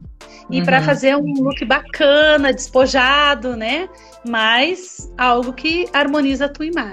E 0.49 0.59
uhum. 0.59 0.65
para 0.65 0.81
fazer 0.81 1.15
um 1.15 1.41
look 1.41 1.63
bacana, 1.65 2.53
despojado, 2.53 3.55
né? 3.55 3.89
Mas 4.27 5.11
algo 5.17 5.53
que 5.53 5.87
harmoniza 5.93 6.45
a 6.45 6.49
tua 6.49 6.65
imagem. 6.65 6.86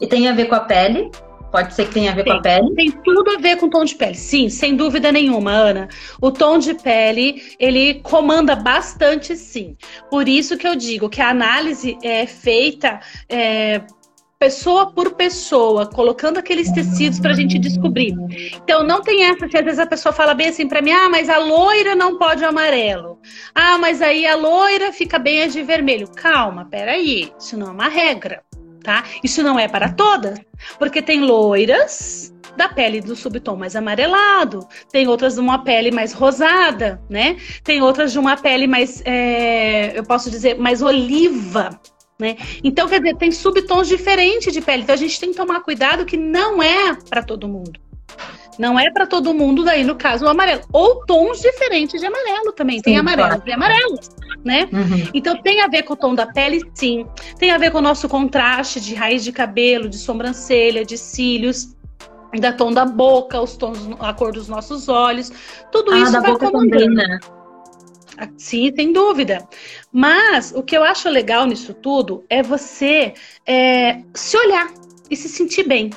E 0.00 0.06
tem 0.06 0.28
a 0.28 0.32
ver 0.32 0.46
com 0.46 0.54
a 0.54 0.60
pele? 0.60 1.10
Pode 1.50 1.74
ser 1.74 1.86
que 1.86 1.94
tenha 1.94 2.12
a 2.12 2.14
ver 2.14 2.22
tem, 2.22 2.32
com 2.32 2.38
a 2.38 2.42
pele? 2.42 2.74
Tem 2.74 2.90
tudo 2.90 3.30
a 3.30 3.38
ver 3.38 3.56
com 3.56 3.66
o 3.66 3.70
tom 3.70 3.84
de 3.84 3.94
pele. 3.94 4.14
Sim, 4.14 4.48
sem 4.48 4.76
dúvida 4.76 5.10
nenhuma, 5.10 5.50
Ana. 5.50 5.88
O 6.20 6.30
tom 6.30 6.58
de 6.58 6.74
pele, 6.74 7.42
ele 7.58 7.94
comanda 8.02 8.54
bastante, 8.54 9.36
sim. 9.36 9.76
Por 10.08 10.28
isso 10.28 10.56
que 10.56 10.66
eu 10.66 10.76
digo 10.76 11.08
que 11.08 11.20
a 11.20 11.30
análise 11.30 11.98
é 12.02 12.24
feita 12.24 13.00
é, 13.28 13.82
pessoa 14.40 14.90
por 14.92 15.16
pessoa, 15.16 15.86
colocando 15.86 16.38
aqueles 16.38 16.70
tecidos 16.70 17.18
para 17.18 17.32
a 17.32 17.34
gente 17.34 17.58
descobrir. 17.58 18.14
Então, 18.62 18.84
não 18.84 19.02
tem 19.02 19.24
essa, 19.24 19.48
se 19.48 19.58
às 19.58 19.64
vezes 19.64 19.78
a 19.80 19.86
pessoa 19.86 20.12
fala 20.14 20.32
bem 20.32 20.48
assim 20.48 20.66
para 20.66 20.80
mim, 20.80 20.92
ah, 20.92 21.10
mas 21.10 21.28
a 21.28 21.36
loira 21.36 21.94
não 21.94 22.16
pode 22.16 22.42
amarelo. 22.42 23.18
Ah, 23.54 23.76
mas 23.76 24.00
aí 24.00 24.26
a 24.26 24.36
loira 24.36 24.92
fica 24.92 25.18
bem 25.18 25.42
a 25.42 25.46
de 25.46 25.62
vermelho. 25.62 26.08
Calma, 26.08 26.64
peraí, 26.64 27.30
isso 27.38 27.58
não 27.58 27.66
é 27.66 27.70
uma 27.70 27.88
regra, 27.88 28.42
tá? 28.82 29.04
Isso 29.22 29.42
não 29.42 29.58
é 29.58 29.68
para 29.68 29.92
todas, 29.92 30.38
porque 30.78 31.00
tem 31.02 31.20
loiras 31.20 32.32
da 32.56 32.68
pele 32.68 33.00
do 33.00 33.14
subtom 33.14 33.56
mais 33.56 33.76
amarelado, 33.76 34.66
tem 34.90 35.08
outras 35.08 35.34
de 35.34 35.40
uma 35.40 35.62
pele 35.62 35.90
mais 35.90 36.12
rosada, 36.12 37.00
né? 37.08 37.36
Tem 37.62 37.80
outras 37.80 38.12
de 38.12 38.18
uma 38.18 38.36
pele 38.36 38.66
mais, 38.66 39.02
é, 39.04 39.98
eu 39.98 40.04
posso 40.04 40.30
dizer, 40.30 40.58
mais 40.58 40.82
oliva, 40.82 41.80
né? 42.18 42.36
Então, 42.62 42.88
quer 42.88 43.00
dizer, 43.00 43.16
tem 43.16 43.32
subtons 43.32 43.88
diferentes 43.88 44.52
de 44.52 44.60
pele. 44.60 44.82
Então, 44.82 44.94
a 44.94 44.98
gente 44.98 45.18
tem 45.18 45.30
que 45.30 45.36
tomar 45.36 45.60
cuidado 45.60 46.04
que 46.04 46.16
não 46.16 46.62
é 46.62 46.94
para 47.08 47.22
todo 47.22 47.48
mundo. 47.48 47.80
Não 48.60 48.78
é 48.78 48.90
para 48.90 49.06
todo 49.06 49.32
mundo, 49.32 49.64
daí 49.64 49.82
no 49.82 49.94
caso 49.94 50.26
o 50.26 50.28
amarelo. 50.28 50.60
Ou 50.70 51.02
tons 51.06 51.40
diferentes 51.40 51.98
de 51.98 52.06
amarelo 52.06 52.52
também. 52.52 52.76
Sim, 52.76 52.82
tem 52.82 52.96
amarelo 52.98 53.28
claro. 53.28 53.42
e 53.46 53.52
amarelo, 53.52 53.98
né? 54.44 54.68
Uhum. 54.70 55.08
Então 55.14 55.40
tem 55.40 55.62
a 55.62 55.66
ver 55.66 55.84
com 55.84 55.94
o 55.94 55.96
tom 55.96 56.14
da 56.14 56.26
pele, 56.26 56.60
sim. 56.74 57.06
Tem 57.38 57.52
a 57.52 57.56
ver 57.56 57.70
com 57.70 57.78
o 57.78 57.80
nosso 57.80 58.06
contraste 58.06 58.78
de 58.78 58.94
raiz 58.94 59.24
de 59.24 59.32
cabelo, 59.32 59.88
de 59.88 59.96
sobrancelha, 59.96 60.84
de 60.84 60.98
cílios 60.98 61.74
da 62.38 62.52
tom 62.52 62.70
da 62.70 62.84
boca, 62.84 63.40
os 63.40 63.56
tons, 63.56 63.78
a 63.98 64.12
cor 64.12 64.30
dos 64.30 64.46
nossos 64.46 64.88
olhos, 64.88 65.32
tudo 65.72 65.92
ah, 65.92 65.98
isso 65.98 66.12
da 66.12 66.20
vai 66.20 66.30
boca 66.30 66.52
também, 66.52 66.88
né? 66.88 67.18
Sim, 68.36 68.70
sem 68.76 68.92
dúvida. 68.92 69.48
Mas 69.90 70.52
o 70.54 70.62
que 70.62 70.76
eu 70.76 70.84
acho 70.84 71.08
legal 71.08 71.46
nisso 71.46 71.72
tudo 71.72 72.24
é 72.28 72.42
você 72.42 73.14
é, 73.46 74.02
se 74.14 74.36
olhar 74.36 74.70
e 75.10 75.16
se 75.16 75.30
sentir 75.30 75.66
bem. 75.66 75.90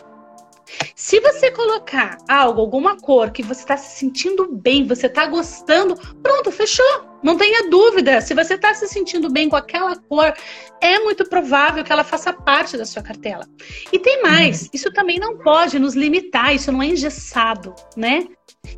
Se 1.05 1.19
você 1.19 1.51
colocar 1.51 2.17
algo, 2.29 2.61
alguma 2.61 2.95
cor 2.95 3.29
que 3.29 3.43
você 3.43 3.59
está 3.59 3.75
se 3.75 3.99
sentindo 3.99 4.47
bem, 4.55 4.87
você 4.87 5.07
está 5.07 5.25
gostando, 5.25 5.97
pronto, 6.23 6.49
fechou. 6.49 6.85
Não 7.21 7.35
tenha 7.35 7.69
dúvida. 7.69 8.21
Se 8.21 8.33
você 8.33 8.53
está 8.53 8.73
se 8.73 8.87
sentindo 8.87 9.29
bem 9.29 9.49
com 9.49 9.57
aquela 9.57 9.97
cor, 9.97 10.33
é 10.79 10.99
muito 10.99 11.27
provável 11.27 11.83
que 11.83 11.91
ela 11.91 12.05
faça 12.05 12.31
parte 12.31 12.77
da 12.77 12.85
sua 12.85 13.03
cartela. 13.03 13.45
E 13.91 13.99
tem 13.99 14.21
mais, 14.21 14.61
uhum. 14.61 14.69
isso 14.71 14.93
também 14.93 15.19
não 15.19 15.37
pode 15.39 15.77
nos 15.77 15.93
limitar, 15.93 16.55
isso 16.55 16.71
não 16.71 16.81
é 16.81 16.85
engessado, 16.85 17.75
né? 17.97 18.25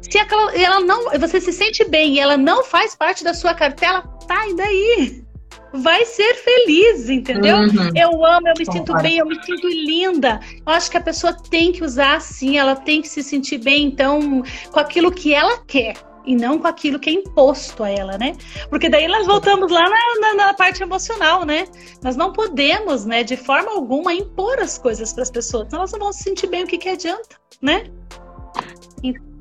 Se 0.01 0.17
aquela, 0.17 0.51
ela 0.55 0.79
não, 0.79 1.11
você 1.19 1.39
se 1.39 1.53
sente 1.53 1.85
bem 1.85 2.15
e 2.15 2.19
ela 2.19 2.37
não 2.37 2.63
faz 2.63 2.95
parte 2.95 3.23
da 3.23 3.35
sua 3.35 3.53
cartela, 3.53 4.01
tá, 4.27 4.47
e 4.47 4.55
daí? 4.55 5.24
Vai 5.73 6.05
ser 6.05 6.35
feliz, 6.35 7.09
entendeu? 7.09 7.57
Uhum. 7.57 7.91
Eu 7.95 8.25
amo, 8.25 8.47
eu 8.47 8.53
me 8.57 8.65
sinto 8.65 8.93
bem, 8.97 9.17
eu 9.17 9.25
me 9.25 9.35
sinto 9.43 9.67
linda. 9.67 10.39
Eu 10.65 10.73
acho 10.73 10.89
que 10.89 10.97
a 10.97 11.01
pessoa 11.01 11.33
tem 11.33 11.71
que 11.71 11.83
usar 11.83 12.15
assim, 12.15 12.57
ela 12.57 12.75
tem 12.75 13.01
que 13.01 13.07
se 13.07 13.21
sentir 13.21 13.57
bem, 13.57 13.85
então, 13.85 14.43
com 14.71 14.79
aquilo 14.79 15.11
que 15.11 15.33
ela 15.33 15.59
quer 15.65 15.95
e 16.25 16.35
não 16.35 16.57
com 16.57 16.67
aquilo 16.67 16.99
que 16.99 17.09
é 17.09 17.13
imposto 17.13 17.83
a 17.83 17.89
ela, 17.89 18.17
né? 18.17 18.35
Porque 18.69 18.89
daí 18.89 19.07
nós 19.07 19.27
voltamos 19.27 19.71
lá 19.71 19.83
na, 19.83 20.19
na, 20.21 20.33
na 20.33 20.53
parte 20.53 20.81
emocional, 20.81 21.45
né? 21.45 21.67
Nós 22.01 22.15
não 22.15 22.33
podemos, 22.33 23.05
né, 23.05 23.23
de 23.23 23.37
forma 23.37 23.71
alguma, 23.71 24.13
impor 24.13 24.59
as 24.59 24.77
coisas 24.77 25.13
para 25.13 25.23
as 25.23 25.31
pessoas, 25.31 25.67
senão 25.67 25.81
elas 25.81 25.91
não 25.91 25.99
vão 25.99 26.13
se 26.13 26.23
sentir 26.23 26.47
bem, 26.47 26.63
o 26.63 26.67
que, 26.67 26.77
que 26.77 26.89
adianta, 26.89 27.35
né? 27.61 27.83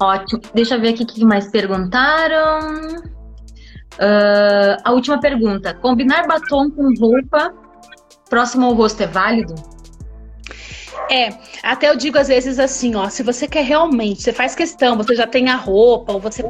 Ótimo. 0.00 0.42
Deixa 0.52 0.74
eu 0.74 0.80
ver 0.80 0.90
aqui 0.90 1.04
o 1.04 1.06
que 1.06 1.24
mais 1.24 1.50
perguntaram. 1.50 3.13
Uh, 3.95 4.80
a 4.82 4.92
última 4.92 5.20
pergunta: 5.20 5.74
combinar 5.74 6.26
batom 6.26 6.70
com 6.70 6.92
roupa 6.99 7.55
próximo 8.28 8.66
ao 8.66 8.74
rosto 8.74 9.03
é 9.03 9.07
válido? 9.07 9.55
É, 11.11 11.28
até 11.62 11.90
eu 11.90 11.97
digo 11.97 12.18
às 12.18 12.28
vezes 12.28 12.59
assim, 12.59 12.95
ó, 12.95 13.09
se 13.09 13.22
você 13.22 13.47
quer 13.47 13.64
realmente, 13.64 14.22
você 14.22 14.32
faz 14.32 14.55
questão, 14.55 14.97
você 14.97 15.14
já 15.14 15.26
tem 15.26 15.51
a 15.51 15.57
roupa, 15.57 16.14
ou 16.14 16.20
você 16.20 16.42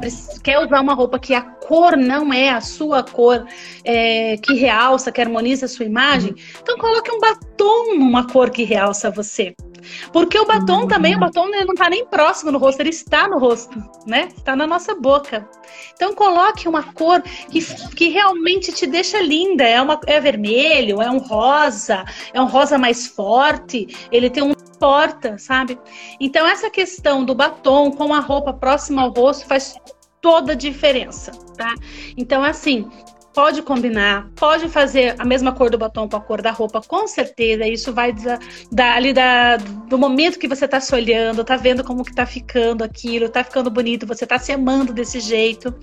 quer 0.42 0.58
usar 0.60 0.80
uma 0.80 0.94
roupa 0.94 1.18
que 1.18 1.34
a 1.34 1.42
cor 1.42 1.96
não 1.96 2.32
é 2.32 2.50
a 2.50 2.60
sua 2.60 3.02
cor, 3.02 3.44
é, 3.84 4.36
que 4.36 4.54
realça, 4.54 5.10
que 5.10 5.20
harmoniza 5.20 5.66
a 5.66 5.68
sua 5.68 5.84
imagem, 5.84 6.30
uhum. 6.30 6.36
então 6.62 6.78
coloque 6.78 7.10
um 7.10 7.18
batom 7.18 7.98
numa 7.98 8.26
cor 8.28 8.50
que 8.50 8.62
realça 8.62 9.10
você. 9.10 9.54
Porque 10.12 10.38
o 10.38 10.46
batom 10.46 10.82
uhum. 10.82 10.88
também, 10.88 11.16
o 11.16 11.18
batom 11.18 11.48
não 11.48 11.72
está 11.72 11.88
nem 11.88 12.06
próximo 12.06 12.50
no 12.50 12.58
rosto, 12.58 12.80
ele 12.80 12.90
está 12.90 13.28
no 13.28 13.38
rosto, 13.38 13.82
né? 14.06 14.28
Está 14.36 14.54
na 14.54 14.66
nossa 14.66 14.94
boca. 14.94 15.48
Então 15.94 16.14
coloque 16.14 16.68
uma 16.68 16.82
cor 16.92 17.22
que, 17.22 17.60
que 17.94 18.08
realmente 18.08 18.72
te 18.72 18.86
deixa 18.86 19.20
linda. 19.20 19.64
É, 19.64 19.80
uma, 19.80 20.00
é 20.06 20.20
vermelho, 20.20 21.00
é 21.00 21.10
um 21.10 21.18
rosa, 21.18 22.04
é 22.32 22.40
um 22.40 22.46
rosa 22.46 22.78
mais 22.78 23.06
forte, 23.06 24.08
ele 24.10 24.30
tem 24.30 24.42
um 24.42 24.54
porta, 24.78 25.38
sabe? 25.38 25.78
Então 26.20 26.46
essa 26.46 26.68
questão 26.68 27.24
do 27.24 27.34
batom 27.34 27.90
com 27.90 28.12
a 28.12 28.20
roupa 28.20 28.52
próxima 28.52 29.02
ao 29.02 29.10
rosto 29.10 29.46
faz 29.46 29.76
toda 30.20 30.52
a 30.52 30.56
diferença, 30.56 31.32
tá? 31.56 31.74
Então 32.16 32.42
assim, 32.42 32.90
pode 33.34 33.62
combinar, 33.62 34.30
pode 34.36 34.68
fazer 34.68 35.16
a 35.18 35.24
mesma 35.24 35.52
cor 35.52 35.68
do 35.68 35.76
batom 35.76 36.08
com 36.08 36.16
a 36.16 36.20
cor 36.20 36.40
da 36.40 36.52
roupa, 36.52 36.80
com 36.80 37.06
certeza. 37.08 37.66
Isso 37.66 37.92
vai 37.92 38.12
da, 38.12 38.38
da, 38.70 38.94
ali 38.94 39.12
da, 39.12 39.56
do 39.56 39.98
momento 39.98 40.38
que 40.38 40.46
você 40.46 40.64
está 40.64 40.78
se 40.78 40.94
olhando, 40.94 41.44
tá 41.44 41.56
vendo 41.56 41.82
como 41.82 42.04
que 42.04 42.14
tá 42.14 42.24
ficando 42.24 42.84
aquilo, 42.84 43.28
tá 43.28 43.42
ficando 43.42 43.68
bonito, 43.70 44.06
você 44.06 44.24
tá 44.24 44.38
se 44.38 44.52
amando 44.52 44.92
desse 44.92 45.18
jeito. 45.18 45.74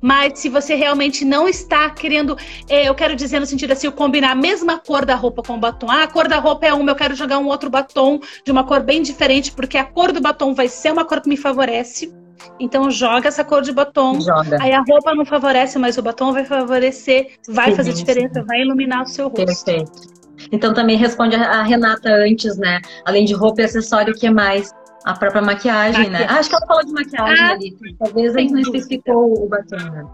Mas 0.00 0.38
se 0.38 0.48
você 0.48 0.74
realmente 0.74 1.24
não 1.24 1.48
está 1.48 1.90
querendo, 1.90 2.36
é, 2.68 2.88
eu 2.88 2.94
quero 2.94 3.16
dizer 3.16 3.40
no 3.40 3.46
sentido 3.46 3.72
assim, 3.72 3.90
combinar 3.90 4.32
a 4.32 4.36
mesma 4.36 4.78
cor 4.78 5.04
da 5.04 5.16
roupa 5.16 5.42
com 5.42 5.54
o 5.54 5.58
batom. 5.58 5.90
Ah, 5.90 6.04
a 6.04 6.08
cor 6.08 6.28
da 6.28 6.38
roupa 6.38 6.66
é 6.66 6.72
uma, 6.72 6.92
eu 6.92 6.96
quero 6.96 7.14
jogar 7.16 7.38
um 7.38 7.46
outro 7.46 7.68
batom 7.68 8.20
de 8.44 8.52
uma 8.52 8.64
cor 8.64 8.80
bem 8.80 9.02
diferente, 9.02 9.50
porque 9.52 9.76
a 9.76 9.84
cor 9.84 10.12
do 10.12 10.20
batom 10.20 10.54
vai 10.54 10.68
ser 10.68 10.92
uma 10.92 11.04
cor 11.04 11.20
que 11.20 11.28
me 11.28 11.36
favorece. 11.36 12.21
Então 12.58 12.90
joga 12.90 13.28
essa 13.28 13.44
cor 13.44 13.62
de 13.62 13.72
batom. 13.72 14.20
Joga. 14.20 14.58
Aí 14.60 14.72
a 14.72 14.82
roupa 14.82 15.14
não 15.14 15.24
favorece, 15.24 15.78
mas 15.78 15.96
o 15.98 16.02
batom 16.02 16.32
vai 16.32 16.44
favorecer, 16.44 17.32
vai 17.48 17.70
sim, 17.70 17.76
fazer 17.76 17.92
diferença, 17.92 18.40
sim. 18.40 18.46
vai 18.46 18.60
iluminar 18.60 19.02
o 19.02 19.06
seu 19.06 19.28
rosto. 19.28 19.44
Perfeito. 19.64 20.12
Então 20.50 20.74
também 20.74 20.96
responde 20.96 21.36
a 21.36 21.62
Renata 21.62 22.08
antes, 22.08 22.56
né? 22.56 22.80
Além 23.04 23.24
de 23.24 23.34
roupa 23.34 23.62
e 23.62 23.64
acessório, 23.64 24.12
o 24.12 24.18
que 24.18 24.28
mais? 24.30 24.72
A 25.04 25.14
própria 25.14 25.42
maquiagem, 25.42 26.10
né? 26.10 26.26
Ah, 26.28 26.38
acho 26.38 26.48
que 26.48 26.54
ela 26.54 26.66
falou 26.66 26.84
de 26.84 26.92
maquiagem 26.92 27.44
ah, 27.44 27.52
ali. 27.52 27.76
Talvez 27.98 28.36
a 28.36 28.38
gente 28.38 28.52
não 28.52 28.60
especificou 28.60 29.44
o 29.44 29.48
batom, 29.48 29.76
né? 29.76 30.04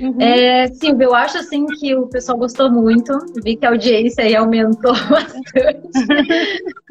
Uhum. 0.00 0.20
É, 0.20 0.68
Silvia, 0.68 1.04
eu 1.04 1.14
acho 1.14 1.38
assim 1.38 1.66
que 1.66 1.94
o 1.94 2.06
pessoal 2.06 2.38
gostou 2.38 2.70
muito. 2.70 3.12
Vi 3.42 3.56
que 3.56 3.66
a 3.66 3.70
audiência 3.70 4.24
aí 4.24 4.36
aumentou 4.36 4.92
bastante. 5.10 5.88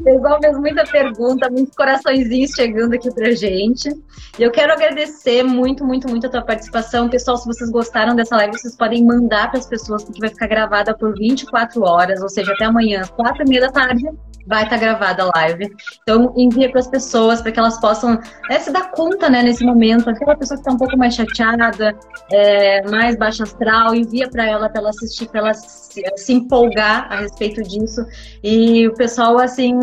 pessoal 0.04 0.40
fez 0.42 0.58
muita 0.58 0.84
pergunta, 0.84 1.50
muitos 1.50 1.76
coraçõezinhos 1.76 2.52
chegando 2.52 2.94
aqui 2.94 3.14
pra 3.14 3.32
gente. 3.32 3.90
E 4.38 4.44
eu 4.44 4.52
quero 4.52 4.74
agradecer 4.74 5.44
muito, 5.44 5.86
muito, 5.86 6.10
muito 6.10 6.28
a 6.28 6.30
tua 6.30 6.42
participação. 6.42 7.10
Pessoal, 7.10 7.38
se 7.38 7.46
vocês 7.46 7.70
gostaram 7.70 8.16
dessa 8.16 8.36
live, 8.36 8.58
vocês 8.58 8.76
podem 8.76 9.06
mandar 9.06 9.50
para 9.50 9.60
as 9.60 9.68
pessoas, 9.68 10.04
porque 10.04 10.20
vai 10.20 10.30
ficar 10.30 10.48
gravada 10.48 10.96
por 10.96 11.18
24 11.18 11.82
horas, 11.84 12.22
ou 12.22 12.30
seja, 12.30 12.52
até 12.54 12.66
amanhã, 12.66 13.02
às 13.02 13.10
4 13.10 13.44
e 13.44 13.50
meia 13.50 13.62
da 13.62 13.72
tarde 13.72 14.04
vai 14.50 14.64
estar 14.64 14.78
tá 14.78 14.82
gravada 14.82 15.24
a 15.24 15.32
live. 15.40 15.72
Então, 16.02 16.34
envia 16.36 16.72
para 16.72 16.80
as 16.80 16.88
pessoas, 16.88 17.29
para 17.42 17.52
que 17.52 17.60
elas 17.60 17.80
possam 17.80 18.20
é, 18.50 18.60
se 18.60 18.72
dar 18.72 18.92
conta, 18.92 19.30
né, 19.30 19.44
nesse 19.44 19.64
momento. 19.64 20.10
Aquela 20.10 20.36
pessoa 20.36 20.58
que 20.58 20.62
está 20.62 20.72
um 20.72 20.78
pouco 20.78 20.98
mais 20.98 21.16
chateada, 21.16 21.96
é, 22.32 22.82
mais 22.90 23.16
baixa 23.16 23.44
astral, 23.44 23.94
envia 23.96 24.28
para 24.30 24.46
ela, 24.46 24.70
para 24.70 24.82
ela 24.82 24.90
assistir, 24.90 25.28
para 25.28 25.40
ela 25.42 25.54
se, 25.54 26.04
se, 26.16 26.34
empolgar 26.34 27.08
a 27.12 27.18
respeito 27.22 27.62
disso. 27.62 28.06
E 28.44 28.88
o 28.88 28.94
pessoal, 28.94 29.38
assim. 29.38 29.78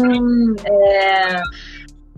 É, 0.65 1.41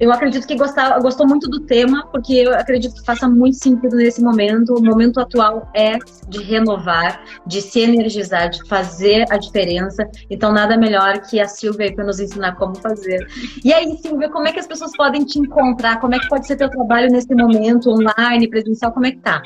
eu 0.01 0.12
acredito 0.12 0.46
que 0.46 0.57
gostou 0.57 1.26
muito 1.26 1.49
do 1.51 1.61
tema, 1.61 2.07
porque 2.07 2.34
eu 2.34 2.55
acredito 2.55 2.94
que 2.94 3.05
faça 3.05 3.28
muito 3.28 3.57
sentido 3.57 3.96
nesse 3.96 4.22
momento. 4.22 4.74
O 4.74 4.84
momento 4.84 5.18
atual 5.20 5.68
é 5.74 5.99
de 6.28 6.42
renovar, 6.42 7.24
de 7.46 7.61
se 7.61 7.80
energizar, 7.80 8.51
de 8.51 8.66
fazer 8.68 9.24
a 9.30 9.36
diferença. 9.36 10.09
Então, 10.30 10.53
nada 10.53 10.76
melhor 10.76 11.20
que 11.22 11.40
a 11.40 11.49
Silvia 11.49 11.92
para 11.92 12.05
nos 12.05 12.20
ensinar 12.20 12.55
como 12.57 12.76
fazer. 12.76 13.26
E 13.64 13.72
aí, 13.72 13.96
Silvia, 13.99 14.28
como 14.28 14.46
é 14.46 14.53
que 14.53 14.61
as 14.61 14.66
pessoas 14.66 14.96
podem 14.96 15.24
te 15.24 15.38
encontrar? 15.38 15.99
Como 16.01 16.14
é 16.14 16.18
que 16.18 16.28
pode 16.28 16.46
ser 16.46 16.57
teu 16.57 16.70
trabalho 16.70 17.11
nesse 17.11 17.34
momento, 17.34 17.90
online, 17.90 18.49
presencial? 18.49 18.92
Como 18.92 19.07
é 19.07 19.11
que 19.11 19.18
tá? 19.18 19.42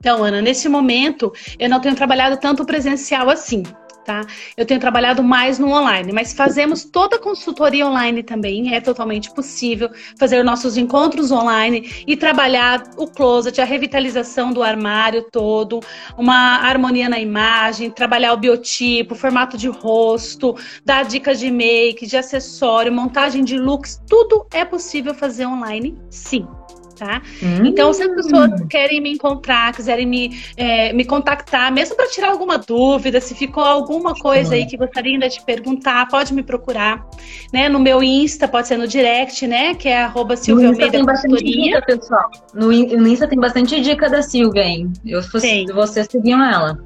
Então, 0.00 0.22
Ana, 0.22 0.42
nesse 0.42 0.68
momento 0.68 1.32
eu 1.58 1.68
não 1.68 1.80
tenho 1.80 1.94
trabalhado 1.94 2.36
tanto 2.36 2.64
presencial 2.64 3.30
assim 3.30 3.62
tá? 4.04 4.24
Eu 4.56 4.66
tenho 4.66 4.78
trabalhado 4.78 5.22
mais 5.22 5.58
no 5.58 5.68
online, 5.72 6.12
mas 6.12 6.32
fazemos 6.32 6.84
toda 6.84 7.16
a 7.16 7.18
consultoria 7.18 7.86
online 7.86 8.22
também, 8.22 8.74
é 8.74 8.80
totalmente 8.80 9.32
possível 9.32 9.90
fazer 10.18 10.42
nossos 10.44 10.76
encontros 10.76 11.32
online 11.32 12.04
e 12.06 12.16
trabalhar 12.16 12.82
o 12.96 13.06
closet, 13.06 13.60
a 13.60 13.64
revitalização 13.64 14.52
do 14.52 14.62
armário 14.62 15.26
todo, 15.30 15.80
uma 16.16 16.58
harmonia 16.58 17.08
na 17.08 17.18
imagem, 17.18 17.90
trabalhar 17.90 18.32
o 18.34 18.36
biotipo, 18.36 19.14
formato 19.14 19.56
de 19.56 19.68
rosto, 19.68 20.54
dar 20.84 21.04
dicas 21.04 21.38
de 21.38 21.50
make, 21.50 22.06
de 22.06 22.16
acessório, 22.16 22.92
montagem 22.92 23.42
de 23.42 23.58
looks, 23.58 24.00
tudo 24.08 24.46
é 24.52 24.64
possível 24.64 25.14
fazer 25.14 25.46
online, 25.46 25.98
sim 26.10 26.46
tá? 26.94 27.22
Hum. 27.42 27.66
Então, 27.66 27.92
se 27.92 28.02
as 28.02 28.14
pessoas 28.14 28.50
querem 28.68 29.00
me 29.00 29.12
encontrar, 29.12 29.74
quiserem 29.74 30.06
me, 30.06 30.38
é, 30.56 30.92
me 30.92 31.04
contactar, 31.04 31.72
mesmo 31.72 31.96
para 31.96 32.08
tirar 32.08 32.30
alguma 32.30 32.58
dúvida, 32.58 33.20
se 33.20 33.34
ficou 33.34 33.64
alguma 33.64 34.14
coisa 34.14 34.54
aí 34.54 34.66
que 34.66 34.76
gostaria 34.76 35.18
de 35.18 35.28
te 35.28 35.42
perguntar, 35.42 36.06
pode 36.08 36.32
me 36.32 36.42
procurar, 36.42 37.06
né? 37.52 37.68
No 37.68 37.78
meu 37.78 38.02
Insta, 38.02 38.48
pode 38.48 38.68
ser 38.68 38.76
no 38.76 38.86
direct, 38.86 39.46
né? 39.46 39.74
Que 39.74 39.88
é 39.88 40.02
arroba 40.02 40.36
Silvia 40.36 40.68
Almeida 40.68 40.90
tem 40.90 41.04
bastante 41.04 41.44
dica, 41.44 41.82
pessoal. 41.82 42.30
No, 42.52 42.66
no 42.68 43.08
Insta 43.08 43.26
tem 43.26 43.38
bastante 43.38 43.80
dica 43.80 44.08
da 44.08 44.22
Silvia, 44.22 44.62
hein? 44.62 44.92
Eu, 45.04 45.22
se 45.22 45.66
vocês 45.72 46.06
seguiam 46.10 46.42
ela. 46.44 46.78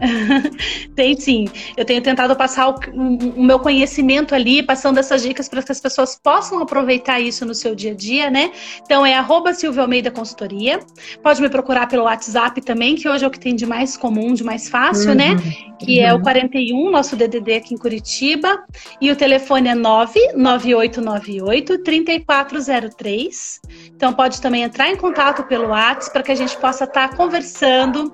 Tem 0.94 1.18
sim. 1.18 1.48
Eu 1.76 1.84
tenho 1.84 2.00
tentado 2.02 2.34
passar 2.36 2.68
o, 2.68 2.74
o, 2.92 3.42
meu 3.42 3.58
conhecimento 3.58 4.34
ali, 4.34 4.62
passando 4.62 4.98
essas 4.98 5.22
dicas 5.22 5.48
para 5.48 5.62
que 5.62 5.72
as 5.72 5.80
pessoas 5.80 6.18
possam 6.20 6.60
aproveitar 6.60 7.20
isso 7.20 7.44
no 7.44 7.54
seu 7.54 7.74
dia 7.74 7.92
a 7.92 7.94
dia, 7.94 8.30
né? 8.30 8.50
Então 8.82 9.04
é 9.04 9.14
arroba 9.14 9.52
Silvia 9.54 9.82
Almeida 9.82 10.10
Consultoria. 10.10 10.80
Pode 11.22 11.40
me 11.40 11.48
procurar 11.48 11.86
pelo 11.86 12.04
WhatsApp 12.04 12.60
também, 12.60 12.96
que 12.96 13.08
hoje 13.08 13.24
é 13.24 13.28
o 13.28 13.30
que 13.30 13.40
tem 13.40 13.54
de 13.54 13.66
mais 13.66 13.96
comum, 13.96 14.34
de 14.34 14.44
mais 14.44 14.68
fácil, 14.68 15.14
né? 15.14 15.30
uhum. 15.30 15.36
né? 15.36 15.42
Que 15.78 16.00
uhum. 16.00 16.06
é 16.06 16.14
o 16.14 16.20
41, 16.20 16.90
nosso 16.90 17.16
DDD 17.16 17.54
aqui 17.54 17.74
em 17.74 17.78
Curitiba. 17.78 18.62
E 19.00 19.10
o 19.10 19.16
telefone 19.16 19.68
é 19.68 19.74
99898 19.74 21.82
3403. 21.82 23.60
Então 23.94 24.12
pode 24.12 24.40
também 24.40 24.62
entrar 24.62 24.90
em 24.90 24.96
contato 24.96 25.44
pelo 25.44 25.68
WhatsApp 25.68 26.12
para 26.12 26.22
que 26.22 26.32
a 26.32 26.34
gente 26.34 26.56
possa 26.58 26.84
estar 26.84 27.08
tá 27.08 27.16
conversando 27.16 28.10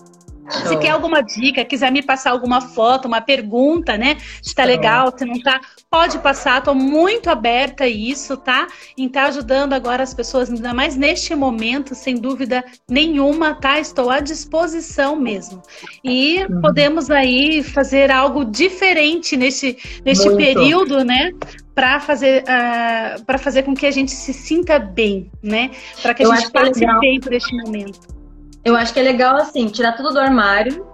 se 0.50 0.76
quer 0.78 0.90
alguma 0.90 1.22
dica, 1.22 1.64
quiser 1.64 1.90
me 1.90 2.02
passar 2.02 2.30
alguma 2.30 2.60
foto, 2.60 3.06
uma 3.06 3.20
pergunta, 3.20 3.96
né? 3.96 4.16
Se 4.42 4.54
tá 4.54 4.64
legal, 4.64 5.12
se 5.16 5.24
não 5.24 5.40
tá, 5.40 5.60
pode 5.90 6.18
passar. 6.18 6.62
Tô 6.62 6.74
muito 6.74 7.30
aberta 7.30 7.84
a 7.84 7.88
isso, 7.88 8.36
tá? 8.36 8.66
Em 8.96 9.06
estar 9.06 9.22
tá 9.22 9.28
ajudando 9.28 9.72
agora 9.72 10.02
as 10.02 10.14
pessoas, 10.14 10.50
ainda 10.50 10.74
mais 10.74 10.96
neste 10.96 11.34
momento, 11.34 11.94
sem 11.94 12.16
dúvida 12.16 12.64
nenhuma, 12.88 13.54
tá? 13.54 13.78
Estou 13.78 14.10
à 14.10 14.20
disposição 14.20 15.16
mesmo. 15.16 15.62
E 16.02 16.44
uhum. 16.44 16.60
podemos 16.60 17.10
aí 17.10 17.62
fazer 17.62 18.10
algo 18.10 18.44
diferente 18.44 19.36
neste, 19.36 19.76
neste 20.04 20.28
período, 20.36 21.04
né? 21.04 21.32
para 21.74 21.98
fazer 22.00 22.42
uh, 22.42 22.46
ah, 22.48 23.16
para 23.24 23.38
fazer 23.38 23.62
com 23.62 23.74
que 23.74 23.86
a 23.86 23.90
gente 23.90 24.10
se 24.10 24.34
sinta 24.34 24.78
bem, 24.78 25.30
né? 25.42 25.70
Para 26.02 26.12
que 26.12 26.22
a 26.22 26.26
Eu 26.26 26.34
gente 26.34 26.48
é 26.48 26.50
passe 26.50 26.84
é 26.84 26.98
bem 26.98 27.18
por 27.20 27.32
este 27.32 27.56
momento. 27.56 28.19
Eu 28.64 28.76
acho 28.76 28.92
que 28.92 29.00
é 29.00 29.02
legal, 29.02 29.36
assim, 29.36 29.66
tirar 29.68 29.92
tudo 29.92 30.10
do 30.10 30.20
armário, 30.20 30.86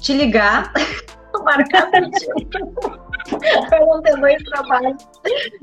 te 0.00 0.12
ligar, 0.12 0.72
marcar 1.44 1.90
pra 1.90 2.00
não 2.00 2.10
ter 4.02 4.16
dois 4.16 4.42
trabalhos. 4.44 5.02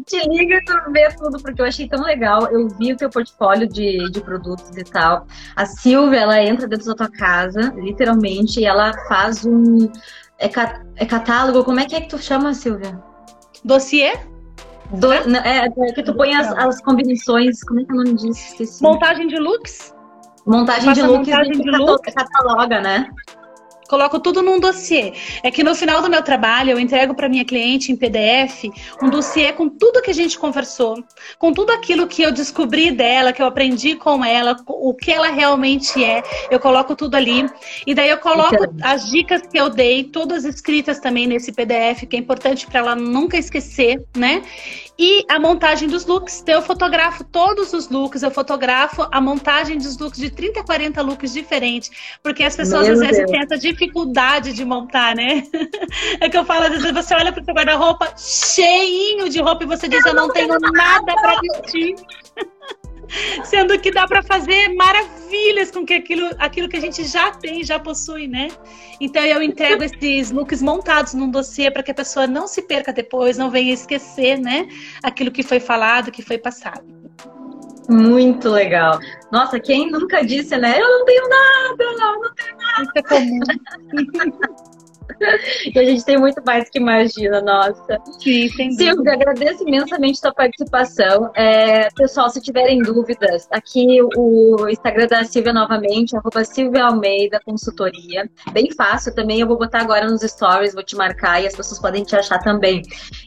Te 0.06 0.28
liga 0.28 0.56
e 0.56 0.66
tu 0.66 0.92
vê 0.92 1.08
tudo, 1.16 1.42
porque 1.42 1.62
eu 1.62 1.66
achei 1.66 1.88
tão 1.88 2.04
legal. 2.04 2.48
Eu 2.48 2.68
vi 2.70 2.94
o 2.94 2.98
teu 2.98 3.10
portfólio 3.10 3.68
de, 3.68 4.10
de 4.10 4.22
produtos 4.22 4.76
e 4.76 4.84
tal. 4.84 5.28
A 5.56 5.66
Silvia, 5.66 6.22
ela 6.22 6.42
entra 6.42 6.68
dentro 6.68 6.88
da 6.88 6.96
tua 6.96 7.12
casa, 7.12 7.74
literalmente, 7.76 8.60
e 8.60 8.66
ela 8.66 8.92
faz 9.08 9.46
um. 9.46 9.92
É, 10.40 10.50
é 10.96 11.06
catálogo? 11.06 11.64
Como 11.64 11.80
é 11.80 11.86
que 11.86 11.96
é 11.96 12.02
que 12.02 12.10
tu 12.10 12.18
chama, 12.18 12.54
Silvia? 12.54 13.00
Dossiê? 13.64 14.14
Do, 14.92 15.14
é, 15.14 15.22
é, 15.68 15.70
que 15.94 16.04
tu 16.04 16.14
põe 16.16 16.34
as, 16.34 16.52
as 16.54 16.82
combinações. 16.82 17.64
Como 17.64 17.80
é 17.80 17.84
que 17.86 17.92
é 17.92 17.94
o 17.94 17.98
nome 17.98 18.14
disso? 18.16 18.52
Esqueci. 18.52 18.84
Montagem 18.84 19.28
de 19.28 19.38
looks? 19.38 19.94
Montagem 20.46 20.94
de 20.94 21.02
looks 21.02 21.28
montagem 21.28 21.62
de 21.62 21.72
look. 21.72 22.14
cataloga, 22.14 22.82
né? 22.82 23.10
coloco 23.92 24.22
tudo 24.22 24.42
num 24.42 24.58
dossiê. 24.58 25.12
É 25.44 25.52
que 25.52 25.66
no 25.66 25.76
final 25.76 26.02
do 26.02 26.10
meu 26.10 26.24
trabalho 26.24 26.72
eu 26.72 26.80
entrego 26.80 27.14
para 27.14 27.28
minha 27.28 27.44
cliente 27.44 27.92
em 27.92 27.96
PDF 27.98 28.72
um 29.04 29.10
dossiê 29.10 29.52
com 29.52 29.68
tudo 29.68 30.02
que 30.02 30.10
a 30.10 30.14
gente 30.14 30.40
conversou, 30.40 31.04
com 31.38 31.52
tudo 31.52 31.74
aquilo 31.74 32.08
que 32.08 32.22
eu 32.22 32.32
descobri 32.32 32.90
dela, 32.90 33.34
que 33.34 33.42
eu 33.42 33.46
aprendi 33.46 33.96
com 33.96 34.24
ela, 34.24 34.56
o 34.66 34.94
que 34.94 35.12
ela 35.12 35.30
realmente 35.30 36.02
é. 36.02 36.24
Eu 36.50 36.58
coloco 36.58 36.96
tudo 36.96 37.16
ali 37.16 37.46
e 37.86 37.94
daí 37.94 38.10
eu 38.10 38.18
coloco 38.18 38.56
as 38.82 39.10
dicas 39.10 39.42
que 39.42 39.60
eu 39.60 39.70
dei, 39.70 40.06
todas 40.06 40.46
escritas 40.46 41.00
também 41.00 41.28
nesse 41.28 41.52
PDF, 41.52 42.06
que 42.08 42.16
é 42.16 42.20
importante 42.20 42.66
para 42.66 42.80
ela 42.80 42.96
nunca 42.96 43.38
esquecer, 43.38 44.02
né? 44.16 44.42
E 45.04 45.26
a 45.28 45.40
montagem 45.40 45.90
dos 45.90 46.06
looks. 46.06 46.42
Então, 46.42 46.54
eu 46.54 46.62
fotografo 46.62 47.24
todos 47.24 47.74
os 47.74 47.90
looks, 47.90 48.22
eu 48.22 48.30
fotografo 48.30 49.08
a 49.12 49.20
montagem 49.20 49.80
dos 49.80 49.98
looks 49.98 50.20
de 50.20 50.30
30, 50.30 50.64
40 50.64 51.02
looks 51.02 51.34
diferentes, 51.34 51.90
porque 52.22 52.44
as 52.44 52.56
pessoas 52.56 52.84
Meu 52.84 52.94
às 52.94 53.00
vezes 53.00 53.26
têm 53.26 53.42
essa 53.42 53.58
dificuldade 53.58 54.54
de 54.54 54.64
montar, 54.64 55.16
né? 55.16 55.44
É 56.22 56.30
que 56.30 56.38
eu 56.38 56.46
falo, 56.46 56.66
às 56.66 56.70
vezes 56.70 56.92
você 56.92 57.16
olha 57.16 57.32
para 57.32 57.42
o 57.42 57.46
seu 57.46 57.54
guarda-roupa 57.54 58.14
cheinho 58.16 59.28
de 59.28 59.42
roupa 59.42 59.64
e 59.64 59.68
você 59.68 59.88
diz, 59.88 60.06
eu 60.06 60.14
não 60.14 60.30
tenho 60.30 60.56
nada 60.60 61.16
para 61.16 61.40
vestir. 61.42 61.96
Sendo 63.44 63.78
que 63.80 63.92
dá 63.92 64.08
para 64.08 64.24
fazer 64.24 64.70
maravilhas 64.76 65.72
com 65.72 65.86
que 65.86 65.94
aquilo, 65.94 66.30
aquilo 66.38 66.70
que 66.70 66.78
a 66.78 66.82
gente 66.82 67.04
já 67.04 67.32
tem, 67.32 67.64
já 67.64 67.80
possui, 67.80 68.28
né? 68.28 68.50
Então 69.00 69.24
eu 69.24 69.42
entrego 69.42 69.84
esses 69.84 70.32
looks 70.32 70.62
montados 70.62 71.14
num 71.14 71.30
dossiê 71.30 71.70
para 71.72 71.84
que 71.84 71.92
a 71.92 71.96
pessoa 71.96 72.28
não 72.28 72.48
se 72.48 72.62
perca 72.62 72.94
depois, 72.94 73.38
não 73.38 73.50
venha 73.50 73.74
esquecer, 73.74 74.40
né? 74.40 74.68
Aquilo 75.04 75.32
que 75.32 75.44
foi 75.44 75.60
falado, 75.60 76.12
que 76.12 76.22
foi 76.22 76.38
passado. 76.38 76.84
Muito 77.90 78.50
legal. 78.50 79.00
Nossa, 79.32 79.60
quem 79.60 79.90
nunca 79.90 80.24
disse, 80.24 80.58
né? 80.58 80.80
Eu 80.80 80.88
não 80.88 81.06
tenho 81.06 81.28
nada, 81.28 81.84
eu 81.84 81.98
não 81.98 82.34
tenho 82.34 82.58
nada. 82.58 82.84
Isso 82.84 82.92
é 82.96 83.02
comum. 83.02 83.40
e 85.74 85.80
a 85.80 85.84
gente 85.84 86.06
tem 86.06 86.18
muito 86.18 86.42
mais 86.46 86.70
que 86.70 86.80
imagina, 86.80 87.42
nossa. 87.42 88.00
Sim, 88.20 88.50
Silvia, 88.72 89.14
agradeço 89.14 89.68
imensamente 89.68 90.18
a 90.18 90.22
sua 90.22 90.34
participação. 90.34 91.32
É, 91.36 91.90
pessoal, 91.92 92.30
se 92.30 92.42
tiverem 92.42 92.80
dúvidas, 92.80 93.48
aqui 93.52 94.00
o 94.16 94.68
Instagram 94.70 95.08
da 95.08 95.24
Silvia 95.24 95.54
novamente, 95.54 96.16
arroba 96.16 96.44
Silvia 96.44 96.86
Almeida 96.86 97.40
Consultoria. 97.46 98.30
Bem 98.52 98.72
fácil 98.72 99.14
também, 99.14 99.40
eu 99.42 99.48
vou 99.48 99.58
botar 99.58 99.82
agora 99.82 100.08
nos 100.08 100.22
stories, 100.22 100.74
vou 100.74 100.84
te 100.84 100.96
marcar 100.96 101.42
e 101.42 101.48
as 101.48 101.56
pessoas 101.56 101.80
podem 101.80 102.04
te 102.04 102.16
achar 102.16 102.40
também. 102.40 102.82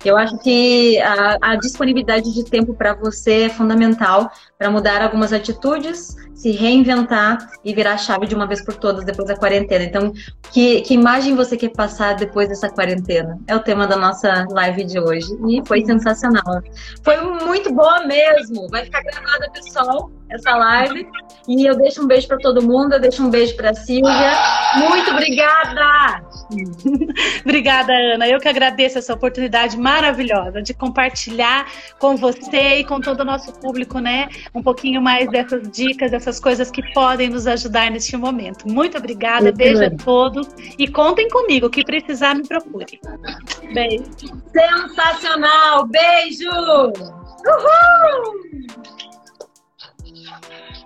Eu 0.05 0.17
acho 0.17 0.39
que 0.39 1.01
a, 1.01 1.39
a 1.41 1.57
disponibilidade 1.57 2.33
de 2.33 2.45
tempo 2.45 2.75
para 2.75 2.95
você 2.95 3.43
é 3.43 3.49
fundamental 3.49 4.31
para 4.59 4.71
mudar 4.71 5.03
algumas 5.03 5.33
atitudes, 5.33 6.17
se 6.35 6.51
reinventar 6.51 7.39
e 7.65 7.75
virar 7.75 7.93
a 7.93 7.99
chave 7.99 8.27
de 8.27 8.35
uma 8.35 8.47
vez 8.47 8.65
por 8.65 8.75
todas 8.75 9.05
depois 9.05 9.29
da 9.29 9.37
quarentena. 9.37 9.85
Então, 9.85 10.13
que, 10.53 10.83
que 10.83 10.95
imagem 10.95 11.35
você 11.35 11.57
quer 11.57 11.71
passar 11.71 12.15
depois 12.15 12.49
dessa 12.49 12.69
quarentena? 12.69 13.39
É 13.47 13.57
o 13.57 13.61
tema 13.61 13.87
da 13.87 13.97
nossa 13.97 14.47
live 14.51 14.85
de 14.85 15.01
hoje. 15.01 15.29
E 15.49 15.63
foi 15.67 15.85
sensacional. 15.85 16.63
Foi 17.03 17.17
muito 17.45 17.73
boa 17.73 18.07
mesmo. 18.07 18.69
Vai 18.69 18.85
ficar 18.85 19.03
gravada, 19.03 19.51
pessoal, 19.53 20.11
essa 20.31 20.57
live. 20.57 21.07
E 21.47 21.67
eu 21.67 21.77
deixo 21.77 22.03
um 22.03 22.07
beijo 22.07 22.27
para 22.27 22.39
todo 22.39 22.63
mundo, 22.63 22.95
eu 22.95 23.01
deixo 23.01 23.23
um 23.23 23.31
beijo 23.31 23.55
para 23.57 23.75
Silvia. 23.75 24.33
Muito 24.77 25.11
obrigada! 25.11 26.25
obrigada, 27.45 27.93
Ana. 27.93 28.27
Eu 28.29 28.41
que 28.41 28.49
agradeço 28.49 28.99
essa 28.99 29.13
oportunidade 29.13 29.77
maravilhosa 29.77 30.63
de 30.63 30.73
compartilhar 30.73 31.71
com 31.99 32.17
você 32.17 32.77
e 32.77 32.85
com 32.85 33.01
todo 33.01 33.21
o 33.21 33.25
nosso 33.25 33.53
público, 33.61 33.99
né? 33.99 34.29
Um 34.55 34.63
pouquinho 34.63 35.03
mais 35.03 35.31
dessas 35.31 35.71
dicas, 35.71 36.11
dessas 36.11 36.41
coisas 36.41 36.71
que 36.71 36.83
podem 36.93 37.29
nos 37.29 37.47
ajudar 37.47 37.91
neste 37.91 38.17
momento. 38.17 38.67
Muito 38.67 38.97
obrigada, 38.97 39.45
Muito 39.45 39.57
beijo 39.57 39.81
bem. 39.81 39.89
a 39.89 39.97
todos 39.97 40.49
e 40.79 40.89
contem 40.89 41.29
comigo, 41.29 41.69
que 41.69 41.85
precisar 41.85 42.35
me 42.35 42.47
procure. 42.47 42.99
Beijo. 43.73 44.05
Sensacional! 44.53 45.87
Beijo! 45.87 46.51
Uhul! 47.47 48.45